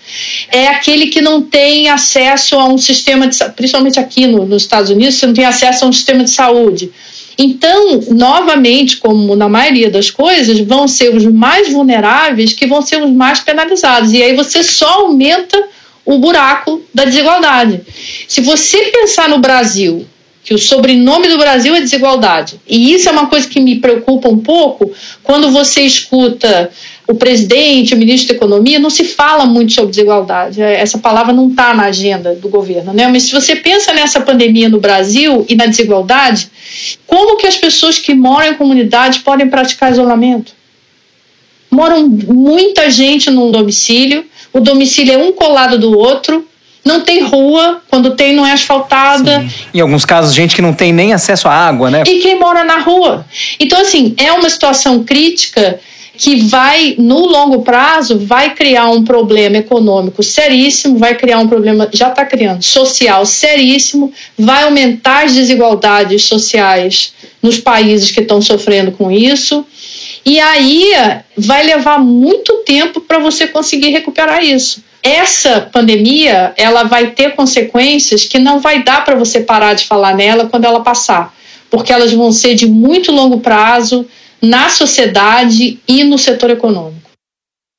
É 0.49 0.67
aquele 0.67 1.07
que 1.07 1.21
não 1.21 1.41
tem 1.41 1.89
acesso 1.89 2.55
a 2.55 2.65
um 2.65 2.77
sistema 2.77 3.27
de 3.27 3.37
principalmente 3.55 3.99
aqui 3.99 4.27
no, 4.27 4.45
nos 4.45 4.63
Estados 4.63 4.89
Unidos, 4.89 5.15
você 5.15 5.27
não 5.27 5.33
tem 5.33 5.45
acesso 5.45 5.85
a 5.85 5.87
um 5.87 5.93
sistema 5.93 6.23
de 6.23 6.29
saúde. 6.29 6.91
Então, 7.37 8.01
novamente, 8.09 8.97
como 8.97 9.35
na 9.35 9.47
maioria 9.47 9.89
das 9.89 10.11
coisas, 10.11 10.59
vão 10.59 10.87
ser 10.87 11.15
os 11.15 11.25
mais 11.25 11.71
vulneráveis 11.71 12.53
que 12.53 12.67
vão 12.67 12.81
ser 12.81 13.01
os 13.01 13.11
mais 13.11 13.39
penalizados. 13.39 14.11
E 14.11 14.21
aí 14.21 14.35
você 14.35 14.61
só 14.61 15.05
aumenta 15.05 15.57
o 16.05 16.17
buraco 16.17 16.81
da 16.93 17.05
desigualdade. 17.05 17.81
Se 18.27 18.41
você 18.41 18.77
pensar 18.91 19.29
no 19.29 19.39
Brasil 19.39 20.05
que 20.43 20.53
o 20.53 20.57
sobrenome 20.57 21.27
do 21.27 21.37
Brasil 21.37 21.75
é 21.75 21.79
desigualdade. 21.79 22.59
E 22.67 22.93
isso 22.93 23.07
é 23.07 23.11
uma 23.11 23.27
coisa 23.27 23.47
que 23.47 23.59
me 23.59 23.79
preocupa 23.79 24.27
um 24.27 24.39
pouco 24.39 24.91
quando 25.23 25.51
você 25.51 25.81
escuta 25.81 26.71
o 27.07 27.15
presidente, 27.15 27.93
o 27.93 27.97
ministro 27.97 28.29
da 28.29 28.35
Economia, 28.35 28.79
não 28.79 28.89
se 28.89 29.03
fala 29.03 29.45
muito 29.45 29.73
sobre 29.73 29.91
desigualdade. 29.91 30.61
É, 30.61 30.79
essa 30.79 30.97
palavra 30.97 31.33
não 31.33 31.49
está 31.49 31.73
na 31.73 31.85
agenda 31.85 32.33
do 32.33 32.49
governo. 32.49 32.93
Né? 32.93 33.07
Mas 33.07 33.23
se 33.23 33.31
você 33.33 33.55
pensa 33.55 33.93
nessa 33.93 34.21
pandemia 34.21 34.69
no 34.69 34.79
Brasil 34.79 35.45
e 35.47 35.55
na 35.55 35.65
desigualdade, 35.65 36.49
como 37.05 37.37
que 37.37 37.45
as 37.45 37.57
pessoas 37.57 37.99
que 37.99 38.13
moram 38.15 38.47
em 38.47 38.55
comunidade 38.55 39.19
podem 39.19 39.49
praticar 39.49 39.91
isolamento? 39.91 40.53
Moram 41.69 42.07
muita 42.07 42.89
gente 42.89 43.29
num 43.29 43.51
domicílio, 43.51 44.25
o 44.51 44.59
domicílio 44.59 45.13
é 45.13 45.17
um 45.17 45.31
colado 45.31 45.77
do 45.77 45.97
outro, 45.97 46.45
não 46.83 47.01
tem 47.01 47.23
rua, 47.23 47.81
quando 47.89 48.15
tem 48.15 48.35
não 48.35 48.45
é 48.45 48.53
asfaltada. 48.53 49.41
Sim. 49.41 49.49
Em 49.73 49.79
alguns 49.79 50.03
casos, 50.03 50.33
gente 50.33 50.55
que 50.55 50.61
não 50.61 50.73
tem 50.73 50.91
nem 50.91 51.13
acesso 51.13 51.47
à 51.47 51.53
água, 51.53 51.89
né? 51.91 52.03
E 52.05 52.19
quem 52.19 52.39
mora 52.39 52.63
na 52.63 52.79
rua. 52.79 53.25
Então, 53.59 53.81
assim, 53.81 54.13
é 54.17 54.31
uma 54.31 54.49
situação 54.49 55.03
crítica 55.03 55.79
que 56.17 56.35
vai, 56.35 56.95
no 56.99 57.25
longo 57.25 57.63
prazo, 57.63 58.19
vai 58.19 58.53
criar 58.53 58.89
um 58.89 59.03
problema 59.03 59.57
econômico 59.57 60.21
seríssimo, 60.21 60.99
vai 60.99 61.15
criar 61.15 61.39
um 61.39 61.47
problema, 61.47 61.89
já 61.91 62.09
está 62.09 62.25
criando, 62.25 62.61
social 62.61 63.25
seríssimo, 63.25 64.11
vai 64.37 64.63
aumentar 64.63 65.25
as 65.25 65.33
desigualdades 65.33 66.23
sociais 66.25 67.13
nos 67.41 67.57
países 67.57 68.11
que 68.11 68.19
estão 68.19 68.41
sofrendo 68.41 68.91
com 68.91 69.09
isso. 69.09 69.65
E 70.23 70.39
aí 70.39 70.93
vai 71.35 71.63
levar 71.63 71.97
muito 71.97 72.57
tempo 72.65 73.01
para 73.01 73.17
você 73.17 73.47
conseguir 73.47 73.89
recuperar 73.89 74.43
isso 74.43 74.83
essa 75.03 75.61
pandemia 75.61 76.53
ela 76.55 76.83
vai 76.83 77.11
ter 77.11 77.35
consequências 77.35 78.25
que 78.25 78.39
não 78.39 78.59
vai 78.59 78.83
dar 78.83 79.03
para 79.03 79.15
você 79.15 79.39
parar 79.39 79.73
de 79.73 79.85
falar 79.85 80.15
nela 80.15 80.47
quando 80.47 80.65
ela 80.65 80.81
passar, 80.81 81.33
porque 81.69 81.91
elas 81.91 82.11
vão 82.11 82.31
ser 82.31 82.55
de 82.55 82.67
muito 82.67 83.11
longo 83.11 83.39
prazo 83.39 84.05
na 84.41 84.69
sociedade 84.69 85.79
e 85.87 86.03
no 86.03 86.17
setor 86.17 86.49
econômico. 86.49 87.01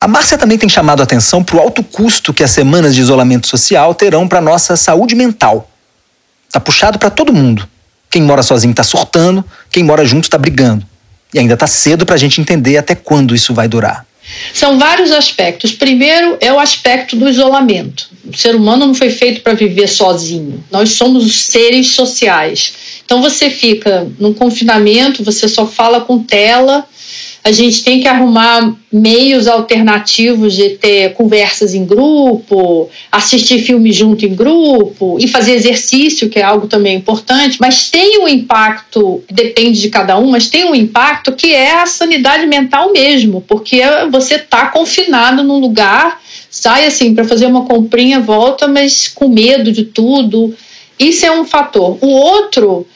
A 0.03 0.09
Márcia 0.09 0.37
também 0.37 0.59
tem 0.59 0.69
chamado 0.69 1.01
a 1.01 1.05
atenção 1.05 1.45
para 1.45 1.57
o 1.57 1.61
alto 1.61 1.83
custo 1.85 2.35
que 2.35 2.43
as 2.43 2.51
semanas 2.51 2.95
de 2.95 3.01
isolamento 3.01 3.47
social 3.47 3.95
terão 3.95 4.27
para 4.27 4.39
a 4.39 4.43
nossa 4.43 4.77
saúde 4.77 5.15
mental. 5.15 5.71
Está 6.49 6.59
puxado 6.59 6.99
para 6.99 7.09
todo 7.09 7.33
mundo. 7.33 7.69
Quem 8.11 8.21
mora 8.21 8.43
sozinho 8.43 8.73
está 8.73 8.83
surtando, 8.83 9.45
quem 9.71 9.85
mora 9.85 10.05
junto 10.05 10.25
está 10.25 10.37
brigando. 10.37 10.85
E 11.33 11.39
ainda 11.39 11.55
está 11.55 11.69
cedo 11.69 12.05
para 12.05 12.17
a 12.17 12.19
gente 12.19 12.41
entender 12.41 12.77
até 12.77 12.97
quando 12.97 13.35
isso 13.35 13.55
vai 13.55 13.69
durar. 13.69 14.05
São 14.53 14.79
vários 14.79 15.11
aspectos. 15.11 15.73
Primeiro 15.73 16.37
é 16.41 16.53
o 16.53 16.59
aspecto 16.59 17.17
do 17.17 17.29
isolamento. 17.29 18.09
O 18.25 18.37
ser 18.37 18.55
humano 18.55 18.87
não 18.87 18.95
foi 18.95 19.11
feito 19.11 19.41
para 19.41 19.55
viver 19.55 19.89
sozinho. 19.89 20.63
Nós 20.71 20.91
somos 20.91 21.45
seres 21.45 21.95
sociais. 21.95 22.73
Então 23.05 23.21
você 23.21 23.51
fica 23.51 24.09
num 24.19 24.33
confinamento, 24.33 25.25
você 25.25 25.49
só 25.49 25.67
fala 25.67 26.01
com 26.01 26.23
tela, 26.23 26.87
a 27.45 27.51
gente 27.51 27.83
tem 27.83 28.01
que 28.01 28.07
arrumar 28.07 28.73
meios 28.93 29.49
alternativos 29.49 30.55
de 30.55 30.71
ter 30.71 31.13
conversas 31.15 31.75
em 31.75 31.85
grupo, 31.85 32.89
assistir 33.11 33.61
filme 33.61 33.93
junto 33.93 34.25
em 34.25 34.35
grupo 34.35 35.17
e 35.19 35.27
fazer 35.27 35.55
exercício, 35.55 36.29
que 36.29 36.39
é 36.39 36.43
algo 36.43 36.69
também 36.69 36.97
importante, 36.97 37.59
mas 37.61 37.91
tem 37.91 38.23
um 38.23 38.29
impacto, 38.29 39.25
depende 39.29 39.81
de 39.81 39.89
cada 39.89 40.17
um, 40.19 40.31
mas 40.31 40.49
tem 40.49 40.65
um 40.67 40.75
impacto 40.75 41.33
que 41.33 41.53
é 41.53 41.81
a 41.81 41.87
sanidade 41.87 42.47
mental 42.47 42.93
mesmo, 42.93 43.41
porque 43.41 43.81
você 44.11 44.35
está 44.37 44.67
confinado 44.67 45.43
num 45.43 45.59
lugar, 45.59 46.21
sai 46.49 46.87
assim 46.87 47.13
para 47.13 47.25
fazer 47.25 47.47
uma 47.47 47.65
comprinha, 47.65 48.21
volta, 48.21 48.69
mas 48.69 49.09
com 49.09 49.29
medo 49.29 49.73
de 49.73 49.85
tudo. 49.85 50.55
Isso 50.97 51.27
é 51.27 51.33
um 51.33 51.45
fator. 51.45 51.99
O 52.01 52.07
outro 52.07 52.87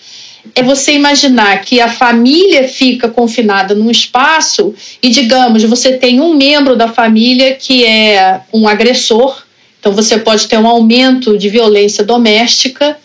é 0.54 0.62
você 0.62 0.92
imaginar 0.92 1.60
que 1.60 1.80
a 1.80 1.88
família 1.88 2.68
fica 2.68 3.08
confinada 3.08 3.74
num 3.74 3.90
espaço 3.90 4.74
e, 5.02 5.08
digamos, 5.08 5.62
você 5.64 5.92
tem 5.92 6.20
um 6.20 6.34
membro 6.34 6.76
da 6.76 6.88
família 6.88 7.54
que 7.54 7.84
é 7.84 8.40
um 8.52 8.68
agressor, 8.68 9.42
então 9.78 9.92
você 9.92 10.18
pode 10.18 10.48
ter 10.48 10.58
um 10.58 10.66
aumento 10.66 11.36
de 11.38 11.48
violência 11.48 12.04
doméstica. 12.04 12.96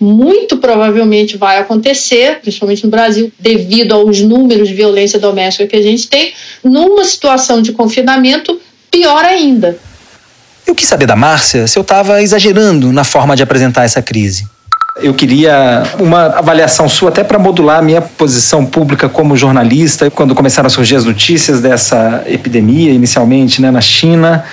Muito 0.00 0.58
provavelmente 0.58 1.36
vai 1.36 1.58
acontecer, 1.58 2.38
principalmente 2.40 2.84
no 2.84 2.90
Brasil, 2.90 3.32
devido 3.38 3.92
aos 3.92 4.20
números 4.20 4.68
de 4.68 4.74
violência 4.74 5.18
doméstica 5.18 5.66
que 5.66 5.74
a 5.74 5.82
gente 5.82 6.06
tem, 6.06 6.32
numa 6.62 7.04
situação 7.04 7.60
de 7.60 7.72
confinamento, 7.72 8.60
pior 8.90 9.24
ainda. 9.24 9.76
Eu 10.64 10.74
quis 10.74 10.86
saber 10.86 11.06
da 11.06 11.16
Márcia 11.16 11.66
se 11.66 11.78
eu 11.78 11.80
estava 11.80 12.22
exagerando 12.22 12.92
na 12.92 13.02
forma 13.02 13.34
de 13.34 13.42
apresentar 13.42 13.84
essa 13.84 14.00
crise. 14.00 14.46
Eu 15.00 15.14
queria 15.14 15.82
uma 15.98 16.26
avaliação 16.26 16.88
sua, 16.88 17.10
até 17.10 17.22
para 17.22 17.38
modular 17.38 17.78
a 17.78 17.82
minha 17.82 18.00
posição 18.00 18.66
pública 18.66 19.08
como 19.08 19.36
jornalista, 19.36 20.10
quando 20.10 20.34
começaram 20.34 20.66
a 20.66 20.70
surgir 20.70 20.96
as 20.96 21.04
notícias 21.04 21.60
dessa 21.60 22.24
epidemia, 22.26 22.92
inicialmente 22.92 23.62
né, 23.62 23.70
na 23.70 23.80
China. 23.80 24.44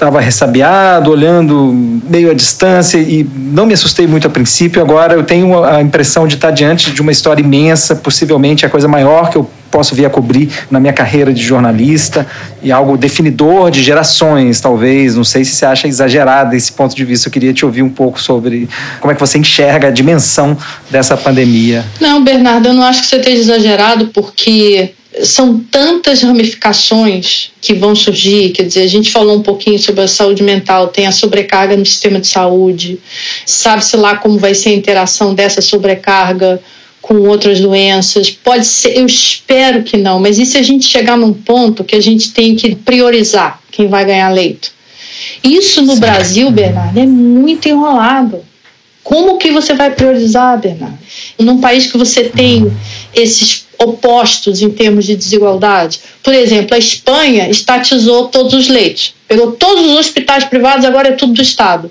Estava 0.00 0.18
ressabiado, 0.18 1.10
olhando 1.10 1.74
meio 2.08 2.30
à 2.30 2.34
distância 2.34 2.96
e 2.96 3.22
não 3.36 3.66
me 3.66 3.74
assustei 3.74 4.06
muito 4.06 4.26
a 4.26 4.30
princípio. 4.30 4.80
Agora 4.80 5.12
eu 5.12 5.22
tenho 5.22 5.62
a 5.62 5.82
impressão 5.82 6.26
de 6.26 6.36
estar 6.36 6.50
diante 6.52 6.90
de 6.90 7.02
uma 7.02 7.12
história 7.12 7.42
imensa, 7.42 7.94
possivelmente 7.94 8.64
a 8.64 8.70
coisa 8.70 8.88
maior 8.88 9.28
que 9.28 9.36
eu 9.36 9.46
posso 9.70 9.94
vir 9.94 10.06
a 10.06 10.10
cobrir 10.10 10.48
na 10.70 10.80
minha 10.80 10.94
carreira 10.94 11.34
de 11.34 11.42
jornalista 11.42 12.26
e 12.62 12.72
algo 12.72 12.96
definidor 12.96 13.70
de 13.70 13.82
gerações, 13.82 14.58
talvez. 14.58 15.16
Não 15.16 15.22
sei 15.22 15.44
se 15.44 15.54
você 15.54 15.66
acha 15.66 15.86
exagerado 15.86 16.56
esse 16.56 16.72
ponto 16.72 16.96
de 16.96 17.04
vista. 17.04 17.28
Eu 17.28 17.32
queria 17.32 17.52
te 17.52 17.66
ouvir 17.66 17.82
um 17.82 17.90
pouco 17.90 18.18
sobre 18.18 18.70
como 19.00 19.12
é 19.12 19.14
que 19.14 19.20
você 19.20 19.36
enxerga 19.36 19.88
a 19.88 19.90
dimensão 19.90 20.56
dessa 20.90 21.14
pandemia. 21.14 21.84
Não, 22.00 22.24
Bernardo, 22.24 22.68
eu 22.68 22.72
não 22.72 22.84
acho 22.84 23.02
que 23.02 23.06
você 23.08 23.16
esteja 23.16 23.42
exagerado, 23.42 24.06
porque 24.14 24.94
são 25.22 25.58
tantas 25.58 26.22
ramificações 26.22 27.50
que 27.60 27.74
vão 27.74 27.94
surgir. 27.94 28.50
Quer 28.50 28.64
dizer, 28.64 28.82
a 28.82 28.88
gente 28.88 29.10
falou 29.10 29.36
um 29.36 29.42
pouquinho 29.42 29.78
sobre 29.78 30.02
a 30.02 30.08
saúde 30.08 30.42
mental, 30.42 30.88
tem 30.88 31.06
a 31.06 31.12
sobrecarga 31.12 31.76
no 31.76 31.84
sistema 31.84 32.20
de 32.20 32.28
saúde, 32.28 32.98
sabe-se 33.44 33.96
lá 33.96 34.16
como 34.16 34.38
vai 34.38 34.54
ser 34.54 34.70
a 34.70 34.74
interação 34.74 35.34
dessa 35.34 35.60
sobrecarga 35.60 36.60
com 37.02 37.14
outras 37.28 37.60
doenças. 37.60 38.30
Pode 38.30 38.66
ser, 38.66 38.96
eu 38.96 39.06
espero 39.06 39.82
que 39.82 39.96
não, 39.96 40.20
mas 40.20 40.38
e 40.38 40.46
se 40.46 40.56
a 40.58 40.62
gente 40.62 40.86
chegar 40.86 41.16
num 41.16 41.32
ponto 41.32 41.82
que 41.82 41.96
a 41.96 42.00
gente 42.00 42.32
tem 42.32 42.54
que 42.54 42.74
priorizar 42.74 43.60
quem 43.70 43.88
vai 43.88 44.04
ganhar 44.04 44.28
leito? 44.30 44.72
Isso 45.42 45.82
no 45.82 45.94
Sim. 45.94 46.00
Brasil, 46.00 46.50
Bernardo, 46.50 46.98
é 46.98 47.06
muito 47.06 47.68
enrolado. 47.68 48.44
Como 49.02 49.38
que 49.38 49.50
você 49.50 49.74
vai 49.74 49.90
priorizar, 49.90 50.60
Bernardo? 50.60 50.98
Num 51.38 51.60
país 51.60 51.90
que 51.90 51.96
você 51.96 52.24
tem 52.24 52.70
esses 53.14 53.66
opostos 53.78 54.60
em 54.60 54.70
termos 54.70 55.06
de 55.06 55.16
desigualdade. 55.16 56.00
Por 56.22 56.34
exemplo, 56.34 56.74
a 56.74 56.78
Espanha 56.78 57.48
estatizou 57.48 58.28
todos 58.28 58.52
os 58.52 58.68
leitos. 58.68 59.14
Pegou 59.26 59.52
todos 59.52 59.86
os 59.86 59.98
hospitais 59.98 60.44
privados, 60.44 60.84
agora 60.84 61.08
é 61.08 61.12
tudo 61.12 61.32
do 61.32 61.42
Estado. 61.42 61.90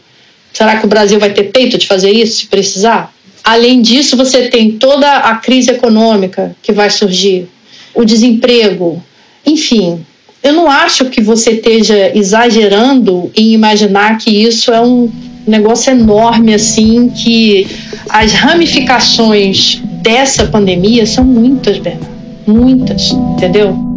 Será 0.54 0.78
que 0.78 0.86
o 0.86 0.90
Brasil 0.90 1.20
vai 1.20 1.32
ter 1.32 1.46
peito 1.46 1.78
de 1.78 1.88
fazer 1.88 2.12
isso 2.12 2.40
se 2.40 2.48
precisar? 2.48 3.14
Além 3.44 3.82
disso, 3.82 4.16
você 4.16 4.50
tem 4.50 4.74
toda 4.74 5.12
a 5.12 5.36
crise 5.36 5.72
econômica 5.72 6.56
que 6.62 6.72
vai 6.72 6.90
surgir, 6.90 7.48
o 7.94 8.06
desemprego, 8.06 9.04
enfim. 9.46 10.06
Eu 10.44 10.54
não 10.54 10.70
acho 10.70 11.06
que 11.06 11.22
você 11.22 11.52
esteja 11.52 12.16
exagerando 12.16 13.32
em 13.36 13.52
imaginar 13.54 14.18
que 14.18 14.30
isso 14.30 14.72
é 14.72 14.80
um 14.80 15.12
negócio 15.50 15.92
enorme 15.92 16.54
assim, 16.54 17.10
que 17.10 17.68
as 18.10 18.32
ramificações 18.32 19.82
dessa 20.02 20.46
pandemia 20.46 21.06
são 21.06 21.24
muitas, 21.24 21.78
Bernardo. 21.78 22.10
Muitas, 22.48 23.12
entendeu? 23.12 23.90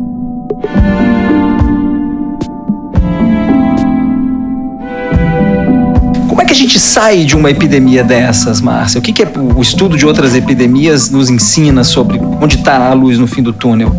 que 6.53 6.57
a 6.57 6.61
gente 6.61 6.79
sai 6.79 7.25
de 7.25 7.35
uma 7.35 7.51
epidemia 7.51 8.05
dessas, 8.05 8.61
Márcia? 8.61 8.99
O 8.99 9.03
que, 9.03 9.11
que 9.11 9.23
é, 9.23 9.33
o 9.57 9.63
estudo 9.63 9.97
de 9.97 10.05
outras 10.05 10.35
epidemias 10.35 11.09
nos 11.09 11.31
ensina 11.31 11.83
sobre 11.83 12.19
onde 12.19 12.57
está 12.57 12.91
a 12.91 12.93
luz 12.93 13.19
no 13.19 13.27
fim 13.27 13.43
do 13.43 13.55
túnel? 13.55 13.91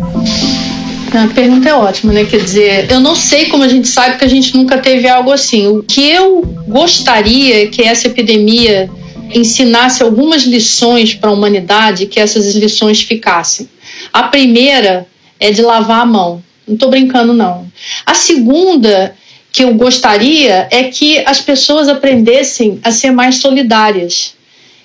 A 1.14 1.28
pergunta 1.28 1.68
é 1.68 1.74
ótima, 1.74 2.12
né? 2.12 2.24
Quer 2.24 2.42
dizer, 2.42 2.90
eu 2.90 2.98
não 2.98 3.14
sei 3.14 3.46
como 3.46 3.62
a 3.62 3.68
gente 3.68 3.86
sabe 3.86 4.10
porque 4.10 4.24
a 4.24 4.28
gente 4.28 4.52
nunca 4.56 4.78
teve 4.78 5.08
algo 5.08 5.30
assim. 5.30 5.68
O 5.68 5.82
que 5.82 6.10
eu 6.10 6.42
gostaria 6.66 7.68
que 7.68 7.82
essa 7.82 8.08
epidemia 8.08 8.90
ensinasse 9.32 10.02
algumas 10.02 10.42
lições 10.42 11.14
para 11.14 11.30
a 11.30 11.32
humanidade, 11.32 12.06
que 12.06 12.18
essas 12.18 12.54
lições 12.56 13.00
ficassem. 13.00 13.68
A 14.12 14.24
primeira 14.24 15.06
é 15.38 15.52
de 15.52 15.62
lavar 15.62 16.00
a 16.00 16.06
mão. 16.06 16.42
Não 16.66 16.74
estou 16.74 16.90
brincando, 16.90 17.32
não. 17.32 17.70
A 18.04 18.14
segunda 18.14 19.14
que 19.52 19.62
eu 19.62 19.74
gostaria 19.74 20.66
é 20.70 20.84
que 20.84 21.22
as 21.24 21.40
pessoas 21.40 21.88
aprendessem 21.88 22.80
a 22.82 22.90
ser 22.90 23.12
mais 23.12 23.36
solidárias, 23.36 24.34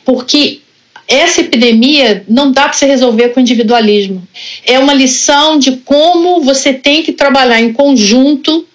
porque 0.06 0.62
essa 1.10 1.42
epidemia 1.42 2.24
não 2.28 2.52
dá 2.52 2.64
para 2.64 2.74
se 2.74 2.86
resolver 2.86 3.30
com 3.30 3.40
individualismo. 3.40 4.26
É 4.64 4.78
uma 4.78 4.94
lição 4.94 5.58
de 5.58 5.78
como 5.78 6.42
você 6.42 6.72
tem 6.72 7.02
que 7.02 7.12
trabalhar 7.12 7.60
em 7.60 7.74
conjunto 7.74 8.66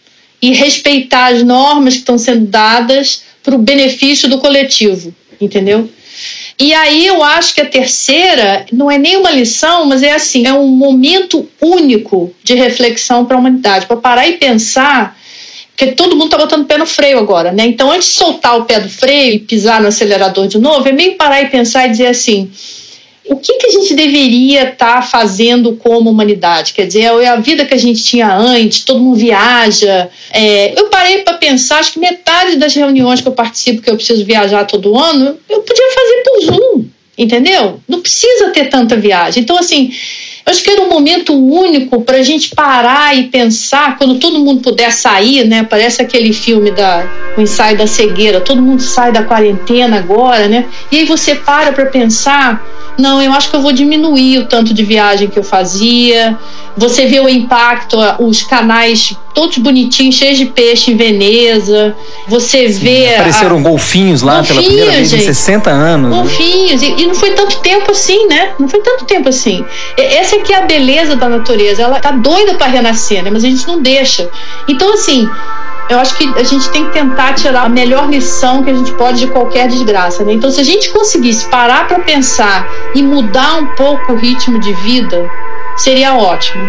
e 0.42 0.52
respeitar 0.52 1.32
as 1.32 1.44
normas 1.44 1.94
que 1.94 2.00
estão 2.00 2.18
sendo 2.18 2.46
dadas 2.46 3.22
para 3.42 3.54
o 3.54 3.58
benefício 3.58 4.28
do 4.28 4.38
coletivo, 4.38 5.14
entendeu? 5.40 5.88
E 6.58 6.74
aí 6.74 7.06
eu 7.06 7.22
acho 7.22 7.54
que 7.54 7.60
a 7.60 7.66
terceira 7.66 8.66
não 8.72 8.90
é 8.90 8.98
nem 8.98 9.16
uma 9.16 9.30
lição, 9.30 9.86
mas 9.86 10.02
é 10.02 10.12
assim, 10.12 10.46
é 10.46 10.52
um 10.52 10.66
momento 10.66 11.48
único 11.60 12.34
de 12.42 12.54
reflexão 12.54 13.24
para 13.24 13.36
a 13.36 13.40
humanidade, 13.40 13.86
para 13.86 13.96
parar 13.96 14.28
e 14.28 14.38
pensar 14.38 15.16
porque 15.76 15.92
todo 15.92 16.14
mundo 16.14 16.26
está 16.26 16.38
botando 16.38 16.62
o 16.62 16.66
pé 16.66 16.78
no 16.78 16.86
freio 16.86 17.18
agora, 17.18 17.50
né? 17.50 17.66
Então, 17.66 17.90
antes 17.90 18.08
de 18.08 18.14
soltar 18.14 18.56
o 18.56 18.64
pé 18.64 18.78
do 18.78 18.88
freio 18.88 19.34
e 19.34 19.38
pisar 19.40 19.82
no 19.82 19.88
acelerador 19.88 20.46
de 20.46 20.56
novo, 20.56 20.88
é 20.88 20.92
meio 20.92 21.16
parar 21.16 21.42
e 21.42 21.48
pensar 21.48 21.86
e 21.86 21.90
dizer 21.90 22.06
assim: 22.06 22.48
o 23.26 23.36
que, 23.36 23.54
que 23.54 23.66
a 23.66 23.70
gente 23.70 23.92
deveria 23.92 24.70
estar 24.70 24.96
tá 24.96 25.02
fazendo 25.02 25.74
como 25.74 26.10
humanidade? 26.10 26.74
Quer 26.74 26.86
dizer, 26.86 27.00
é 27.00 27.26
a 27.26 27.36
vida 27.36 27.64
que 27.64 27.74
a 27.74 27.78
gente 27.78 28.04
tinha 28.04 28.32
antes, 28.36 28.84
todo 28.84 29.00
mundo 29.00 29.16
viaja. 29.16 30.08
É, 30.30 30.78
eu 30.78 30.88
parei 30.90 31.22
para 31.22 31.38
pensar, 31.38 31.80
acho 31.80 31.92
que 31.92 31.98
metade 31.98 32.56
das 32.56 32.72
reuniões 32.72 33.20
que 33.20 33.26
eu 33.26 33.32
participo, 33.32 33.82
que 33.82 33.90
eu 33.90 33.96
preciso 33.96 34.24
viajar 34.24 34.64
todo 34.66 34.96
ano, 34.96 35.36
eu 35.50 35.60
podia 35.60 35.88
fazer 35.92 36.22
por 36.22 36.40
Zoom, 36.42 36.84
entendeu? 37.18 37.80
Não 37.88 38.00
precisa 38.00 38.50
ter 38.50 38.66
tanta 38.66 38.96
viagem. 38.96 39.42
Então, 39.42 39.58
assim 39.58 39.92
eu 40.46 40.50
acho 40.50 40.62
que 40.62 40.70
era 40.70 40.82
um 40.82 40.88
momento 40.90 41.32
único 41.32 42.02
para 42.02 42.18
a 42.18 42.22
gente 42.22 42.54
parar 42.54 43.16
e 43.16 43.28
pensar, 43.28 43.96
quando 43.96 44.18
todo 44.18 44.40
mundo 44.40 44.60
puder 44.60 44.92
sair, 44.92 45.46
né? 45.46 45.62
Parece 45.62 46.02
aquele 46.02 46.32
filme 46.32 46.70
da 46.70 47.06
o 47.36 47.40
ensaio 47.40 47.76
da 47.76 47.86
cegueira, 47.86 48.40
todo 48.40 48.62
mundo 48.62 48.80
sai 48.80 49.10
da 49.10 49.24
quarentena 49.24 49.98
agora, 49.98 50.46
né? 50.46 50.66
E 50.92 50.98
aí 50.98 51.04
você 51.04 51.34
para 51.34 51.72
para 51.72 51.86
pensar, 51.86 52.64
não, 52.96 53.20
eu 53.20 53.32
acho 53.32 53.50
que 53.50 53.56
eu 53.56 53.60
vou 53.60 53.72
diminuir 53.72 54.38
o 54.38 54.46
tanto 54.46 54.72
de 54.72 54.84
viagem 54.84 55.28
que 55.28 55.38
eu 55.38 55.42
fazia. 55.42 56.38
Você 56.76 57.06
vê 57.06 57.20
o 57.20 57.28
impacto, 57.28 57.96
os 58.20 58.42
canais 58.42 59.16
todos 59.34 59.58
bonitinhos, 59.58 60.14
cheios 60.14 60.38
de 60.38 60.46
peixe 60.46 60.92
em 60.92 60.96
Veneza. 60.96 61.94
Você 62.28 62.72
Sim, 62.72 62.80
vê. 62.80 63.14
Apareceram 63.16 63.58
a... 63.58 63.60
golfinhos 63.60 64.22
lá 64.22 64.36
golfinhos, 64.36 64.48
pela 64.56 64.66
primeira 64.66 64.92
vez 64.92 65.10
gente. 65.10 65.22
em 65.22 65.26
60 65.26 65.70
anos. 65.70 66.10
Né? 66.10 66.16
Golfinhos. 66.16 66.82
Né? 66.82 66.88
E, 66.88 67.02
e, 67.02 67.06
não 67.06 67.14
foi 67.14 67.32
tanto 67.32 67.58
tempo 67.60 67.90
assim, 67.90 68.26
né? 68.28 68.52
Não 68.58 68.68
foi 68.68 68.80
tanto 68.80 69.04
tempo 69.04 69.28
assim. 69.28 69.64
Essa 69.96 70.36
aqui 70.36 70.52
é 70.52 70.58
a 70.58 70.62
beleza 70.62 71.16
da 71.16 71.28
natureza. 71.28 71.82
Ela 71.82 71.98
tá 71.98 72.12
doida 72.12 72.54
para 72.54 72.68
renascer, 72.68 73.22
né? 73.24 73.30
Mas 73.30 73.44
a 73.44 73.48
gente 73.48 73.66
não 73.66 73.82
deixa. 73.82 74.30
Então, 74.68 74.92
assim. 74.94 75.28
Eu 75.88 75.98
acho 75.98 76.16
que 76.16 76.26
a 76.38 76.42
gente 76.42 76.68
tem 76.70 76.86
que 76.86 76.92
tentar 76.92 77.34
tirar 77.34 77.64
a 77.64 77.68
melhor 77.68 78.08
lição 78.08 78.62
que 78.62 78.70
a 78.70 78.74
gente 78.74 78.92
pode 78.92 79.18
de 79.18 79.26
qualquer 79.26 79.68
desgraça. 79.68 80.24
Né? 80.24 80.32
Então, 80.32 80.50
se 80.50 80.60
a 80.60 80.64
gente 80.64 80.90
conseguisse 80.90 81.46
parar 81.46 81.86
para 81.86 82.00
pensar 82.00 82.66
e 82.94 83.02
mudar 83.02 83.56
um 83.56 83.66
pouco 83.74 84.12
o 84.12 84.16
ritmo 84.16 84.58
de 84.58 84.72
vida, 84.72 85.30
seria 85.76 86.14
ótimo. 86.14 86.68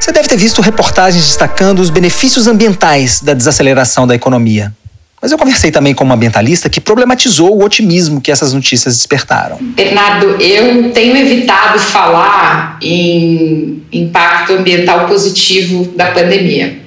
Você 0.00 0.12
deve 0.12 0.28
ter 0.28 0.36
visto 0.36 0.60
reportagens 0.60 1.24
destacando 1.24 1.80
os 1.80 1.90
benefícios 1.90 2.46
ambientais 2.46 3.20
da 3.20 3.34
desaceleração 3.34 4.06
da 4.06 4.14
economia. 4.14 4.72
Mas 5.20 5.32
eu 5.32 5.38
conversei 5.38 5.70
também 5.70 5.94
com 5.94 6.04
uma 6.04 6.14
ambientalista 6.14 6.68
que 6.68 6.78
problematizou 6.78 7.56
o 7.56 7.64
otimismo 7.64 8.20
que 8.20 8.30
essas 8.30 8.52
notícias 8.52 8.98
despertaram. 8.98 9.56
Bernardo, 9.58 10.36
eu 10.38 10.92
tenho 10.92 11.16
evitado 11.16 11.78
falar 11.78 12.78
em 12.82 13.82
impacto 13.90 14.52
ambiental 14.52 15.06
positivo 15.06 15.90
da 15.96 16.10
pandemia, 16.10 16.83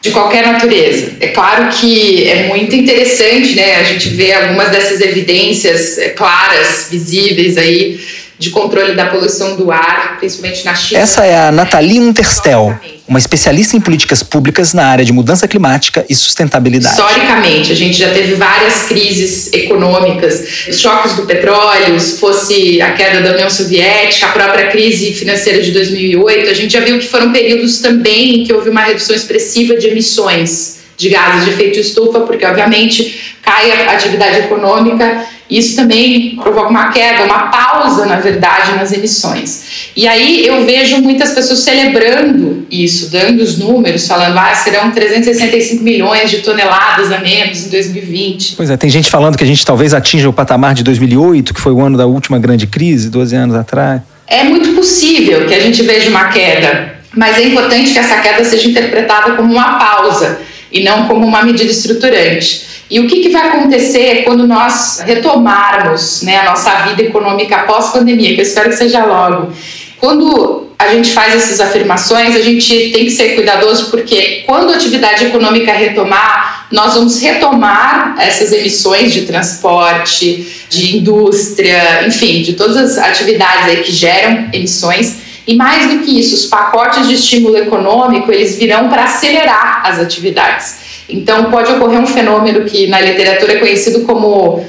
de 0.00 0.10
qualquer 0.10 0.46
natureza. 0.46 1.16
É 1.20 1.28
claro 1.28 1.68
que 1.76 2.28
é 2.28 2.46
muito 2.48 2.74
interessante, 2.74 3.54
né? 3.54 3.76
A 3.76 3.82
gente 3.82 4.10
vê 4.10 4.32
algumas 4.32 4.70
dessas 4.70 5.00
evidências 5.00 5.98
é, 5.98 6.10
claras, 6.10 6.88
visíveis 6.90 7.56
aí 7.56 8.00
de 8.38 8.50
controle 8.50 8.94
da 8.94 9.06
poluição 9.06 9.56
do 9.56 9.72
ar, 9.72 10.16
principalmente 10.18 10.64
na 10.64 10.74
China. 10.74 11.00
Essa 11.00 11.24
é 11.24 11.48
a 11.48 11.50
Nathalie 11.50 11.98
Unterstel, 11.98 12.78
uma 13.06 13.18
especialista 13.18 13.76
em 13.76 13.80
políticas 13.80 14.22
públicas 14.22 14.72
na 14.72 14.86
área 14.86 15.04
de 15.04 15.12
mudança 15.12 15.48
climática 15.48 16.06
e 16.08 16.14
sustentabilidade. 16.14 16.94
Historicamente, 16.94 17.72
a 17.72 17.74
gente 17.74 17.98
já 17.98 18.12
teve 18.12 18.34
várias 18.34 18.84
crises 18.84 19.52
econômicas, 19.52 20.66
os 20.68 20.78
choques 20.78 21.14
do 21.14 21.22
petróleo, 21.22 21.98
se 21.98 22.18
fosse 22.18 22.80
a 22.80 22.92
queda 22.92 23.20
da 23.20 23.32
União 23.32 23.50
Soviética, 23.50 24.26
a 24.26 24.30
própria 24.30 24.68
crise 24.68 25.12
financeira 25.14 25.60
de 25.60 25.72
2008, 25.72 26.48
a 26.48 26.54
gente 26.54 26.72
já 26.72 26.80
viu 26.80 26.98
que 26.98 27.06
foram 27.06 27.32
períodos 27.32 27.80
também 27.80 28.40
em 28.40 28.44
que 28.44 28.52
houve 28.52 28.70
uma 28.70 28.82
redução 28.82 29.16
expressiva 29.16 29.76
de 29.76 29.88
emissões 29.88 30.78
de 30.96 31.08
gases 31.08 31.44
de 31.44 31.50
efeito 31.50 31.78
estufa, 31.78 32.20
porque 32.20 32.44
obviamente 32.44 33.36
cai 33.40 33.70
a 33.70 33.92
atividade 33.92 34.38
econômica 34.38 35.26
isso 35.50 35.76
também 35.76 36.36
provoca 36.36 36.68
uma 36.68 36.90
queda, 36.90 37.24
uma 37.24 37.48
pausa, 37.48 38.04
na 38.04 38.16
verdade, 38.16 38.72
nas 38.76 38.92
emissões. 38.92 39.90
E 39.96 40.06
aí 40.06 40.46
eu 40.46 40.64
vejo 40.64 41.00
muitas 41.00 41.32
pessoas 41.32 41.60
celebrando 41.60 42.66
isso, 42.70 43.10
dando 43.10 43.42
os 43.42 43.58
números, 43.58 44.06
falando, 44.06 44.36
ah, 44.36 44.54
serão 44.54 44.90
365 44.90 45.82
milhões 45.82 46.30
de 46.30 46.38
toneladas 46.38 47.10
a 47.10 47.18
menos 47.18 47.66
em 47.66 47.70
2020. 47.70 48.56
Pois 48.56 48.68
é, 48.68 48.76
tem 48.76 48.90
gente 48.90 49.08
falando 49.08 49.36
que 49.36 49.44
a 49.44 49.46
gente 49.46 49.64
talvez 49.64 49.94
atinja 49.94 50.28
o 50.28 50.32
patamar 50.32 50.74
de 50.74 50.82
2008, 50.82 51.54
que 51.54 51.60
foi 51.60 51.72
o 51.72 51.80
ano 51.80 51.96
da 51.96 52.06
última 52.06 52.38
grande 52.38 52.66
crise, 52.66 53.08
12 53.08 53.34
anos 53.34 53.56
atrás. 53.56 54.02
É 54.26 54.44
muito 54.44 54.74
possível 54.74 55.46
que 55.46 55.54
a 55.54 55.60
gente 55.60 55.82
veja 55.82 56.10
uma 56.10 56.28
queda, 56.28 56.96
mas 57.16 57.38
é 57.38 57.44
importante 57.44 57.92
que 57.92 57.98
essa 57.98 58.18
queda 58.20 58.44
seja 58.44 58.68
interpretada 58.68 59.32
como 59.32 59.50
uma 59.50 59.78
pausa 59.78 60.38
e 60.70 60.82
não 60.82 61.06
como 61.06 61.26
uma 61.26 61.42
medida 61.42 61.70
estruturante. 61.70 62.66
E 62.90 63.00
o 63.00 63.06
que, 63.06 63.20
que 63.20 63.28
vai 63.28 63.48
acontecer 63.48 64.22
quando 64.24 64.46
nós 64.46 65.00
retomarmos 65.00 66.22
né, 66.22 66.38
a 66.38 66.44
nossa 66.44 66.86
vida 66.86 67.02
econômica 67.02 67.58
pós-pandemia, 67.64 68.34
que 68.34 68.40
eu 68.40 68.44
espero 68.44 68.70
que 68.70 68.76
seja 68.76 69.04
logo? 69.04 69.52
Quando 69.98 70.68
a 70.78 70.94
gente 70.94 71.12
faz 71.12 71.34
essas 71.34 71.60
afirmações, 71.60 72.36
a 72.36 72.40
gente 72.40 72.68
tem 72.92 73.04
que 73.04 73.10
ser 73.10 73.34
cuidadoso, 73.34 73.90
porque 73.90 74.44
quando 74.46 74.72
a 74.72 74.76
atividade 74.76 75.24
econômica 75.24 75.72
retomar, 75.72 76.68
nós 76.70 76.94
vamos 76.94 77.20
retomar 77.20 78.14
essas 78.18 78.52
emissões 78.52 79.12
de 79.12 79.22
transporte, 79.22 80.66
de 80.70 80.98
indústria, 80.98 82.06
enfim, 82.06 82.42
de 82.42 82.52
todas 82.52 82.96
as 82.96 82.98
atividades 82.98 83.84
que 83.84 83.92
geram 83.92 84.48
emissões. 84.52 85.27
E 85.48 85.56
mais 85.56 85.90
do 85.90 86.00
que 86.00 86.20
isso, 86.20 86.34
os 86.34 86.44
pacotes 86.44 87.08
de 87.08 87.14
estímulo 87.14 87.56
econômico, 87.56 88.30
eles 88.30 88.58
virão 88.58 88.90
para 88.90 89.04
acelerar 89.04 89.80
as 89.82 89.98
atividades. 89.98 90.76
Então, 91.08 91.50
pode 91.50 91.72
ocorrer 91.72 91.98
um 91.98 92.06
fenômeno 92.06 92.66
que 92.66 92.86
na 92.86 93.00
literatura 93.00 93.54
é 93.54 93.56
conhecido 93.56 94.04
como 94.04 94.62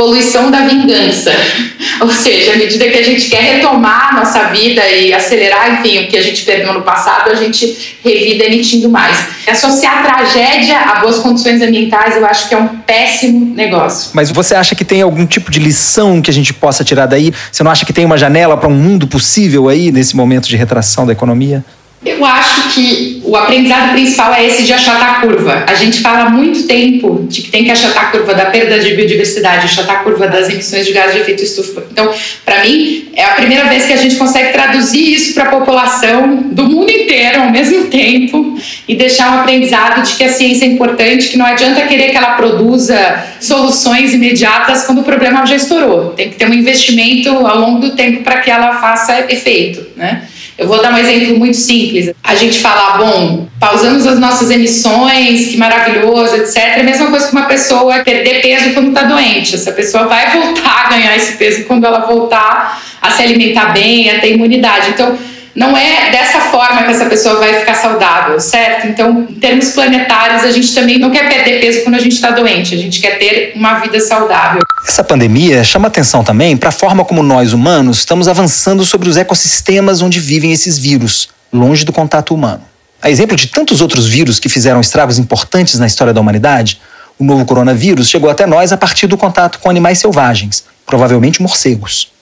poluição 0.00 0.50
da 0.50 0.62
vingança. 0.62 1.30
Ou 2.00 2.10
seja, 2.10 2.54
à 2.54 2.56
medida 2.56 2.88
que 2.88 2.96
a 2.96 3.04
gente 3.04 3.28
quer 3.28 3.42
retomar 3.56 4.08
a 4.10 4.20
nossa 4.20 4.44
vida 4.44 4.82
e 4.88 5.12
acelerar, 5.12 5.74
enfim, 5.74 6.04
o 6.04 6.08
que 6.08 6.16
a 6.16 6.22
gente 6.22 6.42
perdeu 6.42 6.72
no 6.72 6.80
passado, 6.80 7.30
a 7.30 7.34
gente 7.34 7.98
revida 8.02 8.44
emitindo 8.44 8.88
mais. 8.88 9.26
Associar 9.46 10.02
tragédia 10.02 10.78
a 10.78 11.00
boas 11.00 11.18
condições 11.18 11.60
ambientais, 11.60 12.16
eu 12.16 12.24
acho 12.24 12.48
que 12.48 12.54
é 12.54 12.58
um 12.58 12.68
péssimo 12.78 13.54
negócio. 13.54 14.12
Mas 14.14 14.30
você 14.30 14.54
acha 14.54 14.74
que 14.74 14.86
tem 14.86 15.02
algum 15.02 15.26
tipo 15.26 15.50
de 15.50 15.58
lição 15.58 16.22
que 16.22 16.30
a 16.30 16.34
gente 16.34 16.54
possa 16.54 16.82
tirar 16.82 17.04
daí? 17.04 17.34
Você 17.52 17.62
não 17.62 17.70
acha 17.70 17.84
que 17.84 17.92
tem 17.92 18.06
uma 18.06 18.16
janela 18.16 18.56
para 18.56 18.70
um 18.70 18.74
mundo 18.74 19.06
possível 19.06 19.68
aí 19.68 19.92
nesse 19.92 20.16
momento 20.16 20.48
de 20.48 20.56
retração 20.56 21.04
da 21.04 21.12
economia? 21.12 21.62
Eu 22.04 22.24
acho 22.24 22.70
que 22.70 23.20
o 23.24 23.36
aprendizado 23.36 23.92
principal 23.92 24.32
é 24.32 24.46
esse 24.46 24.62
de 24.62 24.72
achatar 24.72 25.16
a 25.16 25.20
curva. 25.20 25.66
A 25.68 25.74
gente 25.74 26.00
fala 26.00 26.20
há 26.20 26.30
muito 26.30 26.66
tempo 26.66 27.26
de 27.28 27.42
que 27.42 27.50
tem 27.50 27.64
que 27.64 27.70
achatar 27.70 28.04
a 28.04 28.06
curva 28.06 28.32
da 28.32 28.46
perda 28.46 28.78
de 28.78 28.94
biodiversidade, 28.94 29.66
achatar 29.66 29.96
a 29.96 29.98
curva 29.98 30.26
das 30.26 30.48
emissões 30.48 30.86
de 30.86 30.92
gases 30.92 31.14
de 31.14 31.20
efeito 31.20 31.42
estufa. 31.42 31.84
Então, 31.92 32.10
para 32.42 32.64
mim, 32.64 33.10
é 33.14 33.24
a 33.24 33.34
primeira 33.34 33.68
vez 33.68 33.84
que 33.84 33.92
a 33.92 33.98
gente 33.98 34.16
consegue 34.16 34.50
traduzir 34.50 35.12
isso 35.12 35.34
para 35.34 35.44
a 35.44 35.50
população 35.50 36.38
do 36.50 36.64
mundo 36.64 36.90
inteiro 36.90 37.42
ao 37.42 37.50
mesmo 37.50 37.84
tempo 37.92 38.58
e 38.88 38.94
deixar 38.94 39.32
um 39.32 39.40
aprendizado 39.40 40.02
de 40.02 40.14
que 40.14 40.24
a 40.24 40.32
ciência 40.32 40.64
é 40.64 40.68
importante, 40.68 41.28
que 41.28 41.36
não 41.36 41.44
adianta 41.44 41.82
querer 41.82 42.12
que 42.12 42.16
ela 42.16 42.34
produza 42.34 43.26
soluções 43.40 44.14
imediatas 44.14 44.86
quando 44.86 45.02
o 45.02 45.04
problema 45.04 45.44
já 45.44 45.56
estourou. 45.56 46.10
Tem 46.10 46.30
que 46.30 46.36
ter 46.36 46.48
um 46.48 46.54
investimento 46.54 47.28
ao 47.28 47.58
longo 47.58 47.78
do 47.78 47.94
tempo 47.94 48.22
para 48.22 48.40
que 48.40 48.50
ela 48.50 48.80
faça 48.80 49.26
efeito, 49.28 49.86
né? 49.96 50.29
Eu 50.60 50.68
vou 50.68 50.82
dar 50.82 50.92
um 50.92 50.98
exemplo 50.98 51.38
muito 51.38 51.56
simples. 51.56 52.12
A 52.22 52.34
gente 52.34 52.60
fala, 52.60 52.98
bom, 52.98 53.48
pausamos 53.58 54.06
as 54.06 54.20
nossas 54.20 54.50
emissões, 54.50 55.52
que 55.52 55.56
maravilhoso, 55.56 56.36
etc. 56.36 56.56
É 56.58 56.80
a 56.80 56.84
mesma 56.84 57.06
coisa 57.06 57.28
que 57.28 57.32
uma 57.32 57.46
pessoa 57.46 58.04
perder 58.04 58.42
peso 58.42 58.74
quando 58.74 58.88
está 58.88 59.04
doente. 59.04 59.54
Essa 59.54 59.72
pessoa 59.72 60.04
vai 60.06 60.30
voltar 60.38 60.84
a 60.84 60.88
ganhar 60.90 61.16
esse 61.16 61.38
peso 61.38 61.64
quando 61.64 61.86
ela 61.86 62.00
voltar 62.00 62.78
a 63.00 63.10
se 63.10 63.22
alimentar 63.22 63.72
bem, 63.72 64.10
a 64.10 64.20
ter 64.20 64.34
imunidade. 64.34 64.90
Então, 64.90 65.16
não 65.54 65.76
é 65.76 66.10
dessa 66.10 66.40
forma 66.42 66.84
que 66.84 66.92
essa 66.92 67.06
pessoa 67.06 67.38
vai 67.38 67.60
ficar 67.60 67.74
saudável, 67.74 68.38
certo? 68.38 68.86
Então, 68.86 69.26
em 69.28 69.34
termos 69.34 69.70
planetários, 69.70 70.44
a 70.44 70.50
gente 70.50 70.74
também 70.74 70.98
não 70.98 71.10
quer 71.10 71.28
perder 71.28 71.60
peso 71.60 71.82
quando 71.82 71.96
a 71.96 71.98
gente 71.98 72.14
está 72.14 72.30
doente, 72.30 72.74
a 72.74 72.78
gente 72.78 73.00
quer 73.00 73.18
ter 73.18 73.52
uma 73.54 73.80
vida 73.80 73.98
saudável. 74.00 74.62
Essa 74.86 75.02
pandemia 75.02 75.62
chama 75.64 75.88
atenção 75.88 76.22
também 76.22 76.56
para 76.56 76.68
a 76.68 76.72
forma 76.72 77.04
como 77.04 77.22
nós, 77.22 77.52
humanos, 77.52 77.98
estamos 77.98 78.28
avançando 78.28 78.84
sobre 78.84 79.08
os 79.08 79.16
ecossistemas 79.16 80.02
onde 80.02 80.20
vivem 80.20 80.52
esses 80.52 80.78
vírus, 80.78 81.28
longe 81.52 81.84
do 81.84 81.92
contato 81.92 82.34
humano. 82.34 82.62
A 83.02 83.10
exemplo 83.10 83.36
de 83.36 83.46
tantos 83.46 83.80
outros 83.80 84.06
vírus 84.06 84.38
que 84.38 84.48
fizeram 84.48 84.80
estragos 84.80 85.18
importantes 85.18 85.78
na 85.78 85.86
história 85.86 86.12
da 86.12 86.20
humanidade, 86.20 86.80
o 87.18 87.24
novo 87.24 87.44
coronavírus 87.44 88.08
chegou 88.08 88.30
até 88.30 88.46
nós 88.46 88.72
a 88.72 88.76
partir 88.76 89.06
do 89.06 89.16
contato 89.16 89.58
com 89.58 89.68
animais 89.68 89.98
selvagens, 89.98 90.64
provavelmente 90.86 91.42
morcegos. 91.42 92.12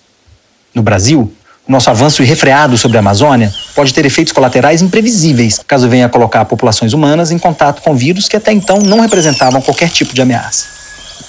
No 0.74 0.82
Brasil, 0.82 1.32
nosso 1.68 1.90
avanço 1.90 2.22
irrefreado 2.22 2.78
sobre 2.78 2.96
a 2.96 3.00
Amazônia 3.00 3.52
pode 3.74 3.92
ter 3.92 4.06
efeitos 4.06 4.32
colaterais 4.32 4.80
imprevisíveis, 4.80 5.60
caso 5.66 5.86
venha 5.86 6.06
a 6.06 6.08
colocar 6.08 6.46
populações 6.46 6.94
humanas 6.94 7.30
em 7.30 7.38
contato 7.38 7.82
com 7.82 7.94
vírus 7.94 8.26
que 8.26 8.36
até 8.36 8.52
então 8.52 8.78
não 8.78 9.00
representavam 9.00 9.60
qualquer 9.60 9.90
tipo 9.90 10.14
de 10.14 10.22
ameaça. 10.22 10.66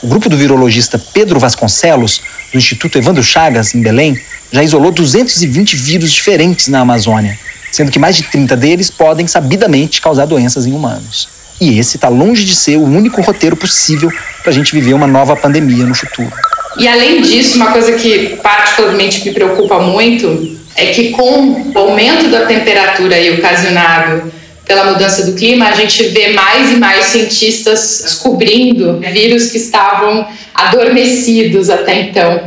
O 0.01 0.07
grupo 0.07 0.29
do 0.29 0.37
virologista 0.37 0.97
Pedro 0.97 1.41
Vasconcelos, 1.41 2.21
do 2.53 2.57
Instituto 2.57 2.97
Evandro 2.97 3.21
Chagas, 3.21 3.75
em 3.75 3.81
Belém, 3.81 4.17
já 4.49 4.63
isolou 4.63 4.93
220 4.93 5.75
vírus 5.75 6.09
diferentes 6.09 6.69
na 6.69 6.79
Amazônia, 6.79 7.37
sendo 7.69 7.91
que 7.91 7.99
mais 7.99 8.15
de 8.15 8.23
30 8.23 8.55
deles 8.55 8.89
podem 8.89 9.27
sabidamente 9.27 9.99
causar 9.99 10.25
doenças 10.25 10.65
em 10.65 10.71
humanos. 10.71 11.27
E 11.59 11.77
esse 11.77 11.97
está 11.97 12.07
longe 12.07 12.45
de 12.45 12.55
ser 12.55 12.77
o 12.77 12.83
único 12.85 13.21
roteiro 13.21 13.57
possível 13.57 14.09
para 14.41 14.51
a 14.51 14.53
gente 14.53 14.71
viver 14.71 14.93
uma 14.93 15.05
nova 15.05 15.35
pandemia 15.35 15.85
no 15.85 15.93
futuro. 15.93 16.31
E 16.77 16.87
além 16.87 17.21
disso, 17.21 17.55
uma 17.55 17.71
coisa 17.71 17.93
que 17.93 18.37
particularmente 18.43 19.25
me 19.25 19.33
preocupa 19.33 19.79
muito 19.79 20.57
é 20.75 20.87
que 20.87 21.09
com 21.11 21.71
o 21.73 21.77
aumento 21.77 22.29
da 22.29 22.45
temperatura 22.45 23.15
aí 23.15 23.37
ocasionado 23.37 24.31
pela 24.65 24.91
mudança 24.91 25.25
do 25.25 25.33
clima, 25.33 25.67
a 25.67 25.71
gente 25.71 26.03
vê 26.09 26.29
mais 26.29 26.71
e 26.71 26.75
mais 26.75 27.05
cientistas 27.05 28.01
descobrindo 28.03 28.99
vírus 29.11 29.49
que 29.51 29.57
estavam 29.57 30.27
adormecidos 30.53 31.71
até 31.71 32.01
então. 32.01 32.43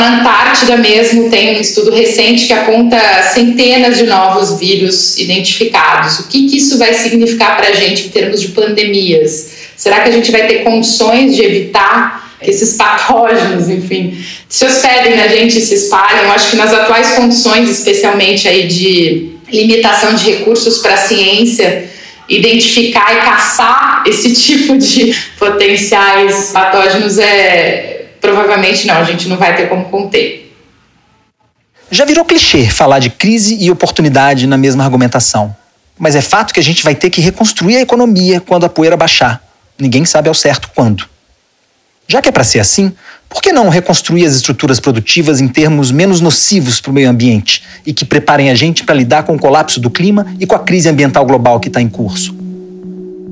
Na 0.00 0.20
Antártida 0.20 0.76
mesmo 0.76 1.28
tem 1.28 1.58
um 1.58 1.60
estudo 1.60 1.90
recente 1.90 2.46
que 2.46 2.52
aponta 2.52 2.98
centenas 3.34 3.98
de 3.98 4.04
novos 4.04 4.58
vírus 4.58 5.18
identificados. 5.18 6.20
O 6.20 6.28
que, 6.28 6.48
que 6.48 6.56
isso 6.56 6.78
vai 6.78 6.94
significar 6.94 7.56
para 7.56 7.68
a 7.68 7.72
gente 7.72 8.06
em 8.06 8.08
termos 8.08 8.40
de 8.40 8.48
pandemias? 8.48 9.50
Será 9.76 10.00
que 10.00 10.08
a 10.08 10.12
gente 10.12 10.30
vai 10.30 10.46
ter 10.46 10.64
condições 10.64 11.36
de 11.36 11.42
evitar 11.42 12.27
esses 12.40 12.74
patógenos, 12.74 13.68
enfim, 13.68 14.24
se 14.48 14.64
hospedem 14.64 15.16
na 15.16 15.28
gente 15.28 15.58
e 15.58 15.60
se 15.60 15.74
espalham. 15.74 16.24
Eu 16.24 16.32
acho 16.32 16.50
que 16.50 16.56
nas 16.56 16.72
atuais 16.72 17.10
condições, 17.12 17.68
especialmente 17.68 18.46
aí 18.46 18.66
de 18.66 19.32
limitação 19.50 20.14
de 20.14 20.30
recursos 20.30 20.78
para 20.78 20.94
a 20.94 20.98
ciência, 20.98 21.88
identificar 22.28 23.12
e 23.12 23.20
caçar 23.22 24.04
esse 24.06 24.34
tipo 24.40 24.76
de 24.78 25.14
potenciais 25.38 26.50
patógenos 26.52 27.18
é 27.18 28.06
provavelmente 28.20 28.86
não, 28.86 28.96
a 28.96 29.04
gente 29.04 29.28
não 29.28 29.36
vai 29.36 29.56
ter 29.56 29.68
como 29.68 29.84
conter. 29.86 30.52
Já 31.90 32.04
virou 32.04 32.24
clichê 32.24 32.68
falar 32.68 32.98
de 32.98 33.10
crise 33.10 33.56
e 33.58 33.70
oportunidade 33.70 34.46
na 34.46 34.58
mesma 34.58 34.84
argumentação. 34.84 35.56
Mas 35.98 36.14
é 36.14 36.20
fato 36.20 36.52
que 36.52 36.60
a 36.60 36.62
gente 36.62 36.84
vai 36.84 36.94
ter 36.94 37.10
que 37.10 37.20
reconstruir 37.20 37.76
a 37.76 37.80
economia 37.80 38.40
quando 38.40 38.64
a 38.64 38.68
poeira 38.68 38.96
baixar. 38.96 39.42
Ninguém 39.78 40.04
sabe 40.04 40.28
ao 40.28 40.34
certo 40.34 40.70
quando. 40.74 41.08
Já 42.10 42.22
que 42.22 42.28
é 42.30 42.32
para 42.32 42.42
ser 42.42 42.58
assim, 42.58 42.90
Por 43.28 43.42
que 43.42 43.52
não 43.52 43.68
reconstruir 43.68 44.24
as 44.24 44.34
estruturas 44.34 44.80
produtivas 44.80 45.38
em 45.38 45.48
termos 45.48 45.90
menos 45.90 46.18
nocivos 46.18 46.80
para 46.80 46.90
o 46.90 46.94
meio 46.94 47.10
ambiente 47.10 47.62
e 47.84 47.92
que 47.92 48.02
preparem 48.02 48.48
a 48.48 48.54
gente 48.54 48.84
para 48.84 48.94
lidar 48.94 49.24
com 49.24 49.34
o 49.34 49.38
colapso 49.38 49.78
do 49.78 49.90
clima 49.90 50.26
e 50.40 50.46
com 50.46 50.54
a 50.54 50.60
crise 50.60 50.88
ambiental 50.88 51.26
global 51.26 51.60
que 51.60 51.68
está 51.68 51.82
em 51.82 51.90
curso? 51.90 52.34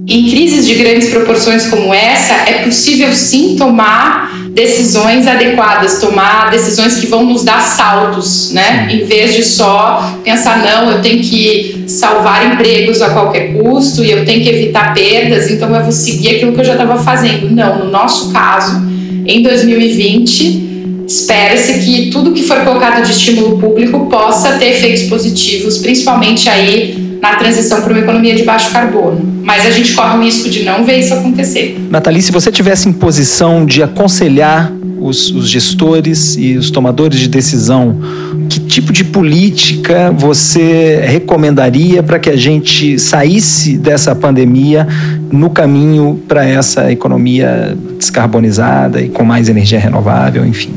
Em 0.06 0.28
crises 0.28 0.66
de 0.66 0.74
grandes 0.74 1.08
proporções 1.08 1.66
como 1.68 1.94
essa, 1.94 2.34
é 2.34 2.64
possível 2.64 3.10
sim 3.14 3.56
tomar 3.56 4.30
decisões 4.56 5.26
adequadas, 5.26 6.00
tomar 6.00 6.50
decisões 6.50 6.94
que 6.94 7.06
vão 7.06 7.26
nos 7.26 7.44
dar 7.44 7.60
saltos, 7.60 8.52
né? 8.52 8.88
Em 8.90 9.04
vez 9.04 9.34
de 9.34 9.44
só 9.44 10.18
pensar, 10.24 10.64
não, 10.64 10.92
eu 10.92 11.02
tenho 11.02 11.22
que 11.22 11.84
salvar 11.86 12.54
empregos 12.54 13.02
a 13.02 13.10
qualquer 13.10 13.52
custo 13.52 14.02
e 14.02 14.10
eu 14.10 14.24
tenho 14.24 14.42
que 14.42 14.48
evitar 14.48 14.94
perdas, 14.94 15.50
então 15.50 15.76
eu 15.76 15.82
vou 15.82 15.92
seguir 15.92 16.36
aquilo 16.36 16.54
que 16.54 16.60
eu 16.60 16.64
já 16.64 16.72
estava 16.72 16.96
fazendo. 16.96 17.50
Não, 17.50 17.80
no 17.80 17.90
nosso 17.90 18.32
caso, 18.32 18.82
em 19.26 19.42
2020, 19.42 21.04
espera-se 21.06 21.80
que 21.80 22.10
tudo 22.10 22.32
que 22.32 22.42
for 22.42 22.64
colocado 22.64 23.04
de 23.04 23.12
estímulo 23.12 23.58
público 23.58 24.06
possa 24.06 24.52
ter 24.52 24.70
efeitos 24.70 25.02
positivos, 25.02 25.76
principalmente 25.78 26.48
aí 26.48 27.05
na 27.20 27.36
transição 27.36 27.82
para 27.82 27.92
uma 27.92 28.00
economia 28.00 28.34
de 28.34 28.42
baixo 28.42 28.70
carbono. 28.72 29.20
Mas 29.42 29.64
a 29.66 29.70
gente 29.70 29.94
corre 29.94 30.18
o 30.18 30.22
risco 30.22 30.48
de 30.48 30.64
não 30.64 30.84
ver 30.84 30.98
isso 30.98 31.14
acontecer. 31.14 31.78
Nathalie, 31.90 32.22
se 32.22 32.32
você 32.32 32.50
tivesse 32.50 32.88
em 32.88 32.92
posição 32.92 33.64
de 33.64 33.82
aconselhar 33.82 34.72
os, 34.98 35.30
os, 35.30 35.48
gestores 35.48 36.36
e 36.36 36.56
os 36.56 36.70
tomadores 36.70 37.18
de 37.18 37.28
decisão, 37.28 37.98
que 38.48 38.58
tipo 38.60 38.92
de 38.92 39.04
política 39.04 40.10
você 40.10 41.00
recomendaria 41.04 42.02
para 42.02 42.18
que 42.18 42.30
a 42.30 42.36
gente 42.36 42.98
saísse 42.98 43.76
dessa 43.76 44.14
pandemia 44.14 44.86
no 45.30 45.50
caminho 45.50 46.20
para 46.26 46.44
essa 46.44 46.90
economia 46.90 47.76
descarbonizada 47.98 49.00
e 49.00 49.08
com 49.08 49.24
mais 49.24 49.48
energia 49.48 49.78
renovável, 49.78 50.44
enfim? 50.44 50.70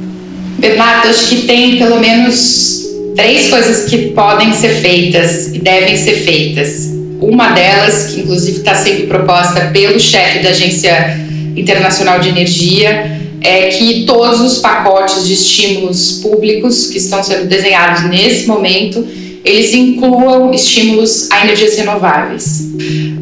Bernardo, 0.58 1.08
acho 1.08 1.30
que 1.30 1.48
tem 1.48 1.78
pelo 1.78 2.00
menos 2.00 2.89
três 3.20 3.50
coisas 3.50 3.90
que 3.90 4.12
podem 4.12 4.54
ser 4.54 4.76
feitas 4.76 5.54
e 5.54 5.60
devem 5.60 5.98
ser 5.98 6.24
feitas. 6.24 6.94
Uma 7.20 7.50
delas, 7.50 8.14
que 8.14 8.22
inclusive 8.22 8.60
está 8.60 8.76
sendo 8.76 9.08
proposta 9.08 9.70
pelo 9.74 10.00
chefe 10.00 10.40
da 10.40 10.52
Agência 10.52 11.20
Internacional 11.54 12.22
de 12.22 12.30
Energia, 12.30 13.20
é 13.42 13.68
que 13.68 14.06
todos 14.06 14.40
os 14.40 14.60
pacotes 14.60 15.28
de 15.28 15.34
estímulos 15.34 16.20
públicos 16.22 16.88
que 16.88 16.98
estão 16.98 17.22
sendo 17.22 17.48
desenhados 17.48 18.10
nesse 18.10 18.48
momento 18.48 19.06
eles 19.44 19.74
incluam 19.74 20.54
estímulos 20.54 21.30
a 21.32 21.46
energias 21.46 21.78
renováveis. 21.78 22.70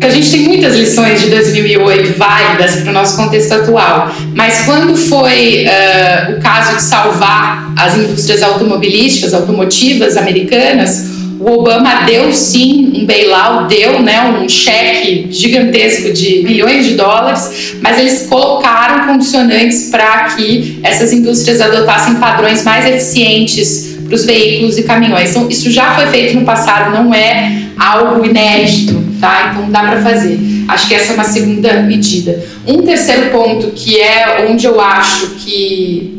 A 0.02 0.10
gente 0.10 0.32
tem 0.32 0.42
muitas 0.42 0.76
lições 0.76 1.22
de 1.22 1.30
2008 1.30 2.18
válidas 2.18 2.78
para 2.78 2.90
o 2.90 2.94
nosso 2.94 3.16
contexto 3.16 3.52
atual, 3.54 4.12
mas 4.36 4.66
quando 4.66 4.96
foi 4.96 5.66
uh, 5.66 6.38
o 6.38 6.42
caso 6.42 6.76
de 6.76 6.82
salvar 6.84 7.74
as 7.78 7.98
indústrias 7.98 8.42
automobilísticas, 8.42 9.34
automotivas 9.34 10.18
americanas, 10.18 11.18
o 11.40 11.52
Obama 11.52 12.04
deu 12.06 12.34
sim 12.34 12.92
um 12.96 13.06
bailout, 13.06 13.68
deu 13.74 14.02
né, 14.02 14.22
um 14.24 14.50
cheque 14.50 15.28
gigantesco 15.30 16.12
de 16.12 16.42
bilhões 16.42 16.86
de 16.86 16.96
dólares, 16.96 17.76
mas 17.80 18.00
eles 18.00 18.26
colocaram 18.28 19.06
condicionantes 19.08 19.90
para 19.92 20.36
que 20.36 20.80
essas 20.82 21.14
indústrias 21.14 21.62
adotassem 21.62 22.16
padrões 22.16 22.64
mais 22.64 22.86
eficientes 22.88 23.87
para 24.08 24.16
os 24.16 24.26
veículos 24.26 24.78
e 24.78 24.84
caminhões. 24.84 25.32
Então, 25.32 25.48
isso 25.50 25.70
já 25.70 25.96
foi 25.96 26.08
feito 26.08 26.36
no 26.40 26.46
passado, 26.46 26.92
não 26.92 27.14
é 27.14 27.62
algo 27.78 28.26
inédito, 28.26 29.04
tá? 29.20 29.52
Então, 29.54 29.70
dá 29.70 29.82
para 29.82 30.02
fazer. 30.02 30.40
Acho 30.68 30.88
que 30.88 30.96
essa 30.96 31.12
é 31.12 31.16
uma 31.16 31.24
segunda 31.24 31.82
medida. 31.82 32.44
Um 32.66 32.82
terceiro 32.82 33.30
ponto, 33.30 33.72
que 33.72 34.00
é 34.00 34.48
onde 34.50 34.66
eu 34.66 34.80
acho 34.82 35.28
que 35.36 36.14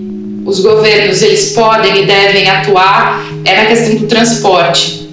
os 0.45 0.61
governos 0.61 1.23
eles 1.23 1.53
podem 1.53 2.03
e 2.03 2.07
devem 2.07 2.49
atuar, 2.49 3.27
é 3.45 3.57
na 3.57 3.67
questão 3.67 3.97
do 3.97 4.07
transporte. 4.07 5.09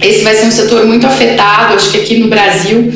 Esse 0.00 0.22
vai 0.22 0.34
ser 0.34 0.46
um 0.46 0.50
setor 0.50 0.86
muito 0.86 1.06
afetado, 1.06 1.74
acho 1.74 1.90
que 1.92 1.98
aqui 1.98 2.18
no 2.18 2.28
Brasil, 2.28 2.92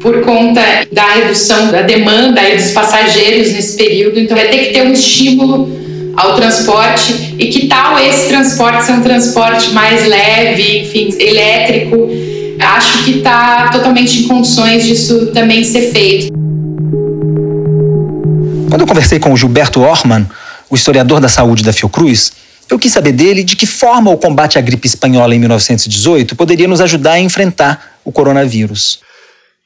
por 0.00 0.22
conta 0.22 0.60
da 0.90 1.06
redução 1.12 1.70
da 1.70 1.82
demanda 1.82 2.40
dos 2.56 2.70
passageiros 2.72 3.52
nesse 3.52 3.76
período. 3.76 4.18
Então, 4.18 4.36
vai 4.36 4.48
ter 4.48 4.58
que 4.58 4.72
ter 4.72 4.82
um 4.82 4.92
estímulo 4.92 5.79
ao 6.20 6.36
transporte 6.36 7.34
e 7.38 7.46
que 7.46 7.66
tal 7.66 7.98
esse 7.98 8.28
transporte 8.28 8.84
ser 8.84 8.92
um 8.92 9.02
transporte 9.02 9.70
mais 9.70 10.06
leve, 10.06 10.82
enfim, 10.82 11.14
elétrico. 11.18 12.08
Acho 12.60 13.04
que 13.04 13.18
está 13.18 13.70
totalmente 13.70 14.20
em 14.20 14.28
condições 14.28 14.84
disso 14.84 15.26
também 15.32 15.64
ser 15.64 15.90
feito. 15.92 16.30
Quando 18.68 18.82
eu 18.82 18.86
conversei 18.86 19.18
com 19.18 19.32
o 19.32 19.36
Gilberto 19.36 19.80
Orman, 19.80 20.28
o 20.68 20.74
historiador 20.74 21.20
da 21.20 21.28
saúde 21.28 21.64
da 21.64 21.72
Fiocruz, 21.72 22.32
eu 22.70 22.78
quis 22.78 22.92
saber 22.92 23.12
dele 23.12 23.42
de 23.42 23.56
que 23.56 23.66
forma 23.66 24.10
o 24.10 24.18
combate 24.18 24.58
à 24.58 24.60
gripe 24.60 24.86
espanhola 24.86 25.34
em 25.34 25.38
1918 25.38 26.36
poderia 26.36 26.68
nos 26.68 26.80
ajudar 26.80 27.12
a 27.12 27.20
enfrentar 27.20 27.96
o 28.04 28.12
coronavírus. 28.12 29.00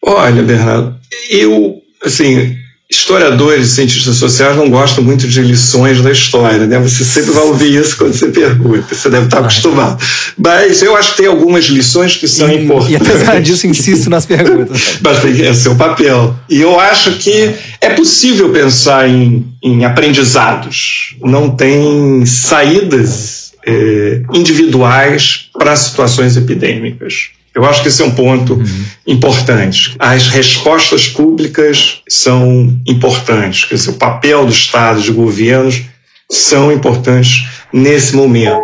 Olha, 0.02 0.42
Bernardo, 0.42 0.96
eu, 1.28 1.82
assim, 2.04 2.56
historiadores 2.90 3.68
e 3.68 3.74
cientistas 3.74 4.16
sociais 4.16 4.56
não 4.56 4.68
gostam 4.68 5.02
muito 5.02 5.26
de 5.26 5.40
lições 5.40 6.02
da 6.02 6.12
história, 6.12 6.66
né? 6.66 6.78
Você 6.78 7.02
sempre 7.02 7.32
vai 7.32 7.44
ouvir 7.44 7.74
isso 7.74 7.96
quando 7.96 8.12
você 8.12 8.28
pergunta, 8.28 8.94
você 8.94 9.08
deve 9.08 9.24
estar 9.24 9.38
acostumado. 9.38 10.02
Mas 10.36 10.82
eu 10.82 10.94
acho 10.94 11.12
que 11.12 11.16
tem 11.18 11.26
algumas 11.26 11.64
lições 11.66 12.16
que 12.16 12.28
são 12.28 12.50
e, 12.50 12.64
importantes. 12.64 12.92
E 12.92 12.96
apesar 12.96 13.40
disso, 13.40 13.66
insisto 13.66 14.10
nas 14.10 14.26
perguntas. 14.26 14.98
Mas 15.00 15.40
é 15.40 15.54
seu 15.54 15.74
papel. 15.74 16.36
E 16.48 16.60
eu 16.60 16.78
acho 16.78 17.12
que 17.18 17.54
é 17.80 17.90
possível 17.90 18.50
pensar 18.50 19.08
em, 19.08 19.46
em 19.62 19.84
aprendizados. 19.84 21.16
Não 21.22 21.50
tem 21.50 22.24
saídas 22.26 23.52
é, 23.66 24.22
individuais 24.34 25.48
para 25.58 25.74
situações 25.74 26.36
epidêmicas. 26.36 27.30
Eu 27.54 27.64
acho 27.64 27.82
que 27.82 27.88
esse 27.88 28.02
é 28.02 28.04
um 28.04 28.10
ponto 28.10 28.54
uhum. 28.54 28.84
importante. 29.06 29.94
As 29.98 30.26
respostas 30.26 31.06
públicas 31.06 32.02
são 32.08 32.76
importantes, 32.86 33.64
quer 33.64 33.76
dizer, 33.76 33.90
o 33.90 33.94
papel 33.94 34.44
do 34.44 34.52
Estado, 34.52 35.00
de 35.00 35.12
governos, 35.12 35.82
são 36.28 36.72
importantes 36.72 37.46
nesse 37.72 38.16
momento. 38.16 38.60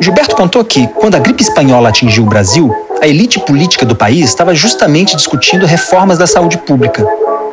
Gilberto 0.00 0.34
contou 0.34 0.64
que, 0.64 0.86
quando 0.86 1.16
a 1.16 1.18
gripe 1.18 1.42
espanhola 1.42 1.90
atingiu 1.90 2.22
o 2.22 2.26
Brasil, 2.26 2.74
a 3.02 3.06
elite 3.06 3.38
política 3.40 3.84
do 3.84 3.94
país 3.94 4.30
estava 4.30 4.54
justamente 4.54 5.14
discutindo 5.14 5.66
reformas 5.66 6.16
da 6.16 6.26
saúde 6.26 6.56
pública. 6.56 7.04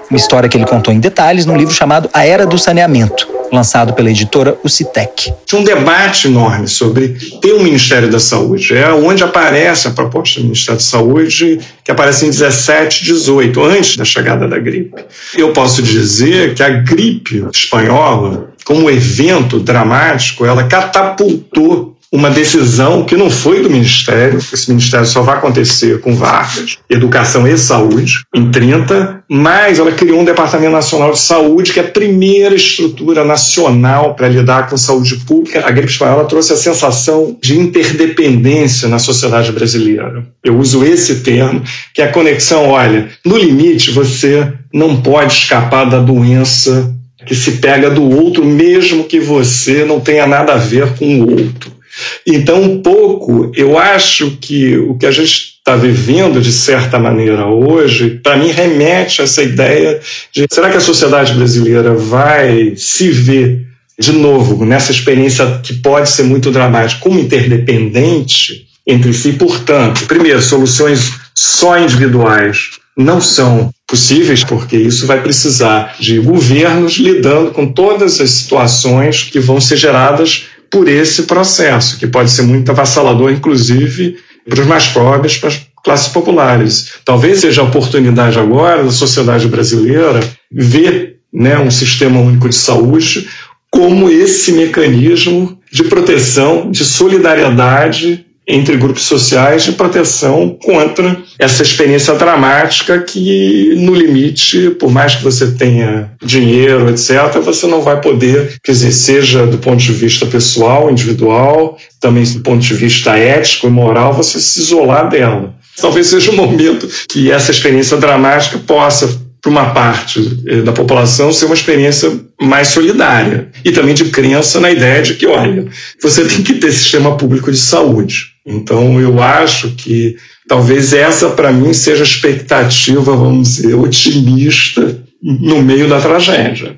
Uma 0.09 0.15
história 0.15 0.47
que 0.47 0.55
ele 0.55 0.65
contou 0.65 0.93
em 0.93 0.99
detalhes 0.99 1.45
no 1.45 1.55
livro 1.55 1.73
chamado 1.73 2.09
A 2.13 2.25
Era 2.25 2.45
do 2.45 2.57
Saneamento, 2.57 3.27
lançado 3.51 3.93
pela 3.93 4.09
editora 4.09 4.57
Ucitec. 4.63 5.33
Tinha 5.45 5.61
um 5.61 5.63
debate 5.63 6.27
enorme 6.27 6.67
sobre 6.67 7.09
ter 7.41 7.53
um 7.53 7.63
Ministério 7.63 8.09
da 8.09 8.19
Saúde. 8.19 8.75
É 8.75 8.91
onde 8.91 9.23
aparece 9.23 9.87
a 9.87 9.91
proposta 9.91 10.39
do 10.39 10.45
Ministério 10.45 10.79
da 10.79 10.85
Saúde, 10.85 11.59
que 11.83 11.91
aparece 11.91 12.25
em 12.25 12.29
17, 12.29 13.05
18, 13.05 13.63
antes 13.63 13.97
da 13.97 14.05
chegada 14.05 14.47
da 14.47 14.59
gripe. 14.59 15.03
Eu 15.35 15.53
posso 15.53 15.81
dizer 15.81 16.53
que 16.53 16.63
a 16.63 16.69
gripe 16.69 17.45
espanhola, 17.53 18.51
como 18.63 18.89
evento 18.89 19.59
dramático, 19.59 20.45
ela 20.45 20.63
catapultou 20.65 21.96
uma 22.11 22.29
decisão 22.29 23.03
que 23.03 23.17
não 23.17 23.29
foi 23.29 23.61
do 23.61 23.69
Ministério, 23.69 24.39
esse 24.39 24.69
Ministério 24.69 25.05
só 25.05 25.21
vai 25.21 25.37
acontecer 25.37 25.99
com 25.99 26.15
Vargas, 26.15 26.77
Educação 26.89 27.45
e 27.45 27.57
Saúde, 27.57 28.21
em 28.33 28.49
30, 28.49 29.23
mas 29.29 29.77
ela 29.77 29.91
criou 29.91 30.21
um 30.21 30.25
Departamento 30.25 30.71
Nacional 30.71 31.11
de 31.11 31.19
Saúde, 31.19 31.73
que 31.73 31.79
é 31.79 31.83
a 31.83 31.87
primeira 31.87 32.55
estrutura 32.55 33.25
nacional 33.25 34.15
para 34.15 34.29
lidar 34.29 34.69
com 34.69 34.77
saúde 34.77 35.17
pública. 35.25 35.65
A 35.67 35.71
gripe 35.71 35.91
espanhola 35.91 36.25
trouxe 36.25 36.53
a 36.53 36.57
sensação 36.57 37.37
de 37.41 37.59
interdependência 37.59 38.87
na 38.87 38.99
sociedade 38.99 39.51
brasileira. 39.51 40.25
Eu 40.43 40.57
uso 40.57 40.85
esse 40.85 41.21
termo, 41.21 41.61
que 41.93 42.01
é 42.01 42.05
a 42.05 42.11
conexão, 42.11 42.69
olha, 42.69 43.09
no 43.25 43.37
limite 43.37 43.91
você 43.91 44.53
não 44.73 45.01
pode 45.01 45.33
escapar 45.33 45.85
da 45.89 45.99
doença 45.99 46.93
que 47.25 47.35
se 47.35 47.53
pega 47.53 47.89
do 47.89 48.09
outro, 48.09 48.45
mesmo 48.45 49.03
que 49.03 49.19
você 49.19 49.83
não 49.83 49.99
tenha 49.99 50.25
nada 50.25 50.53
a 50.53 50.57
ver 50.57 50.95
com 50.95 51.19
o 51.19 51.29
outro. 51.31 51.76
Então, 52.25 52.61
um 52.61 52.81
pouco, 52.81 53.51
eu 53.55 53.77
acho 53.77 54.37
que 54.39 54.77
o 54.77 54.95
que 54.95 55.05
a 55.05 55.11
gente 55.11 55.57
está 55.57 55.75
vivendo, 55.75 56.39
de 56.39 56.51
certa 56.51 56.97
maneira, 56.97 57.45
hoje, 57.45 58.19
para 58.23 58.37
mim, 58.37 58.49
remete 58.49 59.21
a 59.21 59.25
essa 59.25 59.43
ideia 59.43 59.99
de 60.31 60.45
será 60.49 60.69
que 60.69 60.77
a 60.77 60.81
sociedade 60.81 61.33
brasileira 61.33 61.93
vai 61.93 62.73
se 62.77 63.09
ver 63.09 63.67
de 63.99 64.13
novo 64.13 64.63
nessa 64.63 64.91
experiência 64.91 65.59
que 65.63 65.73
pode 65.73 66.09
ser 66.09 66.23
muito 66.23 66.51
dramática, 66.51 67.01
como 67.01 67.19
interdependente 67.19 68.67
entre 68.85 69.13
si? 69.13 69.33
Portanto, 69.33 70.05
primeiro, 70.05 70.41
soluções 70.41 71.11
só 71.35 71.77
individuais 71.77 72.69
não 72.95 73.21
são 73.21 73.69
possíveis, 73.87 74.43
porque 74.43 74.75
isso 74.75 75.05
vai 75.05 75.21
precisar 75.21 75.95
de 75.99 76.19
governos 76.19 76.97
lidando 76.97 77.51
com 77.51 77.67
todas 77.71 78.19
as 78.19 78.31
situações 78.31 79.23
que 79.23 79.39
vão 79.39 79.61
ser 79.61 79.77
geradas 79.77 80.45
por 80.69 80.87
esse 80.87 81.23
processo, 81.23 81.97
que 81.97 82.07
pode 82.07 82.31
ser 82.31 82.43
muito 82.43 82.71
avassalador, 82.71 83.31
inclusive 83.31 84.17
para 84.47 84.61
os 84.61 84.67
mais 84.67 84.87
pobres, 84.87 85.37
para 85.37 85.49
as 85.49 85.67
classes 85.83 86.07
populares. 86.09 86.93
Talvez 87.03 87.39
seja 87.39 87.61
a 87.61 87.65
oportunidade 87.65 88.39
agora 88.39 88.83
da 88.83 88.91
sociedade 88.91 89.47
brasileira 89.47 90.19
ver 90.51 91.17
né, 91.33 91.57
um 91.59 91.71
sistema 91.71 92.19
único 92.19 92.49
de 92.49 92.55
saúde 92.55 93.27
como 93.69 94.09
esse 94.09 94.53
mecanismo 94.53 95.59
de 95.71 95.83
proteção, 95.83 96.71
de 96.71 96.85
solidariedade 96.85 98.25
entre 98.47 98.77
grupos 98.77 99.03
sociais 99.03 99.63
de 99.63 99.73
proteção 99.73 100.57
contra 100.63 101.21
essa 101.37 101.61
experiência 101.61 102.13
dramática 102.13 102.99
que, 102.99 103.75
no 103.75 103.93
limite, 103.93 104.69
por 104.71 104.89
mais 104.89 105.15
que 105.15 105.23
você 105.23 105.51
tenha 105.51 106.11
dinheiro, 106.23 106.89
etc., 106.89 107.39
você 107.43 107.67
não 107.67 107.81
vai 107.81 107.99
poder, 107.99 108.57
quer 108.63 108.71
dizer, 108.71 108.91
seja 108.93 109.45
do 109.45 109.57
ponto 109.57 109.77
de 109.77 109.91
vista 109.91 110.25
pessoal, 110.25 110.89
individual, 110.89 111.77
também 111.99 112.23
do 112.23 112.39
ponto 112.39 112.61
de 112.61 112.73
vista 112.73 113.17
ético 113.17 113.67
e 113.67 113.69
moral, 113.69 114.13
você 114.13 114.39
se 114.39 114.61
isolar 114.61 115.09
dela. 115.09 115.53
Talvez 115.79 116.07
seja 116.07 116.31
o 116.31 116.35
momento 116.35 116.89
que 117.09 117.29
essa 117.31 117.51
experiência 117.51 117.97
dramática 117.97 118.57
possa 118.59 119.26
para 119.41 119.51
uma 119.51 119.73
parte 119.73 120.43
eh, 120.47 120.61
da 120.61 120.71
população 120.71 121.31
ser 121.31 121.45
uma 121.45 121.53
experiência 121.53 122.11
mais 122.41 122.69
solidária 122.69 123.49
e 123.63 123.71
também 123.71 123.93
de 123.93 124.05
crença 124.05 124.59
na 124.59 124.71
ideia 124.71 125.01
de 125.01 125.13
que, 125.13 125.25
olha, 125.25 125.67
você 126.01 126.25
tem 126.25 126.43
que 126.43 126.55
ter 126.55 126.71
sistema 126.71 127.15
público 127.15 127.51
de 127.51 127.57
saúde. 127.57 128.33
Então, 128.45 128.99
eu 128.99 129.21
acho 129.21 129.71
que 129.71 130.15
talvez 130.47 130.93
essa, 130.93 131.29
para 131.29 131.51
mim, 131.51 131.73
seja 131.73 132.03
a 132.03 132.07
expectativa, 132.07 133.15
vamos 133.15 133.55
dizer, 133.55 133.75
otimista 133.75 134.97
no 135.21 135.61
meio 135.61 135.87
da 135.87 135.99
tragédia. 135.99 136.77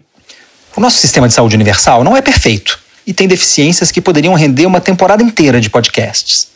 O 0.75 0.81
nosso 0.81 0.97
sistema 0.97 1.27
de 1.27 1.33
saúde 1.33 1.55
universal 1.55 2.03
não 2.03 2.15
é 2.15 2.21
perfeito 2.21 2.79
e 3.05 3.13
tem 3.13 3.27
deficiências 3.27 3.91
que 3.91 4.01
poderiam 4.01 4.33
render 4.33 4.65
uma 4.65 4.79
temporada 4.79 5.23
inteira 5.23 5.59
de 5.59 5.69
podcasts. 5.69 6.49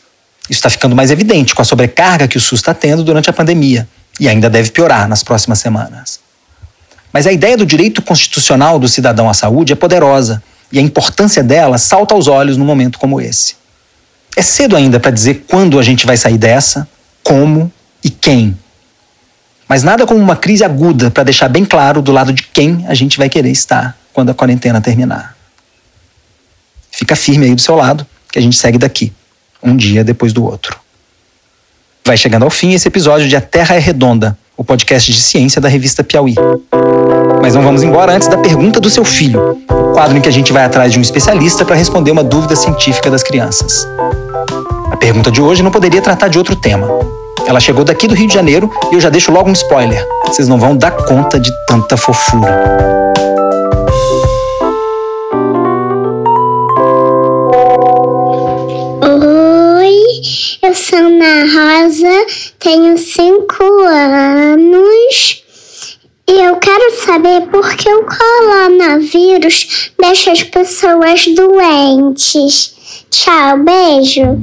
Isso 0.48 0.58
está 0.58 0.70
ficando 0.70 0.94
mais 0.94 1.10
evidente 1.10 1.54
com 1.54 1.62
a 1.62 1.64
sobrecarga 1.64 2.28
que 2.28 2.36
o 2.36 2.40
SUS 2.40 2.60
está 2.60 2.74
tendo 2.74 3.02
durante 3.02 3.30
a 3.30 3.32
pandemia 3.32 3.88
e 4.18 4.28
ainda 4.28 4.48
deve 4.48 4.70
piorar 4.70 5.08
nas 5.08 5.22
próximas 5.22 5.58
semanas. 5.58 6.20
Mas 7.12 7.26
a 7.26 7.32
ideia 7.32 7.56
do 7.56 7.64
direito 7.64 8.02
constitucional 8.02 8.78
do 8.78 8.88
cidadão 8.88 9.28
à 9.28 9.34
saúde 9.34 9.72
é 9.72 9.76
poderosa 9.76 10.42
e 10.72 10.78
a 10.78 10.82
importância 10.82 11.42
dela 11.42 11.78
salta 11.78 12.14
aos 12.14 12.26
olhos 12.26 12.56
num 12.56 12.64
momento 12.64 12.98
como 12.98 13.20
esse. 13.20 13.54
É 14.36 14.42
cedo 14.42 14.76
ainda 14.76 14.98
para 14.98 15.12
dizer 15.12 15.44
quando 15.48 15.78
a 15.78 15.82
gente 15.82 16.06
vai 16.06 16.16
sair 16.16 16.38
dessa, 16.38 16.88
como 17.22 17.72
e 18.02 18.10
quem. 18.10 18.56
Mas 19.68 19.82
nada 19.82 20.06
como 20.06 20.20
uma 20.20 20.36
crise 20.36 20.64
aguda 20.64 21.10
para 21.10 21.22
deixar 21.22 21.48
bem 21.48 21.64
claro 21.64 22.02
do 22.02 22.12
lado 22.12 22.32
de 22.32 22.42
quem 22.42 22.84
a 22.88 22.94
gente 22.94 23.16
vai 23.16 23.28
querer 23.28 23.50
estar 23.50 23.96
quando 24.12 24.30
a 24.30 24.34
quarentena 24.34 24.80
terminar. 24.80 25.36
Fica 26.90 27.16
firme 27.16 27.46
aí 27.46 27.54
do 27.54 27.60
seu 27.60 27.74
lado, 27.74 28.06
que 28.30 28.38
a 28.38 28.42
gente 28.42 28.56
segue 28.56 28.78
daqui, 28.78 29.12
um 29.62 29.76
dia 29.76 30.04
depois 30.04 30.32
do 30.32 30.44
outro. 30.44 30.83
Vai 32.06 32.18
chegando 32.18 32.42
ao 32.42 32.50
fim 32.50 32.74
esse 32.74 32.86
episódio 32.86 33.26
de 33.26 33.34
A 33.34 33.40
Terra 33.40 33.76
é 33.76 33.78
Redonda, 33.78 34.36
o 34.58 34.62
podcast 34.62 35.10
de 35.10 35.18
ciência 35.18 35.58
da 35.58 35.70
revista 35.70 36.04
Piauí. 36.04 36.34
Mas 37.40 37.54
não 37.54 37.62
vamos 37.62 37.82
embora 37.82 38.12
antes 38.12 38.28
da 38.28 38.36
pergunta 38.36 38.78
do 38.78 38.90
seu 38.90 39.06
filho, 39.06 39.58
quadro 39.94 40.18
em 40.18 40.20
que 40.20 40.28
a 40.28 40.32
gente 40.32 40.52
vai 40.52 40.64
atrás 40.64 40.92
de 40.92 40.98
um 40.98 41.02
especialista 41.02 41.64
para 41.64 41.74
responder 41.74 42.10
uma 42.10 42.22
dúvida 42.22 42.54
científica 42.54 43.10
das 43.10 43.22
crianças. 43.22 43.88
A 44.92 44.96
pergunta 44.98 45.30
de 45.30 45.40
hoje 45.40 45.62
não 45.62 45.70
poderia 45.70 46.02
tratar 46.02 46.28
de 46.28 46.36
outro 46.36 46.54
tema. 46.54 46.86
Ela 47.46 47.58
chegou 47.58 47.84
daqui 47.84 48.06
do 48.06 48.14
Rio 48.14 48.28
de 48.28 48.34
Janeiro 48.34 48.70
e 48.92 48.96
eu 48.96 49.00
já 49.00 49.08
deixo 49.08 49.32
logo 49.32 49.48
um 49.48 49.54
spoiler. 49.54 50.06
Vocês 50.26 50.46
não 50.46 50.58
vão 50.58 50.76
dar 50.76 50.90
conta 50.90 51.40
de 51.40 51.50
tanta 51.66 51.96
fofura. 51.96 52.52
Ana 61.24 61.86
Rosa, 61.86 62.26
tenho 62.58 62.98
cinco 62.98 63.64
anos 63.86 65.42
e 66.28 66.32
eu 66.32 66.56
quero 66.56 67.02
saber 67.02 67.48
por 67.50 67.74
que 67.74 67.88
o 67.88 68.04
coronavírus 68.04 69.90
deixa 69.98 70.32
as 70.32 70.42
pessoas 70.42 71.24
doentes. 71.34 72.74
Tchau, 73.10 73.58
beijo. 73.64 74.38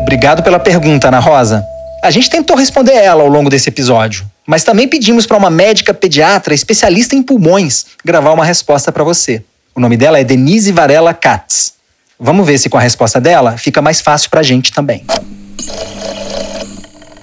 Obrigado 0.00 0.42
pela 0.42 0.58
pergunta, 0.58 1.08
Ana 1.08 1.18
Rosa. 1.18 1.62
A 2.02 2.10
gente 2.10 2.30
tentou 2.30 2.56
responder 2.56 2.94
ela 2.94 3.22
ao 3.22 3.28
longo 3.28 3.50
desse 3.50 3.68
episódio, 3.68 4.24
mas 4.46 4.64
também 4.64 4.88
pedimos 4.88 5.26
para 5.26 5.36
uma 5.36 5.50
médica 5.50 5.92
pediatra 5.92 6.54
especialista 6.54 7.14
em 7.14 7.22
pulmões 7.22 7.84
gravar 8.02 8.32
uma 8.32 8.46
resposta 8.46 8.90
para 8.90 9.04
você. 9.04 9.44
O 9.74 9.80
nome 9.80 9.98
dela 9.98 10.18
é 10.18 10.24
Denise 10.24 10.72
Varela 10.72 11.12
Katz. 11.12 11.77
Vamos 12.20 12.46
ver 12.46 12.58
se 12.58 12.68
com 12.68 12.76
a 12.76 12.80
resposta 12.80 13.20
dela 13.20 13.56
fica 13.56 13.80
mais 13.80 14.00
fácil 14.00 14.28
para 14.28 14.40
a 14.40 14.42
gente 14.42 14.72
também. 14.72 15.04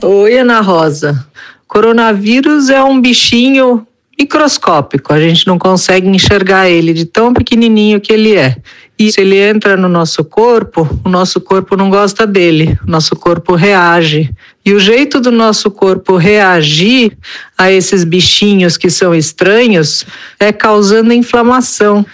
Oi, 0.02 0.38
Ana 0.38 0.62
Rosa. 0.62 1.26
Coronavírus 1.68 2.70
é 2.70 2.82
um 2.82 3.02
bichinho 3.02 3.86
microscópico, 4.18 5.12
a 5.12 5.20
gente 5.20 5.46
não 5.46 5.60
consegue 5.60 6.08
enxergar 6.08 6.70
ele 6.70 6.94
de 6.94 7.06
tão 7.06 7.34
pequenininho 7.34 8.00
que 8.00 8.14
ele 8.14 8.36
é. 8.36 8.56
E 8.98 9.12
se 9.12 9.20
ele 9.20 9.38
entra 9.38 9.76
no 9.76 9.90
nosso 9.90 10.24
corpo, 10.24 10.88
o 11.04 11.10
nosso 11.10 11.42
corpo 11.42 11.76
não 11.76 11.90
gosta 11.90 12.26
dele, 12.26 12.80
o 12.88 12.90
nosso 12.90 13.14
corpo 13.14 13.54
reage. 13.54 14.32
E 14.66 14.72
o 14.72 14.80
jeito 14.80 15.20
do 15.20 15.32
nosso 15.32 15.70
corpo 15.70 16.16
reagir 16.16 17.18
a 17.58 17.70
esses 17.70 18.06
bichinhos 18.06 18.78
que 18.78 18.90
são 18.90 19.14
estranhos 19.14 20.06
é 20.40 20.54
causando 20.54 21.12
inflamação. 21.12 22.06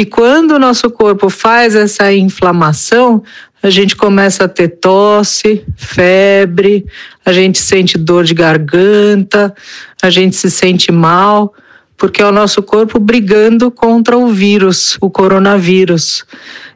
E 0.00 0.06
quando 0.06 0.52
o 0.52 0.58
nosso 0.58 0.88
corpo 0.88 1.28
faz 1.28 1.74
essa 1.74 2.10
inflamação, 2.10 3.22
a 3.62 3.68
gente 3.68 3.94
começa 3.94 4.44
a 4.44 4.48
ter 4.48 4.68
tosse, 4.68 5.62
febre, 5.76 6.86
a 7.22 7.30
gente 7.34 7.58
sente 7.58 7.98
dor 7.98 8.24
de 8.24 8.32
garganta, 8.32 9.54
a 10.02 10.08
gente 10.08 10.36
se 10.36 10.50
sente 10.50 10.90
mal, 10.90 11.52
porque 11.98 12.22
é 12.22 12.24
o 12.24 12.32
nosso 12.32 12.62
corpo 12.62 12.98
brigando 12.98 13.70
contra 13.70 14.16
o 14.16 14.28
vírus, 14.28 14.96
o 15.02 15.10
coronavírus. 15.10 16.24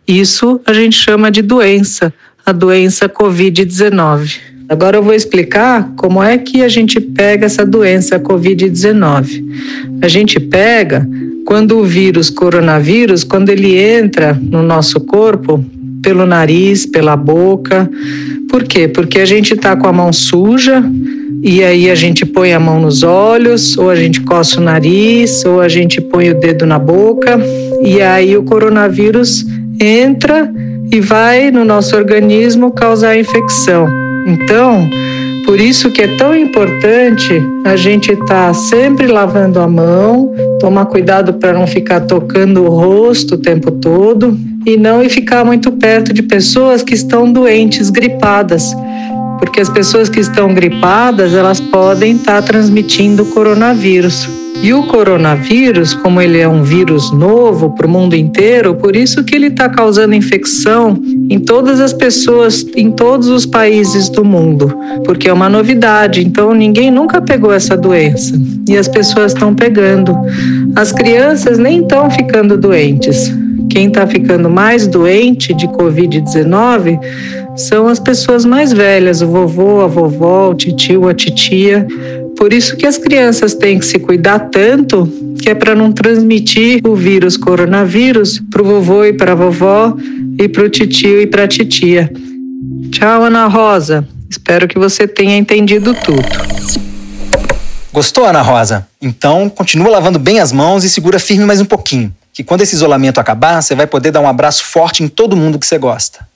Isso 0.06 0.60
a 0.66 0.74
gente 0.74 0.98
chama 0.98 1.30
de 1.30 1.40
doença, 1.40 2.12
a 2.44 2.52
doença 2.52 3.08
Covid-19. 3.08 4.38
Agora 4.68 4.98
eu 4.98 5.02
vou 5.02 5.14
explicar 5.14 5.94
como 5.96 6.22
é 6.22 6.36
que 6.36 6.62
a 6.62 6.68
gente 6.68 7.00
pega 7.00 7.46
essa 7.46 7.64
doença 7.64 8.20
Covid-19. 8.20 9.98
A 10.02 10.08
gente 10.08 10.38
pega 10.38 11.08
quando 11.44 11.78
o 11.78 11.84
vírus 11.84 12.30
coronavírus, 12.30 13.24
quando 13.24 13.50
ele 13.50 13.78
entra 13.78 14.38
no 14.40 14.62
nosso 14.62 15.00
corpo, 15.00 15.64
pelo 16.02 16.26
nariz, 16.26 16.84
pela 16.84 17.16
boca. 17.16 17.90
Por 18.50 18.62
quê? 18.64 18.86
Porque 18.86 19.20
a 19.20 19.24
gente 19.24 19.54
está 19.54 19.74
com 19.74 19.88
a 19.88 19.92
mão 19.92 20.12
suja 20.12 20.84
e 21.42 21.62
aí 21.62 21.90
a 21.90 21.94
gente 21.94 22.24
põe 22.24 22.52
a 22.52 22.60
mão 22.60 22.80
nos 22.80 23.02
olhos, 23.02 23.76
ou 23.76 23.90
a 23.90 23.96
gente 23.96 24.20
coça 24.22 24.60
o 24.60 24.64
nariz, 24.64 25.44
ou 25.44 25.60
a 25.60 25.68
gente 25.68 26.00
põe 26.00 26.30
o 26.30 26.34
dedo 26.34 26.64
na 26.64 26.78
boca, 26.78 27.38
e 27.82 28.00
aí 28.00 28.36
o 28.36 28.42
coronavírus 28.44 29.44
entra 29.80 30.50
e 30.90 31.00
vai 31.00 31.50
no 31.50 31.64
nosso 31.64 31.96
organismo 31.96 32.70
causar 32.70 33.18
infecção. 33.18 33.86
Então, 34.26 34.88
por 35.44 35.60
isso 35.60 35.90
que 35.90 36.02
é 36.02 36.16
tão 36.16 36.34
importante 36.34 37.42
a 37.64 37.76
gente 37.76 38.12
estar 38.12 38.48
tá 38.48 38.54
sempre 38.54 39.06
lavando 39.06 39.60
a 39.60 39.68
mão, 39.68 40.34
tomar 40.58 40.86
cuidado 40.86 41.34
para 41.34 41.52
não 41.52 41.66
ficar 41.66 42.00
tocando 42.00 42.64
o 42.64 42.68
rosto 42.68 43.34
o 43.34 43.38
tempo 43.38 43.70
todo 43.70 44.38
e 44.66 44.76
não 44.76 45.02
ir 45.02 45.10
ficar 45.10 45.44
muito 45.44 45.70
perto 45.72 46.12
de 46.12 46.22
pessoas 46.22 46.82
que 46.82 46.94
estão 46.94 47.30
doentes, 47.30 47.90
gripadas. 47.90 48.74
Porque 49.38 49.60
as 49.60 49.68
pessoas 49.68 50.08
que 50.08 50.20
estão 50.20 50.54
gripadas, 50.54 51.34
elas 51.34 51.60
podem 51.60 52.16
estar 52.16 52.40
tá 52.40 52.42
transmitindo 52.42 53.24
o 53.24 53.26
coronavírus. 53.26 54.43
E 54.62 54.72
o 54.72 54.84
coronavírus, 54.84 55.92
como 55.94 56.20
ele 56.20 56.38
é 56.38 56.48
um 56.48 56.62
vírus 56.62 57.12
novo 57.12 57.74
para 57.74 57.86
o 57.86 57.90
mundo 57.90 58.14
inteiro, 58.14 58.74
por 58.74 58.96
isso 58.96 59.22
que 59.24 59.34
ele 59.34 59.48
está 59.48 59.68
causando 59.68 60.14
infecção 60.14 60.98
em 61.28 61.38
todas 61.38 61.80
as 61.80 61.92
pessoas, 61.92 62.64
em 62.74 62.90
todos 62.90 63.28
os 63.28 63.44
países 63.44 64.08
do 64.08 64.24
mundo, 64.24 64.72
porque 65.04 65.28
é 65.28 65.32
uma 65.32 65.48
novidade. 65.48 66.24
Então 66.24 66.54
ninguém 66.54 66.90
nunca 66.90 67.20
pegou 67.20 67.52
essa 67.52 67.76
doença 67.76 68.40
e 68.68 68.76
as 68.76 68.88
pessoas 68.88 69.32
estão 69.32 69.54
pegando. 69.54 70.16
As 70.76 70.92
crianças 70.92 71.58
nem 71.58 71.82
estão 71.82 72.10
ficando 72.10 72.56
doentes. 72.56 73.32
Quem 73.68 73.88
está 73.88 74.06
ficando 74.06 74.48
mais 74.48 74.86
doente 74.86 75.52
de 75.52 75.66
Covid-19 75.68 76.98
são 77.56 77.86
as 77.88 77.98
pessoas 77.98 78.44
mais 78.44 78.72
velhas, 78.72 79.20
o 79.20 79.26
vovô, 79.26 79.80
a 79.80 79.86
vovó, 79.86 80.50
o 80.50 80.54
tio, 80.54 81.08
a 81.08 81.14
titia 81.14 81.86
por 82.36 82.52
isso 82.52 82.76
que 82.76 82.86
as 82.86 82.98
crianças 82.98 83.54
têm 83.54 83.78
que 83.78 83.86
se 83.86 83.98
cuidar 83.98 84.38
tanto, 84.50 85.06
que 85.40 85.50
é 85.50 85.54
para 85.54 85.74
não 85.74 85.92
transmitir 85.92 86.80
o 86.86 86.94
vírus 86.94 87.36
coronavírus 87.36 88.42
para 88.50 88.62
o 88.62 88.64
vovô 88.64 89.04
e 89.04 89.12
para 89.12 89.32
a 89.32 89.34
vovó 89.34 89.96
e 90.38 90.48
para 90.48 90.64
o 90.64 90.68
tio 90.68 91.20
e 91.20 91.26
para 91.26 91.44
a 91.44 91.48
titia. 91.48 92.10
Tchau, 92.90 93.24
Ana 93.24 93.46
Rosa. 93.46 94.06
Espero 94.28 94.66
que 94.66 94.78
você 94.78 95.06
tenha 95.06 95.36
entendido 95.36 95.94
tudo. 95.94 96.28
Gostou, 97.92 98.24
Ana 98.24 98.42
Rosa? 98.42 98.86
Então, 99.00 99.48
continua 99.48 99.88
lavando 99.88 100.18
bem 100.18 100.40
as 100.40 100.50
mãos 100.50 100.84
e 100.84 100.90
segura 100.90 101.18
firme 101.18 101.44
mais 101.44 101.60
um 101.60 101.64
pouquinho. 101.64 102.12
Que 102.32 102.42
quando 102.42 102.62
esse 102.62 102.74
isolamento 102.74 103.20
acabar, 103.20 103.62
você 103.62 103.74
vai 103.74 103.86
poder 103.86 104.10
dar 104.10 104.20
um 104.20 104.28
abraço 104.28 104.64
forte 104.64 105.02
em 105.02 105.08
todo 105.08 105.36
mundo 105.36 105.58
que 105.58 105.66
você 105.66 105.78
gosta. 105.78 106.26